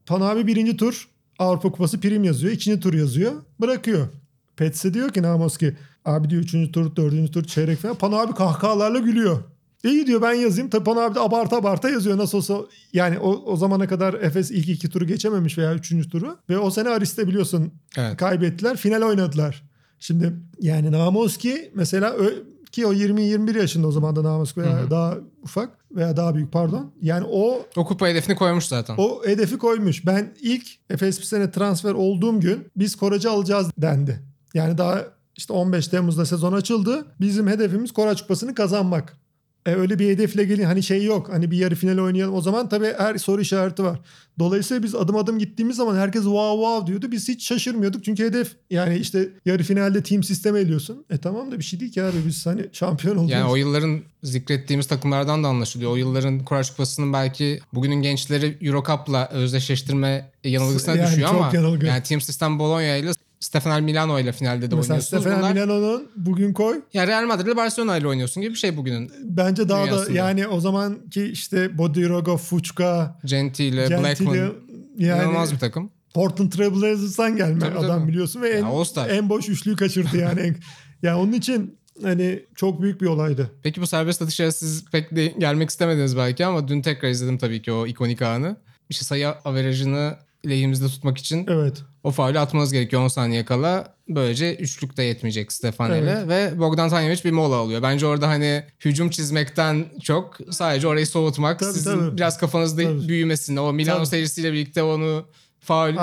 Pano 0.06 0.26
abi 0.26 0.48
birinci 0.48 0.78
tur 0.78 1.08
Avrupa 1.40 1.72
Kupası 1.72 2.00
prim 2.00 2.24
yazıyor. 2.24 2.54
ikinci 2.54 2.80
tur 2.80 2.94
yazıyor. 2.94 3.32
Bırakıyor. 3.62 4.08
Petse 4.56 4.94
diyor 4.94 5.10
ki 5.10 5.22
Namoski 5.22 5.76
abi 6.06 6.30
diyor 6.30 6.42
üçüncü 6.42 6.72
tur, 6.72 6.96
dördüncü 6.96 7.32
tur, 7.32 7.44
çeyrek 7.44 7.80
falan. 7.80 7.96
Pano 7.96 8.16
abi 8.18 8.34
kahkahalarla 8.34 9.00
gülüyor. 9.00 9.40
İyi 9.84 10.08
diyor 10.08 10.22
ben 10.22 10.34
yazayım. 10.34 10.70
Tabii 10.70 10.84
Pano 10.84 11.00
abi 11.00 11.16
de 11.16 11.20
abarta 11.20 11.58
abarta 11.58 11.90
yazıyor 11.90 12.18
nasıl 12.18 12.38
olsa. 12.38 12.58
Yani 12.94 13.20
o, 13.20 13.32
o 13.46 13.56
zamana 13.58 13.88
kadar 13.88 14.14
Efes 14.14 14.52
ilk 14.52 14.70
iki 14.70 14.90
turu 14.90 15.06
geçememiş 15.08 15.58
veya 15.58 15.74
üçüncü 15.76 16.10
turu. 16.10 16.38
Ve 16.50 16.58
o 16.58 16.72
sene 16.72 16.90
Aris'te 16.90 17.28
biliyorsun 17.28 17.72
Evet. 17.98 18.18
kaybettiler. 18.18 18.78
Final 18.78 19.02
oynadılar. 19.02 19.64
Şimdi 20.00 20.34
yani 20.60 20.92
Namoski 20.92 21.72
mesela 21.76 22.14
ö- 22.14 22.44
ki 22.76 22.86
o 22.88 22.94
20-21 22.94 23.58
yaşında 23.58 23.88
o 23.88 23.92
zaman 23.92 24.16
da 24.16 24.24
Namoski 24.24 24.62
veya 24.62 24.92
daha 24.92 25.18
ufak 25.44 25.70
veya 25.92 26.18
daha 26.18 26.36
büyük 26.36 26.52
pardon. 26.52 26.92
Yani 27.02 27.26
o 27.32 27.66
O 27.76 27.86
kupa 27.86 28.08
hedefini 28.08 28.36
koymuş 28.36 28.66
zaten. 28.66 28.96
o 28.98 29.22
hedefi 29.26 29.58
koymuş. 29.58 30.06
Ben 30.06 30.34
ilk 30.42 30.68
Efes 30.90 31.20
sene 31.20 31.52
transfer 31.52 31.94
olduğum 31.94 32.40
gün 32.40 32.72
biz 32.76 32.96
Koracı 32.96 33.32
alacağız 33.32 33.68
dendi. 33.78 34.24
Yani 34.54 34.78
daha 34.78 35.02
işte 35.36 35.54
15 35.54 35.88
Temmuz'da 35.88 36.26
sezon 36.26 36.54
açıldı. 36.54 37.06
Bizim 37.20 37.48
hedefimiz 37.48 37.92
Koraç 37.92 38.22
Kupası'nı 38.22 38.56
kazanmak. 38.56 39.18
E 39.66 39.76
öyle 39.76 40.00
bir 40.00 40.10
hedefle 40.10 40.44
gelin 40.44 40.64
hani 40.64 40.84
şey 40.84 41.04
yok. 41.04 41.30
Hani 41.30 41.52
bir 41.52 41.58
yarı 41.58 41.76
final 41.76 41.98
oynayalım. 41.98 42.36
O 42.36 42.42
zaman 42.42 42.70
tabii 42.70 42.94
her 42.98 43.18
soru 43.18 43.42
işareti 43.42 43.84
var. 43.84 44.00
Dolayısıyla 44.40 44.84
biz 44.84 44.96
adım 44.96 45.16
adım 45.16 45.40
gittiğimiz 45.40 45.78
zaman 45.78 45.96
herkes 45.96 46.24
wow 46.24 46.56
wow 46.56 46.88
diyordu. 46.88 47.12
Biz 47.12 47.28
hiç 47.28 47.48
şaşırmıyorduk. 47.48 48.06
Çünkü 48.06 48.24
hedef 48.24 48.52
yani 48.70 48.98
işte 48.98 49.30
yarı 49.46 49.64
finalde 49.64 50.04
team 50.04 50.24
sistemi 50.24 50.60
eliyorsun. 50.60 51.06
E 51.10 51.18
tamam 51.18 51.52
da 51.52 51.60
bir 51.60 51.64
şey 51.64 51.80
değil 51.80 51.92
ki 51.92 52.04
abi 52.04 52.18
biz 52.28 52.46
hani 52.46 52.66
şampiyon 52.72 53.18
olacağız. 53.18 53.42
Yani 53.42 53.52
o 53.52 53.56
yılların 53.56 54.02
zikrettiğimiz 54.24 54.88
takımlardan 54.88 55.44
da 55.44 55.48
anlaşılıyor. 55.48 55.92
O 55.92 55.96
yılların 55.96 56.40
Kuraş 56.46 56.70
Kupası'nın 56.70 57.14
belki 57.14 57.60
bugünün 57.74 58.02
gençleri 58.02 58.58
Eurocup'la 58.62 59.30
özdeşleştirme 59.32 60.32
yanılgısına 60.44 60.96
Yani 60.96 61.08
düşüyor 61.08 61.30
ama 61.30 61.52
yanılgı. 61.54 61.86
yani 61.86 62.04
Team 62.04 62.22
System 62.22 62.60
Bologna 62.60 62.96
ile 62.96 63.12
Stefano 63.46 63.82
Milano 63.82 64.20
ile 64.20 64.32
finalde 64.32 64.72
de 64.72 64.76
Mesela 64.76 65.26
Bunlar 65.26 65.54
Milano'nun 65.54 66.12
bugün 66.16 66.54
koy 66.54 66.82
ya 66.94 67.08
Real 67.08 67.26
Madrid 67.26 67.48
ile 67.48 67.56
Barcelona 67.56 67.98
ile 67.98 68.08
oynuyorsun 68.08 68.44
gibi 68.44 68.54
bir 68.54 68.60
şey 68.60 68.78
bugünün. 68.78 69.12
Bence 69.24 69.70
daha 69.70 69.84
da 69.84 69.88
Dünyasında. 69.88 70.18
yani 70.18 70.48
o 70.48 70.60
zamanki 70.60 71.24
işte 71.24 71.78
Bodirogo, 71.78 72.38
Fuchka, 72.38 73.20
Gentile, 73.26 73.88
Gentile 73.88 74.04
Blackman 74.04 74.36
yani 74.36 74.54
inanılmaz 74.98 75.54
bir 75.54 75.60
takım. 75.60 75.90
Portland 76.14 76.52
Trailblazers'tan 76.52 77.38
gelme 77.38 77.60
Tabii, 77.60 77.78
adam 77.78 78.00
tabii. 78.00 78.08
biliyorsun 78.12 78.42
ve 78.42 78.50
Ya, 78.50 78.58
en, 78.58 78.64
All-Star. 78.64 79.10
en 79.10 79.30
boş 79.30 79.50
üçlüyü 79.50 79.76
kaçırdı 79.78 80.18
yani. 80.18 80.56
Yani 81.04 81.20
onun 81.22 81.34
için 81.34 81.78
hani 82.04 82.46
çok 82.56 82.82
büyük 82.82 83.02
bir 83.02 83.06
olaydı. 83.06 83.52
Peki 83.64 83.82
bu 83.82 83.88
serbest 83.88 84.22
atışa 84.22 84.52
siz 84.52 84.86
pek 84.92 85.16
de 85.16 85.26
gelmek 85.28 85.70
istemediniz 85.70 86.18
belki 86.18 86.46
ama 86.46 86.68
dün 86.68 86.82
tekrar 86.82 87.10
izledim 87.10 87.38
tabii 87.38 87.62
ki 87.62 87.72
o 87.72 87.88
ikonik 87.88 88.22
anı. 88.22 88.58
İşte 88.90 89.06
sayı 89.06 89.28
averajını 89.30 90.16
lehimizde 90.50 90.88
tutmak 90.88 91.18
için 91.18 91.46
Evet. 91.50 91.84
o 92.04 92.12
faulü 92.12 92.40
atmanız 92.40 92.72
gerekiyor 92.74 93.02
10 93.02 93.08
saniye 93.08 93.46
kala. 93.46 93.96
Böylece 94.10 94.56
üçlük 94.56 94.98
de 94.98 95.04
yetmeyecek 95.04 95.52
Stefanel'e 95.52 96.12
Evet. 96.12 96.28
ve 96.28 96.60
Bogdan 96.60 96.90
Tanjevic 96.90 97.24
bir 97.26 97.32
mola 97.32 97.56
alıyor. 97.56 97.82
Bence 97.82 98.06
orada 98.06 98.28
hani 98.28 98.64
hücum 98.86 99.10
çizmekten 99.10 99.86
çok 100.04 100.38
sadece 100.52 100.88
orayı 100.88 101.08
soğutmak, 101.08 101.60
Tabii, 101.60 101.74
sizin 101.74 102.00
tabii. 102.00 102.18
biraz 102.18 102.38
kafanızda 102.38 102.84
Tabii. 102.84 103.08
büyümesini, 103.08 103.60
o 103.60 103.74
Milano 103.74 103.98
Tabii. 103.98 104.08
serisiyle 104.08 104.54
birlikte 104.54 104.84
onu 104.84 105.26
faul 105.60 105.94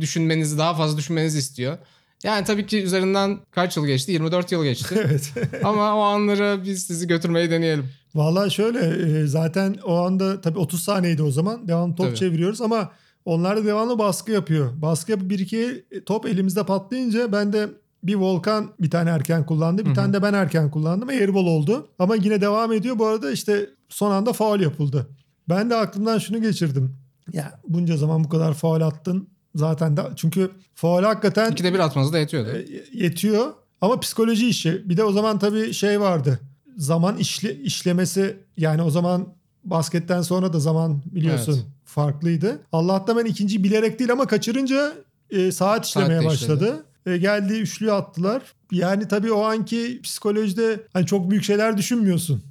düşünmenizi, 0.00 0.58
daha 0.58 0.74
fazla 0.74 0.98
düşünmenizi 0.98 1.38
istiyor. 1.38 1.78
Yani 2.24 2.44
tabii 2.44 2.66
ki 2.66 2.82
üzerinden 2.82 3.38
kaç 3.50 3.76
yıl 3.76 3.86
geçti? 3.86 4.12
24 4.12 4.52
yıl 4.52 4.64
geçti. 4.64 4.94
Evet. 5.06 5.32
Ama 5.64 5.96
o 5.96 6.00
anlara 6.00 6.64
biz 6.64 6.82
sizi 6.86 7.06
götürmeyi 7.06 7.50
deneyelim. 7.50 7.88
Vallahi 8.14 8.50
şöyle 8.50 8.78
e, 9.20 9.26
zaten 9.26 9.76
o 9.84 9.94
anda 9.96 10.40
tabii 10.40 10.58
30 10.58 10.82
saniyeydi 10.82 11.22
o 11.22 11.30
zaman. 11.30 11.68
Devam 11.68 11.94
top 11.96 12.06
Tabii. 12.06 12.16
çeviriyoruz 12.18 12.60
ama 12.60 12.92
onlar 13.24 13.56
da 13.56 13.64
devamlı 13.64 13.98
baskı 13.98 14.32
yapıyor. 14.32 14.82
Baskı 14.82 15.10
yapıp 15.10 15.30
bir 15.30 15.38
iki 15.38 15.84
top 16.06 16.26
elimizde 16.26 16.66
patlayınca 16.66 17.32
ben 17.32 17.52
de 17.52 17.68
bir 18.02 18.14
Volkan 18.14 18.72
bir 18.80 18.90
tane 18.90 19.10
erken 19.10 19.46
kullandı. 19.46 19.86
Bir 19.86 19.94
tane 19.94 20.12
de 20.12 20.22
ben 20.22 20.34
erken 20.34 20.70
kullandım. 20.70 21.08
Airball 21.08 21.46
oldu. 21.46 21.88
Ama 21.98 22.14
yine 22.16 22.40
devam 22.40 22.72
ediyor. 22.72 22.98
Bu 22.98 23.06
arada 23.06 23.30
işte 23.30 23.70
son 23.88 24.10
anda 24.10 24.32
faul 24.32 24.60
yapıldı. 24.60 25.06
Ben 25.48 25.70
de 25.70 25.76
aklımdan 25.76 26.18
şunu 26.18 26.42
geçirdim. 26.42 26.96
Ya 27.32 27.60
bunca 27.68 27.96
zaman 27.96 28.24
bu 28.24 28.28
kadar 28.28 28.54
faul 28.54 28.80
attın. 28.80 29.28
Zaten 29.54 29.96
de 29.96 30.02
çünkü 30.16 30.50
faul 30.74 31.02
hakikaten 31.02 31.50
İkide 31.52 31.74
bir 31.74 31.78
atmanız 31.78 32.12
da 32.12 32.18
yetiyordu. 32.18 32.48
e, 32.50 32.66
yetiyor. 32.92 33.52
Ama 33.80 34.00
psikoloji 34.00 34.48
işi. 34.48 34.88
Bir 34.88 34.96
de 34.96 35.04
o 35.04 35.12
zaman 35.12 35.38
tabii 35.38 35.72
şey 35.72 36.00
vardı. 36.00 36.40
Zaman 36.76 37.16
işle, 37.16 37.56
işlemesi 37.56 38.36
yani 38.56 38.82
o 38.82 38.90
zaman 38.90 39.26
basketten 39.64 40.22
sonra 40.22 40.52
da 40.52 40.60
zaman 40.60 41.02
biliyorsun 41.06 41.52
Evet. 41.52 41.64
Farklıydı. 41.92 42.60
Allah'tan 42.72 43.16
ben 43.16 43.24
ikinci 43.24 43.64
bilerek 43.64 43.98
değil 43.98 44.12
ama 44.12 44.26
kaçırınca 44.26 44.92
e, 45.30 45.52
saat 45.52 45.86
işlemeye 45.86 46.20
de 46.20 46.26
başladı. 46.26 46.84
E, 47.06 47.16
geldi 47.16 47.52
üçlüyü 47.52 47.92
attılar. 47.92 48.42
Yani 48.72 49.08
tabii 49.08 49.32
o 49.32 49.42
anki 49.44 50.00
psikolojide 50.02 50.80
hani 50.92 51.06
çok 51.06 51.30
büyük 51.30 51.44
şeyler 51.44 51.76
düşünmüyorsun. 51.76 52.42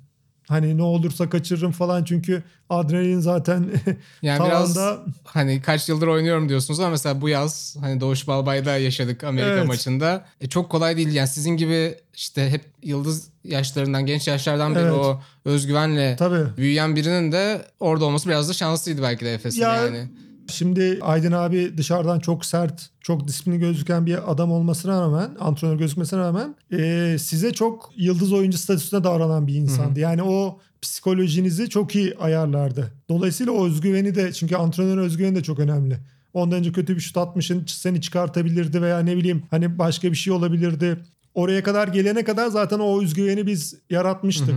Hani 0.48 0.78
ne 0.78 0.82
olursa 0.84 1.30
kaçırırım 1.30 1.72
falan 1.72 2.04
çünkü 2.04 2.44
adrenalin 2.70 3.20
zaten 3.20 3.70
Yani 4.22 4.46
biraz 4.46 4.74
tavanda. 4.74 5.02
hani 5.24 5.62
kaç 5.62 5.90
yıldır 5.90 6.08
oynuyorum 6.08 6.50
diyorsunuz 6.50 6.80
ama 6.80 6.90
mesela 6.90 7.22
bu 7.22 7.30
yaz 7.30 7.76
hani 7.82 8.02
Doğuş 8.02 8.28
Balbay'da 8.28 8.78
yaşadık 8.78 9.24
Amerika 9.24 9.52
Evet. 9.52 9.68
maçında. 9.68 10.26
E, 10.42 10.50
çok 10.50 10.70
kolay 10.70 10.98
değil 10.98 11.14
yani 11.14 11.28
sizin 11.28 11.58
gibi 11.58 11.96
işte 12.14 12.50
hep 12.50 12.66
yıldız 12.84 13.28
yaşlarından 13.44 14.06
genç 14.06 14.28
yaşlardan 14.28 14.76
beri 14.76 14.84
Evet. 14.84 14.94
o 14.94 15.22
özgüvenle 15.46 16.16
Tabii. 16.20 16.58
büyüyen 16.58 16.96
birinin 16.96 17.32
de 17.32 17.66
orada 17.80 18.06
olması 18.06 18.30
biraz 18.30 18.50
da 18.50 18.54
şanslıydı 18.54 19.02
belki 19.02 19.26
de 19.26 19.34
Efes'in 19.34 19.62
Ya- 19.62 19.76
yani. 19.76 20.08
Şimdi 20.48 21.00
Aydın 21.02 21.32
abi 21.32 21.78
dışarıdan 21.78 22.20
çok 22.20 22.46
sert, 22.46 22.90
çok 23.02 23.28
disiplinli 23.28 23.60
gözüken 23.60 24.06
bir 24.06 24.32
adam 24.32 24.52
olmasına 24.52 25.02
rağmen, 25.02 25.30
antrenör 25.40 25.76
gözükmesine 25.76 26.20
rağmen 26.20 26.56
e, 26.72 27.16
size 27.20 27.54
çok 27.54 27.92
yıldız 27.98 28.34
oyuncu 28.34 28.58
statüsüne 28.58 29.04
davranan 29.04 29.48
bir 29.48 29.56
insandı. 29.56 30.00
Yani 30.00 30.24
o 30.24 30.60
psikolojinizi 30.82 31.70
çok 31.70 31.96
iyi 31.96 32.16
ayarlardı. 32.20 32.92
Dolayısıyla 33.10 33.54
o 33.54 33.66
özgüveni 33.68 34.16
de 34.16 34.34
çünkü 34.34 34.56
antrenörün 34.56 35.02
özgüveni 35.02 35.36
de 35.36 35.44
çok 35.44 35.60
önemli. 35.60 35.98
Ondan 36.34 36.60
önce 36.60 36.72
kötü 36.72 36.96
bir 36.96 37.02
şut 37.02 37.18
atmışın 37.18 37.64
seni 37.68 38.02
çıkartabilirdi 38.02 38.82
veya 38.82 39.00
ne 39.00 39.18
bileyim 39.18 39.44
hani 39.52 39.80
başka 39.80 40.12
bir 40.12 40.18
şey 40.18 40.34
olabilirdi. 40.34 40.98
Oraya 41.34 41.64
kadar 41.64 41.88
gelene 41.88 42.24
kadar 42.24 42.48
zaten 42.48 42.80
o 42.80 43.02
özgüveni 43.04 43.48
biz 43.48 43.76
yaratmıştık. 43.90 44.56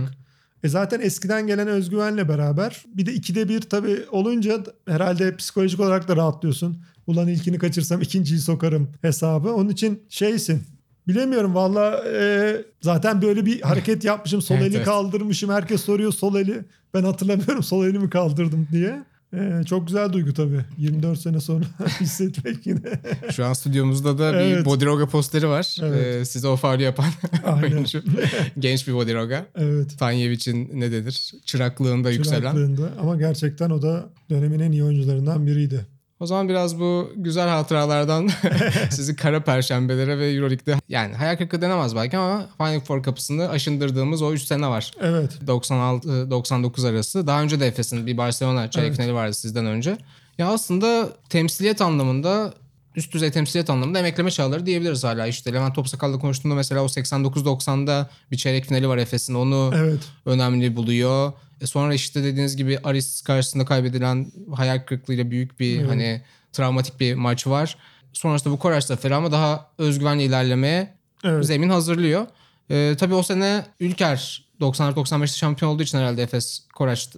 E 0.63 0.69
zaten 0.69 0.99
eskiden 1.01 1.47
gelen 1.47 1.67
özgüvenle 1.67 2.29
beraber 2.29 2.83
bir 2.87 3.05
de 3.05 3.13
ikide 3.13 3.49
bir 3.49 3.61
tabii 3.61 3.99
olunca 4.11 4.63
herhalde 4.87 5.35
psikolojik 5.35 5.79
olarak 5.79 6.07
da 6.07 6.15
rahatlıyorsun. 6.15 6.77
Ulan 7.07 7.27
ilkini 7.27 7.57
kaçırsam 7.57 8.01
ikinciyi 8.01 8.39
sokarım 8.39 8.89
hesabı. 9.01 9.53
Onun 9.53 9.69
için 9.69 10.03
şeysin. 10.09 10.63
Bilemiyorum 11.07 11.55
valla 11.55 12.03
e, 12.13 12.55
zaten 12.81 13.21
böyle 13.21 13.45
bir 13.45 13.61
hareket 13.61 14.03
yapmışım. 14.03 14.41
Sol 14.41 14.55
Evet, 14.59 14.67
eli 14.67 14.75
evet. 14.75 14.85
kaldırmışım. 14.85 15.49
Herkes 15.49 15.81
soruyor 15.81 16.11
sol 16.11 16.35
eli. 16.35 16.65
Ben 16.93 17.03
hatırlamıyorum 17.03 17.63
sol 17.63 17.85
elimi 17.85 18.09
kaldırdım 18.09 18.67
diye. 18.71 19.03
E, 19.35 19.63
çok 19.63 19.87
güzel 19.87 20.13
duygu 20.13 20.33
tabii. 20.33 20.61
24 20.77 21.19
sene 21.19 21.39
sonra 21.39 21.65
hissetmek 22.01 22.67
yine. 22.67 22.79
Şu 23.31 23.45
an 23.45 23.53
stüdyomuzda 23.53 24.17
da 24.17 24.33
bir 24.33 24.37
Evet. 24.37 24.65
Bodiroga 24.65 25.05
posteri 25.09 25.47
var. 25.47 25.77
Evet. 25.83 26.05
Ee, 26.21 26.25
size 26.25 26.47
o 26.47 26.55
faulü 26.55 26.83
yapan 26.83 27.05
oyuncu. 27.63 28.03
Genç 28.59 28.87
bir 28.87 28.93
Bodiroga. 28.93 29.45
evet. 29.55 29.99
Tanyevic'in 29.99 30.69
ne 30.73 30.91
denir? 30.91 31.31
Çıraklığında 31.45 32.11
yükselen. 32.11 32.39
Çıraklığında. 32.39 32.89
Ama 32.99 33.15
gerçekten 33.15 33.69
o 33.69 33.81
da 33.81 34.09
dönemin 34.29 34.59
en 34.59 34.71
iyi 34.71 34.83
oyuncularından 34.83 35.47
biriydi. 35.47 35.85
O 36.19 36.25
zaman 36.25 36.49
biraz 36.49 36.79
bu 36.79 37.11
güzel 37.15 37.49
hatıralardan 37.49 38.29
sizi 38.91 39.15
kara 39.15 39.43
perşembelere 39.43 40.17
ve 40.19 40.31
Euroleague'de 40.31 40.75
yani 40.89 41.15
hayal 41.15 41.37
kırıklığı 41.37 41.61
denemez 41.61 41.95
belki 41.95 42.17
ama 42.17 42.47
Final 42.57 42.79
Four 42.79 43.03
kapısını 43.03 43.49
aşındırdığımız 43.49 44.21
o 44.21 44.33
3 44.33 44.43
sene 44.43 44.67
var. 44.67 44.91
Evet. 45.01 45.31
96-99 45.47 46.89
arası. 46.89 47.27
Daha 47.27 47.41
önce 47.41 47.59
de 47.59 47.67
Efes'in 47.67 48.07
bir 48.07 48.17
Barcelona 48.17 48.71
çeyrek 48.71 48.87
Evet. 48.87 48.97
finali 48.97 49.13
vardı 49.13 49.33
sizden 49.33 49.65
önce. 49.65 49.97
Ya 50.37 50.47
aslında 50.47 51.09
temsiliyet 51.29 51.81
anlamında 51.81 52.53
üst 52.95 53.13
düzey 53.13 53.31
temsiliyet 53.31 53.69
anlamında 53.69 53.99
emekleme 53.99 54.31
çağları 54.31 54.65
diyebiliriz 54.65 55.03
hala. 55.03 55.27
İşte 55.27 55.53
Levent 55.53 55.75
Topsakal'la 55.75 56.19
konuştuğumda 56.19 56.55
mesela 56.55 56.81
o 56.81 56.85
89-90'da 56.85 58.09
bir 58.31 58.37
çeyrek 58.37 58.65
finali 58.65 58.87
var 58.89 58.97
Efes'in. 58.97 59.33
Onu 59.33 59.71
Evet. 59.75 59.99
önemli 60.25 60.75
buluyor. 60.75 61.33
E 61.61 61.67
sonra 61.67 61.93
işte 61.93 62.23
dediğiniz 62.23 62.55
gibi 62.55 62.79
Aris 62.83 63.21
karşısında 63.21 63.65
kaybedilen 63.65 64.31
hayal 64.55 64.79
kırıklığıyla 64.79 65.31
büyük 65.31 65.59
bir 65.59 65.79
Evet. 65.79 65.89
hani 65.89 66.21
travmatik 66.53 66.99
bir 66.99 67.15
maç 67.15 67.47
var. 67.47 67.77
Sonrasında 68.13 68.53
bu 68.53 68.59
Koraç 68.59 68.83
zaferi 68.83 69.15
ama 69.15 69.31
daha 69.31 69.71
özgüvenle 69.77 70.23
ilerlemeye 70.23 70.93
Evet. 71.23 71.45
zemin 71.45 71.69
hazırlıyor. 71.69 72.27
E, 72.71 72.95
tabii 72.99 73.13
o 73.13 73.23
sene 73.23 73.65
Ülker 73.79 74.45
94-95'te 74.61 75.37
şampiyon 75.37 75.71
olduğu 75.71 75.83
için 75.83 75.97
herhalde 75.97 76.23
Efes 76.23 76.63
Koraç 76.75 77.09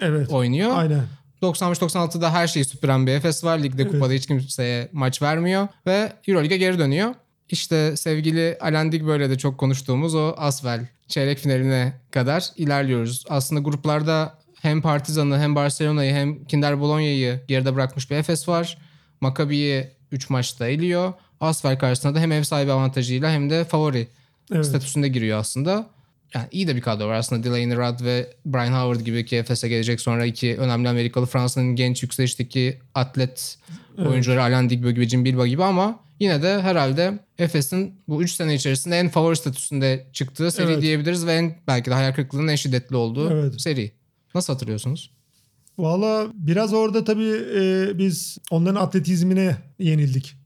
Evet. 0.00 0.30
oynuyor. 0.30 0.70
Aynen. 0.76 1.04
95-96'da 1.42 2.32
her 2.32 2.46
şeyi 2.46 2.64
süpüren 2.64 3.06
bir 3.06 3.12
Efes 3.12 3.44
var. 3.44 3.58
Ligde 3.58 3.82
Evet. 3.82 3.92
kupada 3.92 4.12
hiç 4.12 4.26
kimseye 4.26 4.88
maç 4.92 5.22
vermiyor. 5.22 5.68
Ve 5.86 6.12
Euroleague'e 6.28 6.58
geri 6.58 6.78
dönüyor. 6.78 7.14
İşte 7.48 7.96
sevgili 7.96 8.58
Alendik 8.60 9.06
böyle 9.06 9.30
de 9.30 9.38
çok 9.38 9.58
konuştuğumuz 9.58 10.14
o 10.14 10.34
Asvel 10.36 10.86
çeyrek 11.08 11.38
finaline 11.38 11.92
kadar 12.10 12.50
ilerliyoruz. 12.56 13.24
Aslında 13.28 13.60
gruplarda 13.60 14.38
hem 14.60 14.82
Partizan'ı 14.82 15.38
hem 15.38 15.54
Barcelona'yı 15.54 16.12
hem 16.14 16.44
Kinder 16.44 16.80
Bologna'yı 16.80 17.40
geride 17.48 17.74
bırakmış 17.74 18.10
bir 18.10 18.16
Efes 18.16 18.48
var. 18.48 18.78
Maccabi'yi 19.20 19.90
3 20.12 20.30
maçta 20.30 20.66
eliyor. 20.68 21.12
Asvel 21.40 21.78
karşısında 21.78 22.14
da 22.14 22.20
hem 22.20 22.32
ev 22.32 22.42
sahibi 22.42 22.72
avantajıyla 22.72 23.30
hem 23.30 23.50
de 23.50 23.64
favori 23.64 24.08
Evet. 24.52 24.66
statüsünde 24.66 25.08
giriyor 25.08 25.38
aslında. 25.38 25.86
Yani 26.34 26.46
iyi 26.50 26.68
de 26.68 26.76
bir 26.76 26.80
kadro 26.80 27.06
var 27.08 27.14
aslında. 27.14 27.44
Delaney 27.44 27.76
Rudd 27.76 28.04
ve 28.04 28.30
Brian 28.46 28.72
Howard 28.72 29.00
gibi 29.06 29.24
ki 29.26 29.36
Efes'e 29.36 29.68
gelecek 29.68 30.00
sonra 30.00 30.24
iki 30.26 30.56
önemli 30.56 30.88
Amerikalı 30.88 31.26
Fransa'nın 31.26 31.76
genç 31.76 32.02
yükselişteki 32.02 32.78
atlet 32.94 33.58
Evet. 33.98 34.08
oyuncuları 34.08 34.42
Alain 34.42 34.70
Digbo 34.70 34.90
gibi, 34.90 35.08
Jim 35.08 35.24
Bilba 35.24 35.46
gibi 35.46 35.64
ama 35.64 36.00
yine 36.20 36.42
de 36.42 36.62
herhalde 36.62 37.18
Efes'in 37.38 37.94
bu 38.08 38.22
3 38.22 38.32
sene 38.32 38.54
içerisinde 38.54 38.98
en 38.98 39.08
favori 39.08 39.36
statüsünde 39.36 40.06
çıktığı 40.12 40.50
seri 40.50 40.72
Evet. 40.72 40.82
diyebiliriz 40.82 41.26
ve 41.26 41.32
en 41.34 41.54
belki 41.66 41.90
de 41.90 41.94
hayal 41.94 42.12
kırıklığının 42.14 42.48
en 42.48 42.56
şiddetli 42.56 42.96
olduğu 42.96 43.30
Evet. 43.30 43.60
seri. 43.60 43.92
Nasıl 44.34 44.52
hatırlıyorsunuz? 44.52 45.10
Valla 45.78 46.26
biraz 46.34 46.72
orada 46.72 47.04
tabii 47.04 47.32
e, 47.56 47.98
biz 47.98 48.38
onların 48.50 48.80
atletizmine 48.80 49.56
yenildik. 49.78 50.36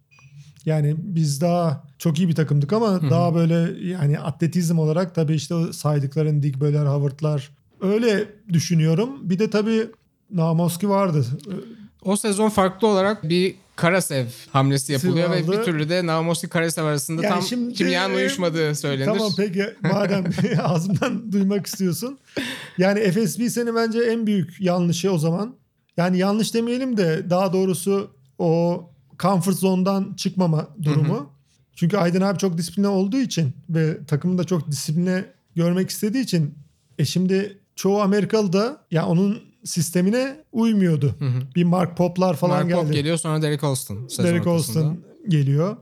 Yani 0.67 0.95
biz 0.99 1.41
daha 1.41 1.85
çok 1.99 2.19
iyi 2.19 2.29
bir 2.29 2.35
takımdık 2.35 2.73
ama 2.73 3.11
daha 3.11 3.35
böyle 3.35 3.87
yani 3.89 4.19
atletizm 4.21 4.79
olarak 4.79 5.15
tabii 5.15 5.35
işte 5.35 5.55
o 5.55 5.73
saydıkların 5.73 6.43
Digböler, 6.43 6.87
Howard'lar 6.87 7.51
öyle 7.81 8.25
düşünüyorum. 8.53 9.11
Bir 9.31 9.39
de 9.39 9.51
tabii 9.51 9.87
Namoski 10.31 10.89
vardı. 10.89 11.27
O 12.03 12.17
sezon 12.17 12.49
farklı 12.49 12.89
olarak 12.89 13.29
bir 13.29 13.55
Karasev 13.77 14.27
hamlesi 14.53 14.93
yapılıyor 14.93 15.31
ve 15.31 15.43
Sıvazlı. 15.43 15.61
bir 15.61 15.65
türlü 15.65 15.89
de 15.89 16.07
Namosi 16.07 16.49
Karasev 16.49 16.85
arasında 16.85 17.23
Yani 17.23 17.35
tam 17.35 17.43
şimdi- 17.43 17.75
kimyanın 17.75 18.15
uyuşmadığı 18.15 18.75
söylenir. 18.75 19.07
Tamam 19.07 19.33
peki 19.37 19.65
madem 19.83 20.25
ağzımdan 20.63 21.33
duymak 21.33 21.67
istiyorsun. 21.67 22.19
Yani 22.79 22.99
Efes 23.01 23.39
bir 23.39 23.49
sene 23.51 23.75
bence 23.75 24.01
en 24.01 24.27
büyük 24.27 24.61
yanlışı 24.61 25.13
o 25.13 25.19
zaman. 25.19 25.55
Yani 25.97 26.19
yanlış 26.19 26.55
demeyelim 26.55 26.97
de 26.97 27.31
daha 27.31 27.53
doğrusu 27.53 28.11
o 28.39 28.85
comfort 29.19 29.57
zone'dan 29.57 30.15
çıkmama 30.17 30.69
durumu. 30.83 31.31
Çünkü 31.75 31.97
Aydın 31.97 32.21
abi 32.21 32.39
çok 32.39 32.59
disipline 32.59 32.89
olduğu 32.89 33.17
için 33.19 33.53
ve 33.71 34.05
takımı 34.07 34.39
da 34.39 34.45
çok 34.45 34.71
disipline 34.71 35.25
görmek 35.57 35.91
istediği 35.91 36.23
için 36.23 36.55
e 36.99 37.05
şimdi 37.05 37.59
çoğu 37.77 38.01
Amerikalı 38.01 38.53
da 38.53 38.83
ya 38.91 39.07
onun 39.07 39.39
sistemine 39.65 40.37
uymuyordu. 40.53 41.15
Bir 41.57 41.65
Mark 41.65 41.97
Pop'lar 41.97 42.37
falan 42.37 42.57
Mark 42.67 42.73
Pop 42.75 42.83
geldi. 42.85 42.95
geliyor 42.97 43.17
sonra 43.19 43.43
Derek 43.43 43.65
Olston. 43.65 44.09
Derek. 44.19 44.47
Olston 44.47 44.99
geliyor. 45.29 45.77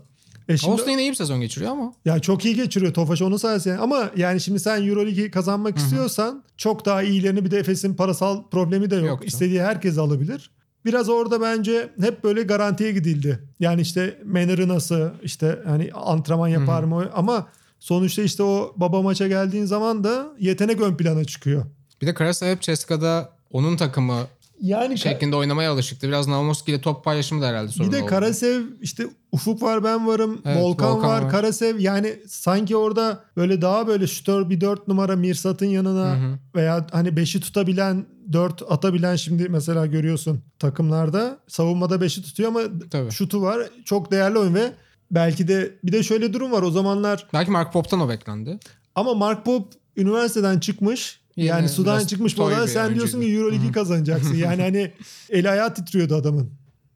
E 0.49 0.57
şimdi- 0.57 0.72
Olston 0.72 0.91
yine 0.91 1.03
iyi 1.03 1.11
bir 1.11 1.14
sezon 1.16 1.41
geçiriyor 1.41 1.72
ama. 1.72 1.93
ya 2.05 2.18
çok 2.18 2.45
iyi 2.45 2.55
geçiriyor 2.55 2.95
Tofaş 2.95 3.22
onun 3.22 3.37
sayesinde. 3.37 3.78
Ama 3.78 4.11
yani 4.16 4.41
şimdi 4.41 4.61
sen 4.61 4.89
Euroleague'i 4.89 5.30
kazanmak 5.30 5.76
istiyorsan 5.78 6.45
çok 6.57 6.84
daha 6.87 7.03
iyilerini 7.03 7.45
bir 7.45 7.51
de 7.51 7.59
Efes'in 7.59 7.95
parasal 7.95 8.43
problemi 8.51 8.91
de 8.91 8.97
yok. 8.97 9.07
Yoktu. 9.07 9.26
İstediği 9.26 9.62
herkes 9.62 9.99
alabilir. 9.99 10.51
Biraz 10.87 11.09
orada 11.09 11.41
bence 11.41 11.91
hep 12.01 12.24
böyle 12.24 12.43
garantiye 12.43 12.93
gidildi. 12.93 13.39
Yani 13.61 13.80
işte 13.80 14.18
Manner'ı 14.24 14.68
nasıl 14.68 15.11
işte 15.22 15.59
hani 15.66 15.91
antrenman 15.93 16.49
yapar 16.49 16.82
mı 16.82 17.11
ama 17.14 17.47
sonuçta 17.80 18.22
işte 18.22 18.43
o 18.43 18.74
baba 18.76 19.03
maça 19.03 19.28
geldiğin 19.28 19.64
zaman 19.64 20.05
da 20.05 20.26
yetenek 20.39 20.80
ön 20.80 20.97
plana 20.97 21.24
çıkıyor. 21.24 21.64
Bir 22.03 22.07
de 22.07 22.14
Karasev 22.14 22.47
hep 22.47 22.62
Ceska'da 22.62 23.30
onun 23.51 23.76
takımı 23.76 24.26
Yani 24.61 24.99
şeklinde 24.99 25.37
oynamaya 25.37 25.73
alışıktı. 25.73 26.09
Biraz 26.09 26.29
Naumoski 26.29 26.71
ile 26.71 26.81
top 26.81 27.05
paylaşımı 27.05 27.43
da 27.43 27.47
herhalde 27.47 27.73
sorun 27.73 27.91
bir 27.91 27.97
de 27.97 28.03
oldu. 28.03 28.11
Karasev 28.11 28.63
işte 28.81 29.07
Ufuk 29.33 29.63
var 29.63 29.85
ben 29.85 30.07
varım. 30.07 30.41
Evet, 30.45 30.57
Volkan, 30.63 30.91
Volkan 30.91 31.11
var, 31.11 31.23
var. 31.23 31.31
Karasev 31.31 31.79
yani 31.79 32.17
sanki 32.29 32.77
orada 32.77 33.25
böyle 33.37 33.63
daha 33.63 33.87
böyle 33.87 34.07
şütör 34.07 34.51
bir 34.51 34.61
4 34.61 34.89
numara 34.89 35.17
Mirsat'ın 35.17 35.67
yanına 35.67 36.11
Hı 36.11 36.27
hı. 36.27 36.39
veya 36.55 36.87
hani 36.93 37.09
5'i 37.09 37.41
tutabilen 37.41 38.07
4 38.33 38.63
atabilen 38.69 39.17
şimdi 39.17 39.49
mesela 39.49 39.87
görüyorsun 39.87 40.43
takımlarda 40.59 41.39
savunmada 41.49 41.95
5'i 41.95 42.23
tutuyor 42.23 42.49
ama 42.49 42.61
Tabii. 42.91 43.11
şutu 43.11 43.43
var. 43.43 43.59
Çok 43.85 44.11
değerli 44.11 44.39
oyun 44.39 44.55
ve 44.55 44.73
belki 45.11 45.49
de 45.49 45.75
bir 45.85 45.93
de 45.93 46.03
şöyle 46.03 46.33
durum 46.33 46.53
var 46.53 46.63
o 46.63 46.71
zamanlar 46.71 47.27
Belki 47.33 47.51
Mark 47.51 47.73
Pop'tan 47.73 48.01
o 48.01 48.09
beklendi. 48.09 48.59
ama 48.95 49.15
Mark 49.15 49.45
Pop 49.45 49.73
üniversiteden 49.97 50.61
çıkmış. 50.61 51.21
Yine 51.37 51.49
yani 51.49 51.68
sudan 51.68 52.05
çıkmış 52.05 52.39
bir 52.39 52.66
sen 52.66 52.95
diyorsun 52.95 53.20
ki. 53.20 53.37
Euroligi 53.37 53.72
kazanacaksın. 53.72 54.34
yani 54.34 54.62
hani 54.62 54.93
el 55.30 55.53
ayağı 55.53 55.74
titriyordu 55.74 56.14
adamın. 56.14 56.51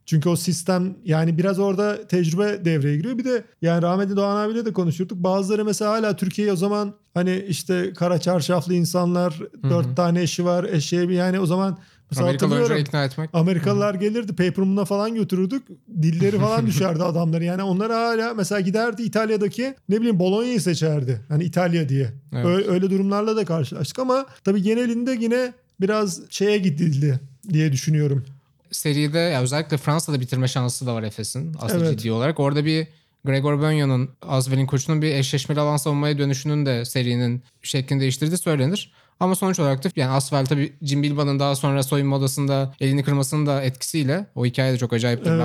Çünkü 0.07 0.29
o 0.29 0.37
sistem 0.37 0.97
yani 1.05 1.39
biraz 1.39 1.59
orada 1.59 2.07
tecrübe 2.07 2.65
devreye 2.65 2.97
giriyor. 2.97 3.19
Bir 3.19 3.25
de 3.25 3.45
yani 3.63 3.83
rahmetli 3.83 4.17
Doğan 4.17 4.37
abiyle 4.37 4.65
de 4.65 4.73
konuşurduk. 4.73 5.19
Bazıları 5.19 5.65
mesela 5.65 5.91
hala 5.91 6.17
Türkiye'ye 6.17 6.53
o 6.53 6.57
zaman 6.57 6.95
hani 7.15 7.45
işte 7.49 7.93
kara 7.97 8.19
çarşaflı 8.21 8.75
insanlar 8.75 9.41
dört 9.71 9.97
tane 9.97 10.23
eşi 10.23 10.45
var 10.45 10.65
eşeğe 10.65 11.09
bir 11.09 11.15
yani 11.15 11.41
o 11.41 11.47
zaman 11.47 11.79
mesela 12.11 12.27
Amerikalı 12.27 12.49
hatırlıyorum. 12.49 12.73
oyuncuları 12.77 12.81
ikna 12.81 13.05
etmek. 13.05 13.31
Amerikalılar 13.33 13.95
gelirdi 13.95 14.29
paper 14.37 14.65
moon'a 14.65 14.85
falan 14.85 15.15
götürürdük. 15.15 15.63
Dilleri 16.03 16.39
falan 16.41 16.67
düşerdi 16.67 17.03
adamları. 17.05 17.45
Yani 17.45 17.63
onlar 17.63 17.93
hala 17.93 18.35
mesela 18.35 18.61
giderdi 18.61 19.03
İtalya'daki 19.03 19.75
ne 19.89 19.97
bileyim 19.99 20.19
Bologna'yı 20.19 20.61
seçerdi. 20.61 21.21
Hani 21.29 21.45
İtalya 21.45 21.89
diye. 21.89 22.13
Evet. 22.33 22.47
Öyle, 22.47 22.71
öyle 22.71 22.91
durumlarla 22.91 23.37
da 23.37 23.45
karşılaştık 23.45 23.99
ama 23.99 24.27
tabii 24.45 24.63
genelinde 24.63 25.17
yine 25.21 25.53
biraz 25.81 26.21
şeye 26.31 26.59
gidildi 26.59 27.21
diye 27.53 27.73
düşünüyorum. 27.73 28.25
seride 28.71 29.19
ya 29.19 29.43
özellikle 29.43 29.77
Fransa'da 29.77 30.21
bitirme 30.21 30.49
şansı 30.49 30.87
da 30.87 30.95
var 30.95 31.03
Efes'in 31.03 31.55
aslında 31.61 31.87
Evet. 31.87 31.99
ciddi 31.99 32.13
olarak. 32.13 32.41
Orada 32.41 32.65
bir 32.65 32.87
Gregor 33.25 33.61
Bönyo'nun 33.61 34.11
Asvel'in 34.23 34.67
koçunun 34.67 35.03
bir 35.03 35.15
eşleşmeli 35.15 35.61
alan 35.61 35.77
savunmaya 35.77 36.19
dönüşünün 36.19 36.67
de 36.67 36.85
serinin 36.85 37.43
şeklini 37.63 38.01
değiştirdiği 38.01 38.39
söylenir. 38.39 38.93
Ama 39.21 39.35
sonuç 39.35 39.59
olarak 39.61 39.85
da 39.85 39.89
yani 39.97 40.11
Asvel 40.11 40.47
tabii 40.47 40.73
Jim 40.83 41.03
Bilba'nın 41.03 41.39
daha 41.39 41.57
sonra 41.57 41.83
soyunma 41.83 42.17
odasında 42.17 42.75
elini 42.81 43.03
kırmasının 43.05 43.47
da 43.47 43.63
etkisiyle 43.63 44.27
o 44.35 44.47
hikaye 44.47 44.73
de 44.73 44.79
çok 44.79 44.93
acayiptir. 44.93 45.31
Evet. 45.31 45.43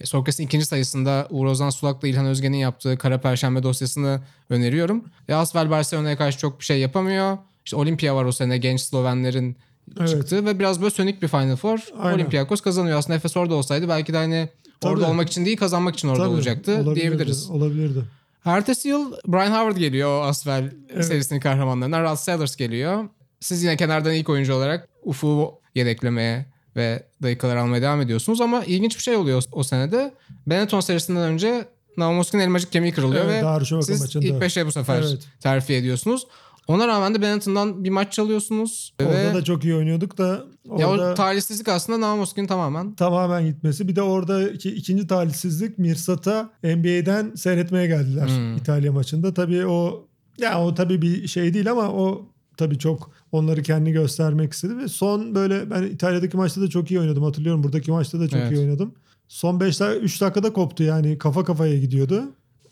Ben 0.00 0.04
Sokrates'in 0.04 0.44
ikinci 0.46 0.66
sayısında 0.66 1.26
Uğur 1.30 1.46
Ozan 1.46 1.70
Sulak'la 1.70 2.08
İlhan 2.08 2.26
Özgen'in 2.26 2.56
yaptığı 2.56 2.98
Kara 2.98 3.20
Perşembe 3.20 3.62
dosyasını 3.62 4.20
öneriyorum. 4.50 5.04
E, 5.28 5.34
Asvel 5.34 5.70
Barcelona'ya 5.70 6.16
karşı 6.16 6.38
çok 6.38 6.60
bir 6.60 6.64
şey 6.64 6.78
yapamıyor. 6.80 7.38
İşte 7.64 7.76
Olimpia 7.76 8.16
var 8.16 8.24
o 8.24 8.32
sene 8.32 8.58
genç 8.58 8.80
Slovenlerin 8.80 9.56
Evet. 9.98 10.08
çıktı 10.08 10.46
ve 10.46 10.58
biraz 10.58 10.80
böyle 10.80 10.90
sönük 10.90 11.22
bir 11.22 11.28
Final 11.28 11.56
Four. 11.56 11.78
Aynen. 11.98 12.14
Olympiakos 12.14 12.60
kazanıyor. 12.60 12.98
Aslında 12.98 13.16
Efes 13.16 13.36
orada 13.36 13.54
olsaydı 13.54 13.88
belki 13.88 14.12
de 14.12 14.16
hani 14.16 14.48
orada 14.82 15.00
Tabii. 15.00 15.10
olmak 15.10 15.28
için 15.28 15.44
değil 15.44 15.56
kazanmak 15.56 15.94
için 15.94 16.08
orada 16.08 16.22
Tabii, 16.22 16.34
olacaktı 16.34 16.72
olabilirdi, 16.74 16.94
diyebiliriz. 17.00 17.50
Olabilirdi. 17.50 18.04
Ertesi 18.44 18.88
yıl 18.88 19.12
Brian 19.28 19.50
Howard 19.52 19.76
geliyor 19.76 20.08
o 20.20 20.22
Asvel 20.22 20.72
Evet. 20.94 21.04
serisinin 21.04 21.40
kahramanlarından. 21.40 22.02
Ralph 22.02 22.18
Sellers 22.18 22.56
geliyor. 22.56 23.08
Siz 23.40 23.62
yine 23.62 23.76
kenardan 23.76 24.12
ilk 24.14 24.28
oyuncu 24.28 24.54
olarak 24.54 24.88
Ufuk'u 25.02 25.60
yedeklemeye 25.74 26.46
ve 26.76 27.02
dakikalar 27.22 27.56
almaya 27.56 27.82
devam 27.82 28.00
ediyorsunuz 28.00 28.40
ama 28.40 28.64
ilginç 28.64 28.96
bir 28.96 29.02
şey 29.02 29.16
oluyor 29.16 29.42
o, 29.52 29.58
o 29.58 29.62
senede. 29.62 30.14
Benetton 30.46 30.80
serisinden 30.80 31.22
önce 31.22 31.64
Naumoski'nin 31.96 32.42
elmacık 32.42 32.72
kemiği 32.72 32.92
kırılıyor 32.92 33.24
Evet, 33.24 33.44
ve 33.72 33.82
siz 33.82 34.00
maçında. 34.00 34.24
ilk 34.24 34.40
beşe 34.40 34.66
bu 34.66 34.72
sefer 34.72 35.02
Evet. 35.02 35.22
terfi 35.40 35.74
ediyorsunuz. 35.74 36.26
Ona 36.68 36.88
rağmen 36.88 37.14
de 37.14 37.22
Benetton'dan 37.22 37.84
bir 37.84 37.90
maç 37.90 38.12
çalıyorsunuz. 38.12 38.94
Orada 39.02 39.30
ve 39.30 39.34
da 39.34 39.44
çok 39.44 39.64
iyi 39.64 39.74
oynuyorduk 39.74 40.18
da 40.18 40.44
ya 40.78 40.88
orada 40.88 41.12
o 41.12 41.14
talihsizlik 41.14 41.68
aslında 41.68 42.00
Naumoski'nin 42.00 42.46
tamamen 42.46 42.94
tamamen 42.94 43.46
gitmesi. 43.46 43.88
Bir 43.88 43.96
de 43.96 44.02
orada 44.02 44.48
iki, 44.48 44.70
ikinci 44.74 45.06
talihsizlik 45.06 45.78
Mirsat'a 45.78 46.50
NBA'den 46.62 47.34
seyretmeye 47.34 47.86
geldiler 47.86 48.28
Hmm. 48.28 48.56
İtalya 48.56 48.92
maçında. 48.92 49.34
Tabii 49.34 49.66
o 49.66 50.06
ya 50.38 50.60
o 50.64 50.74
tabii 50.74 51.02
bir 51.02 51.28
şey 51.28 51.54
değil 51.54 51.70
ama 51.70 51.88
o 51.90 52.26
tabii 52.56 52.78
çok 52.78 53.10
onları 53.32 53.62
kendi 53.62 53.92
göstermek 53.92 54.52
istedi 54.52 54.78
ve 54.78 54.88
son 54.88 55.34
böyle 55.34 55.70
ben 55.70 55.82
İtalya'daki 55.82 56.36
maçta 56.36 56.60
da 56.60 56.68
çok 56.68 56.90
iyi 56.90 57.00
oynadım 57.00 57.22
hatırlıyorum. 57.24 57.62
Buradaki 57.62 57.90
maçta 57.90 58.20
da 58.20 58.28
çok 58.28 58.40
Evet. 58.40 58.52
iyi 58.52 58.60
oynadım. 58.60 58.94
Son 59.28 59.60
5 59.60 59.80
dakika 59.80 60.00
3 60.00 60.20
dakikada 60.20 60.52
koptu 60.52 60.82
yani 60.82 61.18
kafa 61.18 61.44
kafaya 61.44 61.78
gidiyordu. 61.78 62.22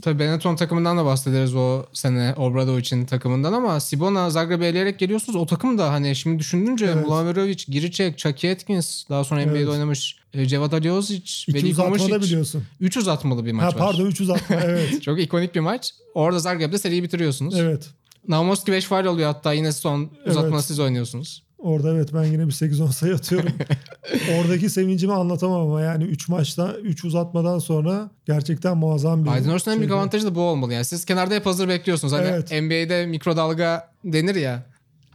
Tabii 0.02 0.18
Benetton 0.18 0.56
takımından 0.56 0.98
da 0.98 1.04
bahsederiz 1.04 1.54
o 1.54 1.86
sene 1.92 2.34
Obradovic'in 2.36 3.06
takımından 3.06 3.52
ama 3.52 3.80
Sibona 3.80 4.30
Zagreb'e 4.30 4.66
eleyerek 4.66 4.98
geliyorsunuz. 4.98 5.36
O 5.36 5.46
takım 5.46 5.78
da 5.78 5.92
hani 5.92 6.16
şimdi 6.16 6.38
düşününce 6.38 6.86
Evet. 6.86 7.06
Mulaverovic, 7.06 7.64
Giricek, 7.68 8.18
Chucky 8.18 8.52
Atkins 8.52 9.08
daha 9.08 9.24
sonra 9.24 9.40
NBA'de 9.46 9.58
Evet. 9.58 9.68
oynamış 9.68 10.16
e, 10.34 10.46
Cevat 10.46 10.74
Aliozic, 10.74 11.44
uzatmada 11.70 11.96
Mušić. 12.04 12.22
biliyorsun. 12.22 12.62
3 12.80 12.96
uzatmalı 12.96 13.46
bir 13.46 13.52
maç 13.52 13.64
Ha 13.64 13.68
var. 13.68 13.76
pardon 13.78 14.06
3 14.06 14.20
uzatma 14.20 14.56
evet. 14.64 15.02
Çok 15.02 15.20
ikonik 15.20 15.54
bir 15.54 15.60
maç. 15.60 15.90
Orada 16.14 16.38
Zagreb'de 16.38 16.78
seriyi 16.78 17.02
bitiriyorsunuz. 17.02 17.54
evet. 17.58 17.90
Naumoski 18.28 18.72
5 18.72 18.84
faul 18.84 19.04
oluyor 19.04 19.26
hatta 19.32 19.52
yine 19.52 19.72
son 19.72 20.10
uzatmada 20.26 20.54
Evet. 20.56 20.64
siz 20.64 20.78
oynuyorsunuz. 20.80 21.42
Orada 21.62 21.90
evet 21.94 22.14
ben 22.14 22.24
yine 22.24 22.46
bir 22.46 22.52
8-10 22.52 22.92
sayı 22.92 23.14
atıyorum. 23.14 23.50
Oradaki 24.40 24.70
sevincimi 24.70 25.12
anlatamam 25.12 25.60
ama 25.60 25.80
yani 25.80 26.04
3 26.04 26.28
maçta 26.28 26.74
3 26.74 27.04
uzatmadan 27.04 27.58
sonra 27.58 28.10
gerçekten 28.26 28.76
muazzam 28.76 29.24
bir 29.24 29.30
Aydın 29.30 29.50
Orsun'un 29.50 29.74
en 29.74 29.80
büyük 29.80 29.92
avantajı 29.92 30.26
da 30.26 30.34
bu 30.34 30.40
olmalı. 30.40 30.72
Yani 30.72 30.84
siz 30.84 31.04
kenarda 31.04 31.34
hep 31.34 31.46
hazır 31.46 31.68
bekliyorsunuz. 31.68 32.12
Hani 32.12 32.26
Evet. 32.26 32.50
NBA'de 32.62 33.06
mikrodalga 33.06 33.92
denir 34.04 34.34
ya. 34.34 34.66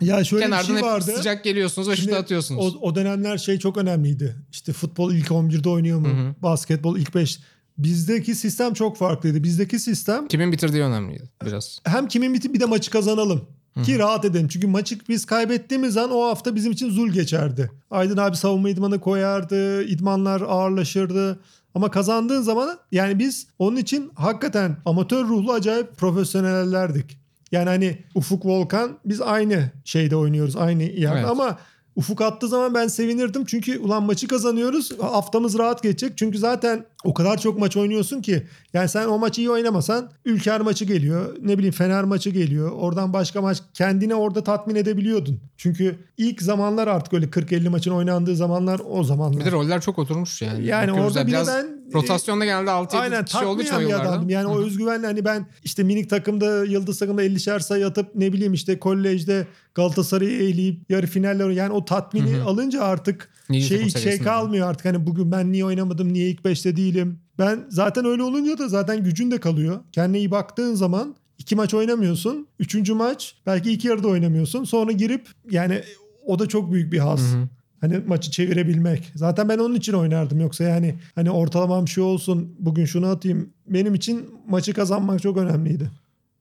Ya 0.02 0.24
şöyle 0.24 0.44
Kenardan 0.46 0.64
bir 0.64 0.68
şey 0.68 0.76
hep 0.78 0.84
vardı. 0.84 1.12
sıcak 1.18 1.44
geliyorsunuz 1.44 1.90
ve 1.90 1.96
şutu 1.96 2.16
atıyorsunuz. 2.16 2.76
O, 2.76 2.80
o 2.82 2.96
dönemler 2.96 3.38
şey 3.38 3.60
çok 3.60 3.78
önemliydi. 3.78 4.36
İşte 4.52 4.74
futbol 4.74 5.14
ilk 5.14 5.28
11'de 5.28 5.70
oynuyor 5.70 6.00
mu? 6.00 6.08
Hı 6.08 6.12
hı. 6.12 6.36
Basketbol 6.42 6.98
ilk 6.98 7.16
5. 7.16 7.40
Bizdeki 7.78 8.36
sistem 8.36 8.74
çok 8.74 8.98
farklıydı. 8.98 9.44
Bizdeki 9.44 9.80
sistem 9.80 10.28
Kimin 10.28 10.52
bitirdiği 10.52 10.84
önemliydi 10.84 11.30
biraz. 11.46 11.80
hem 11.84 12.08
kimin 12.08 12.34
biti 12.34 12.54
bir 12.54 12.60
de 12.60 12.66
maçı 12.66 12.92
kazanalım. 12.92 13.48
Ki 13.84 14.00
rahat 14.00 14.26
edelim. 14.26 14.48
Çünkü 14.48 14.68
maçı 14.68 14.98
biz 15.10 15.26
kaybettiğimiz 15.26 15.98
an 15.98 16.12
o 16.12 16.24
hafta 16.28 16.56
bizim 16.56 16.72
için 16.72 16.90
zul 16.90 17.10
geçerdi. 17.10 17.72
Aydın 17.92 18.18
abi 18.18 18.38
savunma 18.38 18.70
idmanı 18.70 19.00
koyardı. 19.00 19.84
idmanlar 19.84 20.42
ağırlaşırdı. 20.42 21.40
Ama 21.76 21.92
kazandığın 21.92 22.42
zaman 22.42 22.78
yani 22.92 23.20
biz 23.20 23.48
onun 23.60 23.78
için 23.78 24.12
hakikaten 24.16 24.78
amatör 24.86 25.26
ruhlu 25.26 25.52
acayip 25.52 25.98
profesyonellerdik. 25.98 27.18
Yani 27.52 27.70
hani 27.70 28.04
Ufuk 28.16 28.46
Volkan 28.46 28.98
biz 29.06 29.22
aynı 29.22 29.72
şeyde 29.86 30.16
oynuyoruz. 30.16 30.56
Aynı 30.56 30.84
yerde 30.84 31.20
Evet. 31.20 31.30
ama 31.30 31.58
Ufuk 31.96 32.22
attığı 32.22 32.48
zaman 32.48 32.74
ben 32.74 32.88
sevinirdim. 32.88 33.46
Çünkü 33.46 33.80
ulan 33.80 34.04
maçı 34.04 34.28
kazanıyoruz. 34.28 35.00
Haftamız 35.00 35.58
rahat 35.58 35.84
geçecek. 35.84 36.18
Çünkü 36.18 36.38
zaten 36.38 36.86
o 37.04 37.14
kadar 37.14 37.38
çok 37.38 37.60
maç 37.60 37.78
oynuyorsun 37.78 38.22
ki. 38.22 38.44
Yani 38.74 38.90
sen 38.90 39.08
o 39.08 39.18
maçı 39.18 39.42
iyi 39.42 39.50
oynamasan 39.50 40.10
Ülker 40.26 40.62
maçı 40.62 40.86
geliyor. 40.86 41.36
Ne 41.42 41.58
bileyim 41.58 41.74
Fener 41.74 42.04
maçı 42.04 42.30
geliyor. 42.30 42.72
Oradan 42.72 43.14
başka 43.14 43.42
maç 43.42 43.58
kendine 43.74 44.16
orada 44.16 44.44
tatmin 44.44 44.76
edebiliyordun. 44.76 45.40
Çünkü 45.58 46.00
ilk 46.18 46.42
zamanlar 46.42 46.88
artık 46.88 47.14
öyle 47.14 47.26
40-50 47.26 47.70
maçın 47.70 47.92
oynandığı 47.92 48.36
zamanlar 48.36 48.82
o 48.90 49.04
zamanlar. 49.04 49.40
Bir 49.40 49.46
de 49.46 49.52
roller 49.52 49.82
çok 49.82 50.00
oturmuş 50.00 50.42
yani. 50.42 50.66
Yani 50.66 50.88
Bakıyoruz 50.88 51.18
orada 51.18 51.28
de 51.28 51.32
biraz 51.32 51.48
ben- 51.48 51.78
rotasyonda 51.94 52.46
genelde 52.46 52.70
6-7 52.70 52.98
Aynen 52.98 53.26
kişi 53.26 53.46
olduğu 53.46 53.62
için 53.62 53.80
bir 53.80 53.94
adamdım. 54.02 54.30
Yani 54.30 54.48
o 54.48 54.60
özgüvenle 54.60 55.08
hani 55.08 55.26
ben 55.26 55.48
işte 55.64 55.84
minik 55.84 56.10
takımda 56.10 56.66
yıldız 56.66 57.00
takımda 57.00 57.24
50'şer 57.24 57.60
sayı 57.60 57.88
atıp 57.88 58.16
ne 58.16 58.34
bileyim 58.34 58.54
işte 58.54 58.80
kolejde 58.80 59.48
Galatasaray'ı 59.76 60.44
eğleyip 60.44 60.92
yarı 60.92 61.08
finaller 61.08 61.50
yani 61.50 61.74
o 61.74 61.86
tatmini 61.86 62.42
alınca 62.42 62.82
artık 62.82 63.30
Milli 63.50 63.64
şey 63.64 63.90
şey 63.90 64.20
kalmıyor 64.20 64.70
artık 64.70 64.86
hani 64.86 65.08
bugün 65.08 65.32
ben 65.32 65.52
niye 65.52 65.66
oynamadım 65.66 66.14
niye 66.14 66.30
ilk 66.30 66.42
5'te 66.42 66.76
değilim. 66.94 67.20
Ben 67.40 67.66
zaten 67.70 68.06
öyle 68.06 68.24
olunca 68.24 68.58
da 68.58 68.68
zaten 68.68 69.04
gücün 69.04 69.32
de 69.32 69.40
kalıyor. 69.40 69.80
Kendine 69.92 70.18
iyi 70.18 70.32
baktığın 70.32 70.76
zaman 70.76 71.16
iki 71.38 71.56
maç 71.56 71.74
oynamıyorsun. 71.74 72.48
Üçüncü 72.60 72.94
maç 72.94 73.36
belki 73.46 73.72
iki 73.72 73.88
yarıda 73.88 74.08
oynamıyorsun. 74.08 74.64
Sonra 74.64 74.92
girip 74.92 75.28
yani 75.52 75.82
o 76.26 76.40
da 76.40 76.48
çok 76.48 76.72
büyük 76.72 76.94
bir 76.94 77.00
haz. 77.00 77.36
Hani 77.82 77.98
maçı 78.08 78.32
çevirebilmek. 78.32 79.12
Zaten 79.16 79.50
ben 79.50 79.58
onun 79.58 79.76
için 79.76 79.94
oynardım. 79.94 80.40
Yoksa 80.40 80.64
yani 80.64 80.96
hani 81.16 81.32
ortalamam 81.32 81.88
şu 81.88 82.04
olsun 82.04 82.56
bugün 82.60 82.86
şunu 82.86 83.08
atayım. 83.08 83.50
Benim 83.68 83.96
için 83.96 84.30
maçı 84.48 84.74
kazanmak 84.74 85.22
çok 85.22 85.38
önemliydi. 85.38 85.92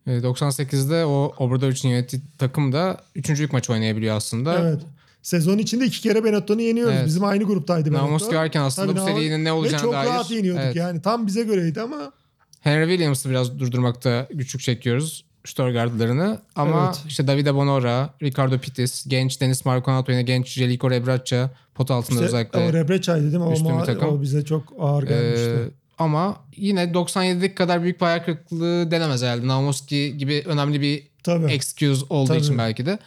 E, 0.07 0.11
98'de 0.11 1.05
o 1.05 1.33
Obradovic'in 1.39 1.89
yönettiği 1.89 2.23
takım 2.39 2.73
da 2.73 3.01
üçüncülük 3.15 3.53
maç 3.53 3.71
oynayabiliyor 3.71 4.17
aslında. 4.17 4.61
Evet. 4.61 4.81
Sezon 5.27 5.59
içinde 5.59 5.85
iki 5.87 6.01
kere 6.01 6.25
Benetton'u 6.25 6.61
yeniyoruz. 6.63 6.95
Evet. 6.97 7.07
Bizim 7.07 7.25
aynı 7.25 7.45
gruptaydı 7.45 7.91
Benetton. 7.91 8.07
Namuski 8.07 8.37
varken 8.37 8.61
aslında 8.61 8.89
Tabii 8.89 8.99
bu 9.01 9.05
Namus- 9.05 9.15
serinin 9.15 9.45
ne 9.45 9.49
Ve 9.49 9.53
olacağına 9.53 9.83
çok 9.83 9.93
dair. 9.95 10.07
rahat 10.09 10.31
yeniyorduk 10.31 10.63
Evet. 10.65 10.77
yani. 10.77 11.03
Tam 11.03 11.27
bize 11.27 11.43
göreydi 11.43 11.81
ama 11.81 12.13
Henry 12.61 12.89
Williams'ı 12.89 13.31
biraz 13.31 13.59
durdurmakta 13.59 14.29
güçlük 14.35 14.63
çekiyoruz. 14.63 15.25
Stuttgart'larını. 15.45 16.39
Ama 16.57 16.85
Evet. 16.87 17.03
işte 17.09 17.27
Davide 17.27 17.55
Bonora, 17.55 18.15
Ricardo 18.23 18.59
Pitis, 18.59 19.05
genç 19.09 19.41
Denis 19.41 19.65
Marconato 19.65 20.13
yine 20.13 20.23
genç 20.23 20.49
Jeliko 20.49 20.91
Rebraca 20.91 21.51
pot 21.75 21.91
altında 21.91 22.15
işte 22.15 22.25
özellikle. 22.27 22.59
o 22.59 22.73
Rebreçay'dı 22.73 23.25
değil 23.25 23.37
mi? 23.37 23.43
O, 23.45 23.53
ma- 23.55 23.87
takım. 23.87 24.09
o 24.09 24.23
bize 24.23 24.45
çok 24.45 24.73
ağır 24.79 25.03
gelmişti. 25.03 25.51
Ee, 25.69 25.71
ama 25.99 26.37
yine 26.57 26.83
97'lik 26.95 27.57
kadar 27.57 27.83
büyük 27.83 28.01
bir 28.01 28.07
hayal 28.07 28.25
kırıklığı 28.25 28.91
denemez 28.91 29.23
herhalde. 29.23 29.47
Naumoski 29.47 30.19
gibi 30.19 30.43
önemli 30.47 30.81
bir 30.81 31.03
Tabii. 31.23 31.53
excuse 31.53 32.05
olduğu 32.11 32.29
Tabii. 32.29 32.39
için 32.41 32.59
belki 32.59 32.87
de. 32.87 32.99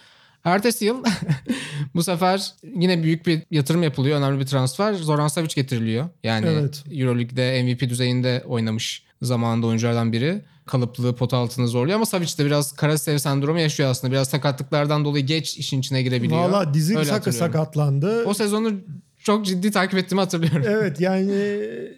Ertesi 0.44 0.84
yıl 0.84 1.04
bu 1.94 2.02
sefer 2.02 2.52
yine 2.74 3.02
büyük 3.02 3.26
bir 3.26 3.42
yatırım 3.50 3.82
yapılıyor. 3.82 4.18
Önemli 4.18 4.40
bir 4.40 4.46
transfer. 4.46 4.94
Zoran 4.94 5.28
Savic 5.28 5.54
getiriliyor. 5.54 6.08
Yani 6.24 6.46
Evet. 6.46 6.84
Euroleague'de 6.92 7.62
MVP 7.62 7.80
düzeyinde 7.90 8.44
oynamış 8.46 9.02
zamanında 9.22 9.66
oyunculardan 9.66 10.12
biri. 10.12 10.42
Kalıplı 10.66 11.16
pot 11.16 11.34
altını 11.34 11.68
zorluyor 11.68 11.96
ama 11.96 12.06
Savic 12.06 12.38
de 12.38 12.46
biraz 12.46 12.72
Karasev 12.72 13.18
sendromu 13.18 13.60
yaşıyor 13.60 13.90
aslında. 13.90 14.12
Biraz 14.12 14.28
sakatlıklardan 14.28 15.04
dolayı 15.04 15.26
geç 15.26 15.56
işin 15.58 15.80
içine 15.80 16.02
girebiliyor. 16.02 16.40
Valla 16.40 16.74
dizi 16.74 17.04
sak- 17.04 17.34
sakatlandı. 17.34 18.24
O 18.24 18.34
sezonu 18.34 18.72
çok 19.22 19.46
ciddi 19.46 19.70
takip 19.70 19.98
ettiğimi 19.98 20.20
hatırlıyorum. 20.20 20.62
Evet 20.68 21.00
yani 21.00 21.32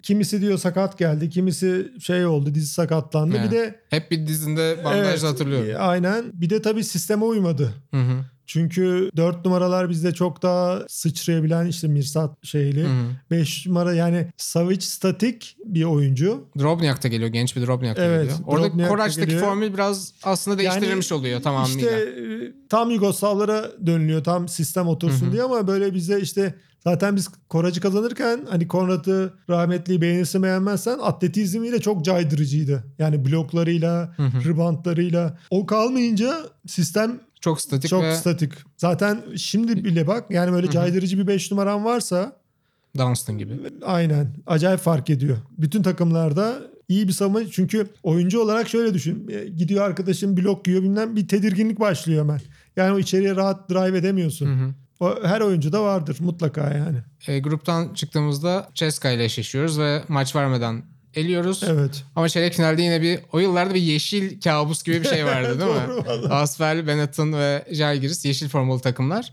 kimisi 0.03 0.41
diyor 0.41 0.57
sakat 0.57 0.97
geldi, 0.97 1.29
kimisi 1.29 1.87
şey 2.01 2.25
oldu, 2.25 2.55
dizi 2.55 2.67
sakatlandı. 2.73 3.35
Evet. 3.39 3.51
Bir 3.51 3.57
de 3.57 3.79
Hep 3.89 4.11
bir 4.11 4.27
dizinde 4.27 4.77
bandajla 4.83 5.09
evet, 5.09 5.23
hatırlıyorum. 5.23 5.75
Aynen. 5.79 6.25
Bir 6.33 6.49
de 6.49 6.61
tabii 6.61 6.83
sisteme 6.83 7.23
uymadı. 7.23 7.73
Hı 7.91 8.01
hı. 8.01 8.25
Çünkü 8.45 9.09
4 9.15 9.45
numaralar 9.45 9.89
bizde 9.89 10.13
çok 10.13 10.41
daha 10.41 10.79
sıçrayabilen 10.87 11.65
işte 11.65 11.87
Mirsat 11.87 12.45
şeyli. 12.45 12.83
Hı 12.83 12.87
hı. 12.87 13.05
5 13.31 13.67
numara 13.67 13.93
yani 13.93 14.27
Savic 14.37 14.81
statik 14.81 15.57
bir 15.65 15.83
oyuncu. 15.83 16.47
Drobnyak 16.59 17.03
da 17.03 17.07
geliyor. 17.07 17.29
Genç 17.29 17.55
bir 17.55 17.61
Drobnyak 17.67 17.97
da 17.97 18.03
Evet, 18.03 18.21
geliyor. 18.21 18.39
Orada 18.45 18.67
Drobnyak 18.67 18.89
da 18.89 18.91
Koraç'taki 18.91 19.37
formül 19.37 19.73
biraz 19.73 20.13
aslında 20.23 20.57
değiştirilmiş 20.57 21.11
oluyor 21.11 21.41
tamamıyla. 21.41 21.91
İşte 21.91 22.01
e, 22.21 22.53
tam 22.69 22.91
Yugoslavlara 22.91 23.71
dönülüyor. 23.85 24.23
Tam 24.23 24.47
sistem 24.47 24.87
otursun 24.87 25.25
Hı 25.25 25.29
hı. 25.29 25.31
diye 25.31 25.43
ama 25.43 25.67
böyle 25.67 25.93
bize 25.93 26.19
işte 26.19 26.55
zaten 26.83 27.15
biz 27.15 27.27
Koracı 27.49 27.81
kazanırken 27.81 28.39
hani 28.49 28.67
Konrad'ı 28.67 29.33
rahmetli 29.49 30.01
beğenirse 30.01 30.43
beğenmezsen 30.43 30.99
atletizmiyle 30.99 31.81
çok 31.81 32.05
caydırıcıydı. 32.05 32.83
Yani 32.99 33.25
bloklarıyla, 33.25 34.13
Hı 34.17 34.23
hı. 34.23 34.43
ribantlarıyla. 34.43 35.37
O 35.49 35.65
kalmayınca 35.65 36.37
sistem 36.67 37.19
çok 37.43 37.61
statik 37.61 37.89
çok 37.89 38.03
ve 38.03 38.15
statik. 38.15 38.53
Zaten 38.77 39.23
şimdi 39.37 39.83
bile 39.83 40.07
bak 40.07 40.31
yani 40.31 40.51
böyle 40.51 40.69
caydırıcı 40.69 41.17
bir 41.17 41.27
5 41.27 41.51
numaran 41.51 41.85
varsa 41.85 42.35
Dunstan 42.97 43.37
gibi. 43.37 43.53
aynen 43.85 44.35
acayip 44.47 44.79
fark 44.79 45.09
ediyor. 45.09 45.37
Bütün 45.57 45.83
takımlarda 45.83 46.61
iyi 46.89 47.07
bir 47.07 47.13
savunma 47.13 47.47
çünkü 47.51 47.87
oyuncu 48.03 48.39
olarak 48.41 48.69
şöyle 48.69 48.93
düşün. 48.93 49.27
E, 49.31 49.45
Gidiyor 49.45 49.85
arkadaşın 49.85 50.37
blok 50.37 50.67
yiyor 50.67 50.83
bilmem 50.83 51.15
bir 51.15 51.27
tedirginlik 51.27 51.79
başlıyor 51.79 52.23
hemen. 52.23 52.41
Yani 52.75 52.95
o 52.95 52.99
içeriye 52.99 53.35
rahat 53.35 53.69
drive 53.69 53.97
edemiyorsun. 53.97 54.45
Hı 54.45 54.65
hı. 54.65 54.73
O 54.99 55.23
her 55.23 55.41
oyuncuda 55.41 55.83
vardır 55.83 56.17
mutlaka 56.19 56.73
yani. 56.73 56.97
E, 57.27 57.39
gruptan 57.39 57.93
çıktığımızda 57.93 58.69
Ceska 58.73 59.11
ile 59.11 59.23
eşleşiyoruz 59.23 59.79
ve 59.79 60.03
maç 60.07 60.35
vermeden 60.35 60.83
eliyoruz. 61.15 61.63
Evet. 61.63 62.03
Ama 62.15 62.29
çeyrek 62.29 62.53
finalde 62.53 62.81
yine 62.81 63.01
bir 63.01 63.19
o 63.31 63.39
yıllarda 63.39 63.73
bir 63.73 63.81
yeşil 63.81 64.41
kabus 64.41 64.83
gibi 64.83 65.03
bir 65.03 65.07
şey 65.07 65.25
vardı 65.25 65.59
değil 65.59 65.71
mi? 65.71 66.27
Asfer, 66.33 66.87
Benetton 66.87 67.33
ve 67.33 67.65
Jalgiris 67.71 68.25
yeşil 68.25 68.49
formalı 68.49 68.79
takımlar. 68.79 69.31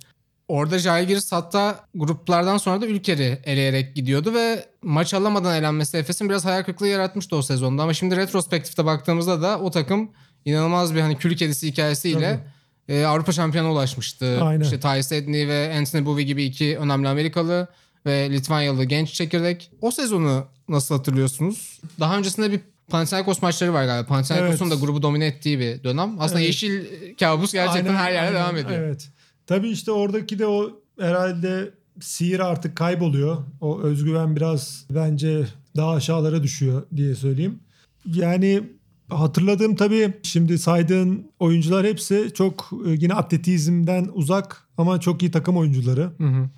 Orada 0.49 0.79
Jalgiris 0.79 1.33
hatta 1.33 1.85
gruplardan 1.95 2.59
sonra 2.59 2.81
da 2.81 2.87
Ülker'i 2.87 3.39
eleyerek 3.45 3.95
gidiyordu 3.95 4.35
ve 4.35 4.67
maç 4.83 5.15
alamadan 5.15 5.57
elenmesi 5.57 5.97
Efes'in 5.97 6.29
biraz 6.29 6.45
hayal 6.45 6.63
kırıklığı 6.63 6.89
yaratmıştı 6.89 7.37
o 7.37 7.43
sezonda. 7.43 7.83
Ama 7.83 7.95
şimdi 7.95 8.17
retrospektifte 8.17 8.85
baktığımızda 8.85 9.43
da 9.43 9.61
o 9.61 9.71
takım 9.71 10.11
inanılmaz 10.45 10.95
bir 10.95 11.01
hani 11.01 11.19
kül 11.19 11.37
kedisi 11.37 11.67
hikayesiyle 11.67 12.41
e, 12.89 13.05
Avrupa 13.05 13.33
şampiyonu 13.33 13.71
ulaşmıştı. 13.73 14.43
Aynen. 14.43 14.65
İşte 14.65 14.81
Ty 14.81 15.17
Edney 15.17 15.49
ve 15.49 15.75
Anthony 15.79 16.07
Bouvi 16.07 16.27
gibi 16.27 16.45
iki 16.45 16.79
önemli 16.79 17.09
Amerikalı 17.09 17.69
ve 18.07 18.31
Litvanyalı 18.31 18.85
genç 18.85 19.13
çekirdek. 19.13 19.71
O 19.81 19.91
sezonu 19.91 20.47
nasıl 20.71 20.95
hatırlıyorsunuz? 20.95 21.81
Daha 22.01 22.19
öncesinde 22.19 22.53
bir 22.53 22.61
Panathinaikos 22.89 23.43
maçları 23.43 23.73
var 23.73 23.85
galiba. 23.85 24.07
Panathinaikos'un 24.07 24.67
Evet. 24.67 24.77
da 24.77 24.81
grubu 24.85 25.03
domine 25.03 25.27
ettiği 25.27 25.59
bir 25.59 25.85
dönem. 25.85 26.21
Aslında 26.21 26.41
Evet. 26.41 26.49
yeşil 26.49 26.85
kabus 27.21 27.53
gerçekten 27.53 27.85
Aynen, 27.95 27.99
her 27.99 28.13
yerde 28.13 28.27
aynen, 28.39 28.41
devam 28.41 28.57
ediyor. 28.57 28.81
Evet. 28.81 29.09
Tabii 29.47 29.69
işte 29.69 29.93
oradaki 29.93 30.39
de 30.39 30.47
o 30.47 30.71
herhalde 31.01 31.71
sihir 32.01 32.41
artık 32.41 32.77
kayboluyor. 32.77 33.37
O 33.61 33.81
özgüven 33.81 34.37
biraz 34.37 34.87
bence 34.91 35.47
daha 35.77 35.91
aşağılara 35.95 36.43
düşüyor 36.43 36.83
diye 36.97 37.15
söyleyeyim. 37.15 37.59
Yani 38.07 38.63
hatırladığım 39.09 39.77
tabii 39.77 40.13
şimdi 40.23 40.59
saydığın 40.59 41.31
oyuncular 41.39 41.87
hepsi 41.87 42.31
çok 42.35 42.71
e, 42.87 42.91
yine 42.91 43.15
atletizmden 43.15 44.11
uzak 44.13 44.69
ama 44.79 45.01
çok 45.01 45.23
iyi 45.23 45.31
takım 45.31 45.57
oyuncuları. 45.57 46.11
Hı 46.19 46.25
hı. 46.27 46.49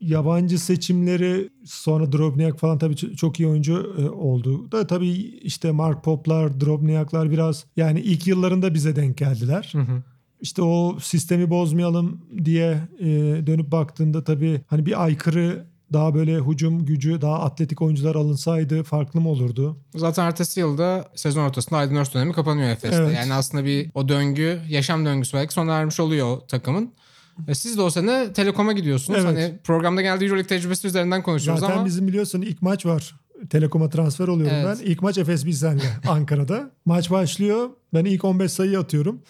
Yabancı 0.00 0.58
seçimleri 0.58 1.50
sonra 1.64 2.12
Drobnyak 2.12 2.58
falan 2.58 2.78
tabii 2.78 2.96
çok 2.96 3.40
iyi 3.40 3.48
oyuncu 3.48 3.94
e, 3.98 4.08
oldu. 4.08 4.72
Da 4.72 4.86
tabii 4.86 5.12
işte 5.42 5.70
Mark 5.70 6.04
Poplar, 6.04 6.60
Drobnyaklar 6.60 7.30
biraz 7.30 7.64
yani 7.76 8.00
ilk 8.00 8.26
yıllarında 8.26 8.74
bize 8.74 8.96
denk 8.96 9.16
geldiler. 9.16 9.68
Hı 9.72 9.78
hı. 9.78 10.02
İşte 10.40 10.62
o 10.62 10.98
sistemi 11.00 11.50
bozmayalım 11.50 12.20
diye 12.44 12.78
e, 13.00 13.06
dönüp 13.46 13.72
baktığında 13.72 14.24
tabii 14.24 14.60
hani 14.66 14.86
bir 14.86 15.04
aykırı 15.04 15.66
daha 15.92 16.14
böyle 16.14 16.36
hücum 16.38 16.84
gücü 16.84 17.20
daha 17.20 17.40
atletik 17.40 17.82
oyuncular 17.82 18.14
alınsaydı 18.14 18.82
farklı 18.82 19.20
mı 19.20 19.28
olurdu? 19.28 19.76
Zaten 19.94 20.26
ertesi 20.26 20.60
yılda 20.60 21.08
sezon 21.14 21.42
ortasında 21.42 21.78
Aydın 21.78 21.96
Öz 21.96 22.14
dönemi 22.14 22.32
kapanıyor 22.32 22.68
Efes'te. 22.68 22.96
Evet. 22.96 23.16
Yani 23.16 23.34
aslında 23.34 23.64
bir 23.64 23.90
o 23.94 24.08
döngü, 24.08 24.60
yaşam 24.68 25.06
döngüsü 25.06 25.36
belki 25.36 25.54
sona 25.54 25.72
ermiş 25.72 26.00
oluyor 26.00 26.26
o 26.26 26.46
takımın. 26.46 26.92
E 27.48 27.54
siz 27.54 27.76
de 27.76 27.82
o 27.82 27.90
sene 27.90 28.32
Telekom'a 28.32 28.72
gidiyorsunuz. 28.72 29.20
Evet. 29.22 29.28
Hani 29.28 29.58
programda 29.64 30.02
geldiği 30.02 30.24
Euroleague 30.24 30.46
tecrübesi 30.48 30.86
üzerinden 30.86 31.22
konuşuyoruz 31.22 31.60
Zaten 31.60 31.76
ama 31.76 31.86
bizim 31.86 32.08
biliyorsun 32.08 32.42
ilk 32.42 32.62
maç 32.62 32.86
var. 32.86 33.14
Telekom'a 33.50 33.88
transfer 33.88 34.28
oluyorum 34.28 34.56
Evet. 34.56 34.78
ben. 34.80 34.86
İlk 34.86 35.02
maç 35.02 35.18
Efes 35.18 35.46
Bilsen'le 35.46 35.80
Ankara'da. 36.08 36.70
Maç 36.84 37.10
başlıyor. 37.10 37.70
Ben 37.94 38.04
ilk 38.04 38.24
15 38.24 38.52
sayı 38.52 38.78
atıyorum. 38.78 39.20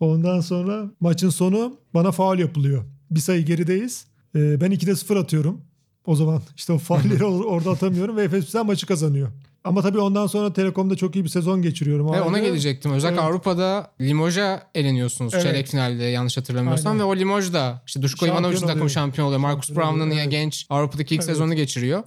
Ondan 0.00 0.40
sonra 0.40 0.90
maçın 1.00 1.30
sonu 1.30 1.76
bana 1.94 2.12
faul 2.12 2.38
yapılıyor. 2.38 2.84
Bir 3.10 3.20
sayı 3.20 3.44
gerideyiz. 3.44 4.06
Ee, 4.36 4.60
ben 4.60 4.72
2'de 4.72 4.96
0 4.96 5.16
atıyorum. 5.16 5.60
O 6.06 6.16
zaman 6.16 6.42
işte 6.56 6.72
o 6.72 6.78
faulleri 6.78 7.18
or- 7.22 7.44
orada 7.44 7.70
atamıyorum 7.70 8.16
ve 8.16 8.22
Efes 8.22 8.44
Bilsen 8.44 8.66
maçı 8.66 8.86
kazanıyor. 8.86 9.28
Ama 9.66 9.82
tabii 9.82 9.98
ondan 9.98 10.26
sonra 10.26 10.52
Telekom'da 10.52 10.96
çok 10.96 11.16
iyi 11.16 11.24
bir 11.24 11.28
sezon 11.28 11.62
geçiriyorum. 11.62 12.12
Ve 12.12 12.20
ona 12.20 12.38
gelecektim. 12.38 12.92
Özellikle 12.92 13.20
Evet. 13.20 13.30
Avrupa'da 13.30 13.90
Limoj'a 14.00 14.62
eleniyorsunuz 14.74 15.34
Evet. 15.34 15.42
çeyrek 15.44 15.66
finalde 15.66 16.04
yanlış 16.04 16.36
hatırlamıyorsam. 16.36 16.92
Aynen. 16.92 17.00
Ve 17.00 17.04
o 17.04 17.16
Limoj 17.16 17.52
da 17.52 17.82
işte 17.86 18.00
Şampiyon 18.08 18.34
Ivanovic'in 18.34 18.66
takımı 18.66 18.90
şampiyon 18.90 19.26
oluyor. 19.26 19.40
Marcus 19.40 19.70
yine 19.70 20.14
evet. 20.14 20.30
genç 20.30 20.66
Avrupa'daki 20.70 21.14
ilk 21.14 21.20
Evet. 21.20 21.30
sezonu 21.30 21.54
geçiriyor. 21.54 22.02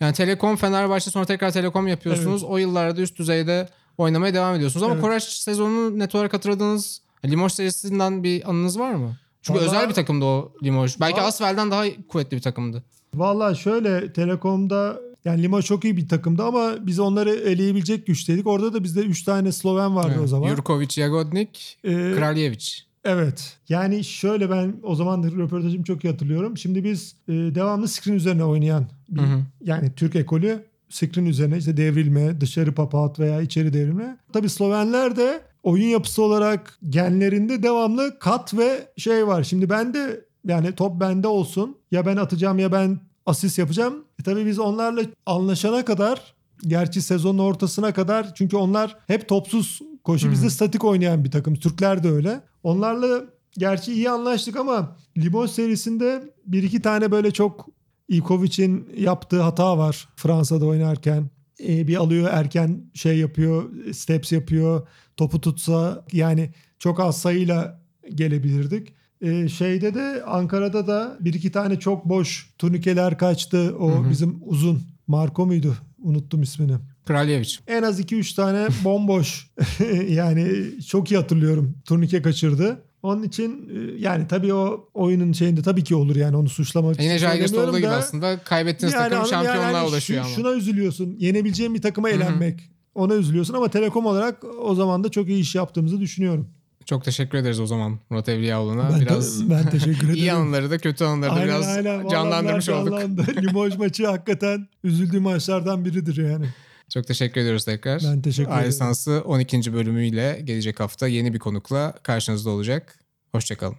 Yani 0.00 0.14
Telekom 0.14 0.56
Fenerbahçe 0.56 1.10
sonra 1.10 1.24
tekrar 1.24 1.50
Telekom 1.50 1.88
yapıyorsunuz. 1.88 2.44
O 2.44 2.56
yıllarda 2.58 3.00
üst 3.00 3.18
düzeyde 3.18 3.68
oynamaya 3.98 4.34
devam 4.34 4.54
ediyorsunuz. 4.54 4.82
Ama 4.82 4.92
Evet. 4.92 5.02
Koraç 5.02 5.24
sezonunu 5.24 5.98
net 5.98 6.14
olarak 6.14 6.32
hatırladığınız 6.32 7.00
Limoj 7.24 7.52
serisinden 7.52 8.24
bir 8.24 8.50
anınız 8.50 8.78
var 8.78 8.94
mı? 8.94 9.16
Çünkü 9.42 9.60
Vallahi- 9.60 9.68
özel 9.68 9.88
bir 9.88 9.94
takımdı 9.94 10.24
o 10.24 10.52
Limoj. 10.62 10.96
Belki 11.00 11.20
Asfel'den 11.20 11.70
daha 11.70 11.84
kuvvetli 12.08 12.36
bir 12.36 12.42
takımdı. 12.42 12.82
Valla 13.14 13.54
şöyle 13.54 14.12
Telekom'da 14.12 15.00
yani 15.24 15.42
Lima 15.42 15.62
çok 15.62 15.84
iyi 15.84 15.96
bir 15.96 16.08
takımdı 16.08 16.42
ama 16.42 16.86
biz 16.86 16.98
onları 16.98 17.30
eleyebilecek 17.30 18.06
güçteydik. 18.06 18.46
Orada 18.46 18.72
da 18.72 18.84
bizde 18.84 19.00
3 19.00 19.22
tane 19.22 19.52
Sloven 19.52 19.96
vardı 19.96 20.20
o 20.24 20.26
zaman. 20.26 20.48
Jurkovic, 20.48 20.88
Jagodnik, 20.88 21.78
Ee, 21.84 21.90
Kraljevic. 22.16 22.72
Evet. 23.04 23.58
Yani 23.68 24.04
şöyle 24.04 24.50
ben 24.50 24.74
o 24.82 24.94
zaman 24.94 25.22
röportajımı 25.22 25.84
çok 25.84 26.04
iyi 26.04 26.10
hatırlıyorum. 26.10 26.58
Şimdi 26.58 26.84
biz 26.84 27.16
e, 27.28 27.32
devamlı 27.32 27.88
screen 27.88 28.16
üzerine 28.16 28.44
oynayan 28.44 28.86
bir, 29.08 29.20
Hı 29.20 29.24
hı. 29.24 29.40
yani 29.64 29.92
Türk 29.96 30.16
ekolü 30.16 30.64
screen 30.88 31.26
üzerine 31.26 31.58
işte 31.58 31.76
devrilme, 31.76 32.40
dışarı 32.40 32.74
papat 32.74 33.18
veya 33.20 33.40
içeri 33.40 33.72
devrilme. 33.72 34.16
Tabii 34.32 34.48
Slovenler 34.48 35.16
de 35.16 35.40
oyun 35.62 35.86
yapısı 35.88 36.22
olarak 36.22 36.78
genlerinde 36.88 37.62
devamlı 37.62 38.18
kat 38.18 38.54
ve 38.54 38.88
şey 38.96 39.26
var. 39.26 39.42
Şimdi 39.42 39.70
ben 39.70 39.94
de 39.94 40.24
yani 40.46 40.72
top 40.72 41.00
bende 41.00 41.28
olsun 41.28 41.76
ya 41.90 42.06
ben 42.06 42.16
atacağım 42.16 42.58
ya 42.58 42.72
ben 42.72 43.00
asist 43.30 43.58
yapacağım. 43.58 44.04
E 44.20 44.22
tabii 44.22 44.46
biz 44.46 44.58
onlarla 44.58 45.02
anlaşana 45.26 45.84
kadar 45.84 46.34
gerçi 46.66 47.02
sezonun 47.02 47.38
ortasına 47.38 47.92
kadar 47.92 48.34
çünkü 48.34 48.56
onlar 48.56 48.96
hep 49.06 49.28
topsuz 49.28 49.80
koşu 50.04 50.30
bizde 50.30 50.50
statik 50.50 50.84
oynayan 50.84 51.24
bir 51.24 51.30
takım. 51.30 51.54
Türkler 51.54 52.02
de 52.02 52.10
öyle. 52.10 52.40
Onlarla 52.62 53.24
gerçi 53.58 53.92
iyi 53.92 54.10
anlaştık 54.10 54.56
ama 54.56 54.96
Limos 55.18 55.52
serisinde 55.52 56.34
bir 56.46 56.62
iki 56.62 56.82
tane 56.82 57.10
böyle 57.10 57.30
çok 57.30 57.68
Ivkovic'in 58.08 58.88
yaptığı 58.96 59.42
hata 59.42 59.78
var 59.78 60.08
Fransa'da 60.16 60.66
oynarken. 60.66 61.30
Ee, 61.68 61.88
bir 61.88 61.96
alıyor 61.96 62.28
erken 62.32 62.90
şey 62.94 63.18
yapıyor, 63.18 63.70
steps 63.92 64.32
yapıyor. 64.32 64.88
Topu 65.16 65.40
tutsa 65.40 66.04
yani 66.12 66.50
çok 66.78 67.00
az 67.00 67.20
sayıyla 67.20 67.80
gelebilirdik. 68.14 68.92
Ee, 69.22 69.48
şeyde 69.48 69.94
de 69.94 70.22
Ankara'da 70.26 70.86
da 70.86 71.16
bir 71.20 71.34
iki 71.34 71.52
tane 71.52 71.78
çok 71.78 72.04
boş 72.04 72.50
turnikeler 72.58 73.18
kaçtı. 73.18 73.76
O 73.78 73.90
Hı 73.90 73.96
hı. 73.98 74.10
bizim 74.10 74.38
uzun 74.44 74.82
Marco 75.06 75.46
muydu? 75.46 75.74
Unuttum 76.02 76.42
ismini. 76.42 76.72
Kraljevic. 77.06 77.48
En 77.66 77.82
az 77.82 78.00
2-3 78.00 78.36
tane 78.36 78.66
bomboş 78.84 79.50
yani 80.08 80.50
çok 80.88 81.10
iyi 81.10 81.16
hatırlıyorum 81.16 81.74
turnike 81.84 82.22
kaçırdı. 82.22 82.82
Onun 83.02 83.22
için 83.22 83.68
e, 83.74 83.98
yani 84.00 84.26
tabii 84.28 84.54
o 84.54 84.88
oyunun 84.94 85.32
şeyinde 85.32 85.62
tabii 85.62 85.84
ki 85.84 85.94
olur 85.94 86.16
yani 86.16 86.36
onu 86.36 86.48
suçlamak 86.48 87.00
Yine 87.02 87.18
söylemiyorum 87.18 87.68
olduğu 87.68 87.78
gibi 87.78 87.86
da. 87.86 87.96
aslında 87.96 88.38
kaybettiğiniz 88.38 88.94
Yani 88.94 89.02
takım 89.02 89.18
yani 89.18 89.28
şampiyonluğa 89.28 89.80
hani 89.80 89.88
ulaşıyor 89.88 90.22
şu- 90.22 90.26
ama. 90.26 90.36
Şuna 90.36 90.52
üzülüyorsun. 90.52 91.16
Yenebileceğin 91.18 91.74
bir 91.74 91.82
takıma 91.82 92.08
hı. 92.08 92.12
elenmek. 92.12 92.70
Ona 92.94 93.14
üzülüyorsun 93.14 93.54
ama 93.54 93.68
Telekom 93.68 94.06
olarak 94.06 94.44
o 94.62 94.74
zaman 94.74 95.04
da 95.04 95.08
çok 95.08 95.28
iyi 95.28 95.40
iş 95.40 95.54
yaptığımızı 95.54 96.00
düşünüyorum. 96.00 96.48
Çok 96.90 97.04
teşekkür 97.04 97.38
ederiz 97.38 97.60
o 97.60 97.66
zaman 97.66 97.98
Murat 98.10 98.28
Evliyaoğlu'na. 98.28 98.90
Ben, 98.92 99.00
Biraz 99.00 99.50
ben 99.50 99.70
teşekkür 99.70 99.98
ederim. 100.04 100.14
iyi 100.14 100.32
anıları 100.32 100.70
da 100.70 100.78
kötü 100.78 101.04
anıları 101.04 101.30
da 101.30 101.34
Aynen, 101.34 101.46
biraz 101.48 101.68
aynen. 101.68 102.08
canlandırmış 102.08 102.68
Vallahi 102.68 102.82
olduk. 102.82 103.00
canlandı. 103.00 103.42
Limoges 103.42 103.78
maçı 103.78 104.06
hakikaten 104.06 104.68
üzüldüğüm 104.84 105.22
maçlardan 105.22 105.84
biridir 105.84 106.30
yani. 106.30 106.46
Çok 106.88 107.06
teşekkür 107.06 107.40
ediyoruz 107.40 107.64
tekrar. 107.64 108.02
Ben 108.04 108.22
teşekkür 108.22 108.48
ederim. 108.50 108.62
Aile 108.62 108.72
Sansı 108.72 109.22
12. 109.24 109.72
bölümüyle 109.72 110.40
gelecek 110.44 110.80
hafta 110.80 111.08
yeni 111.08 111.34
bir 111.34 111.38
konukla 111.38 111.94
karşınızda 112.02 112.50
olacak. 112.50 112.98
Hoşçakalın. 113.32 113.76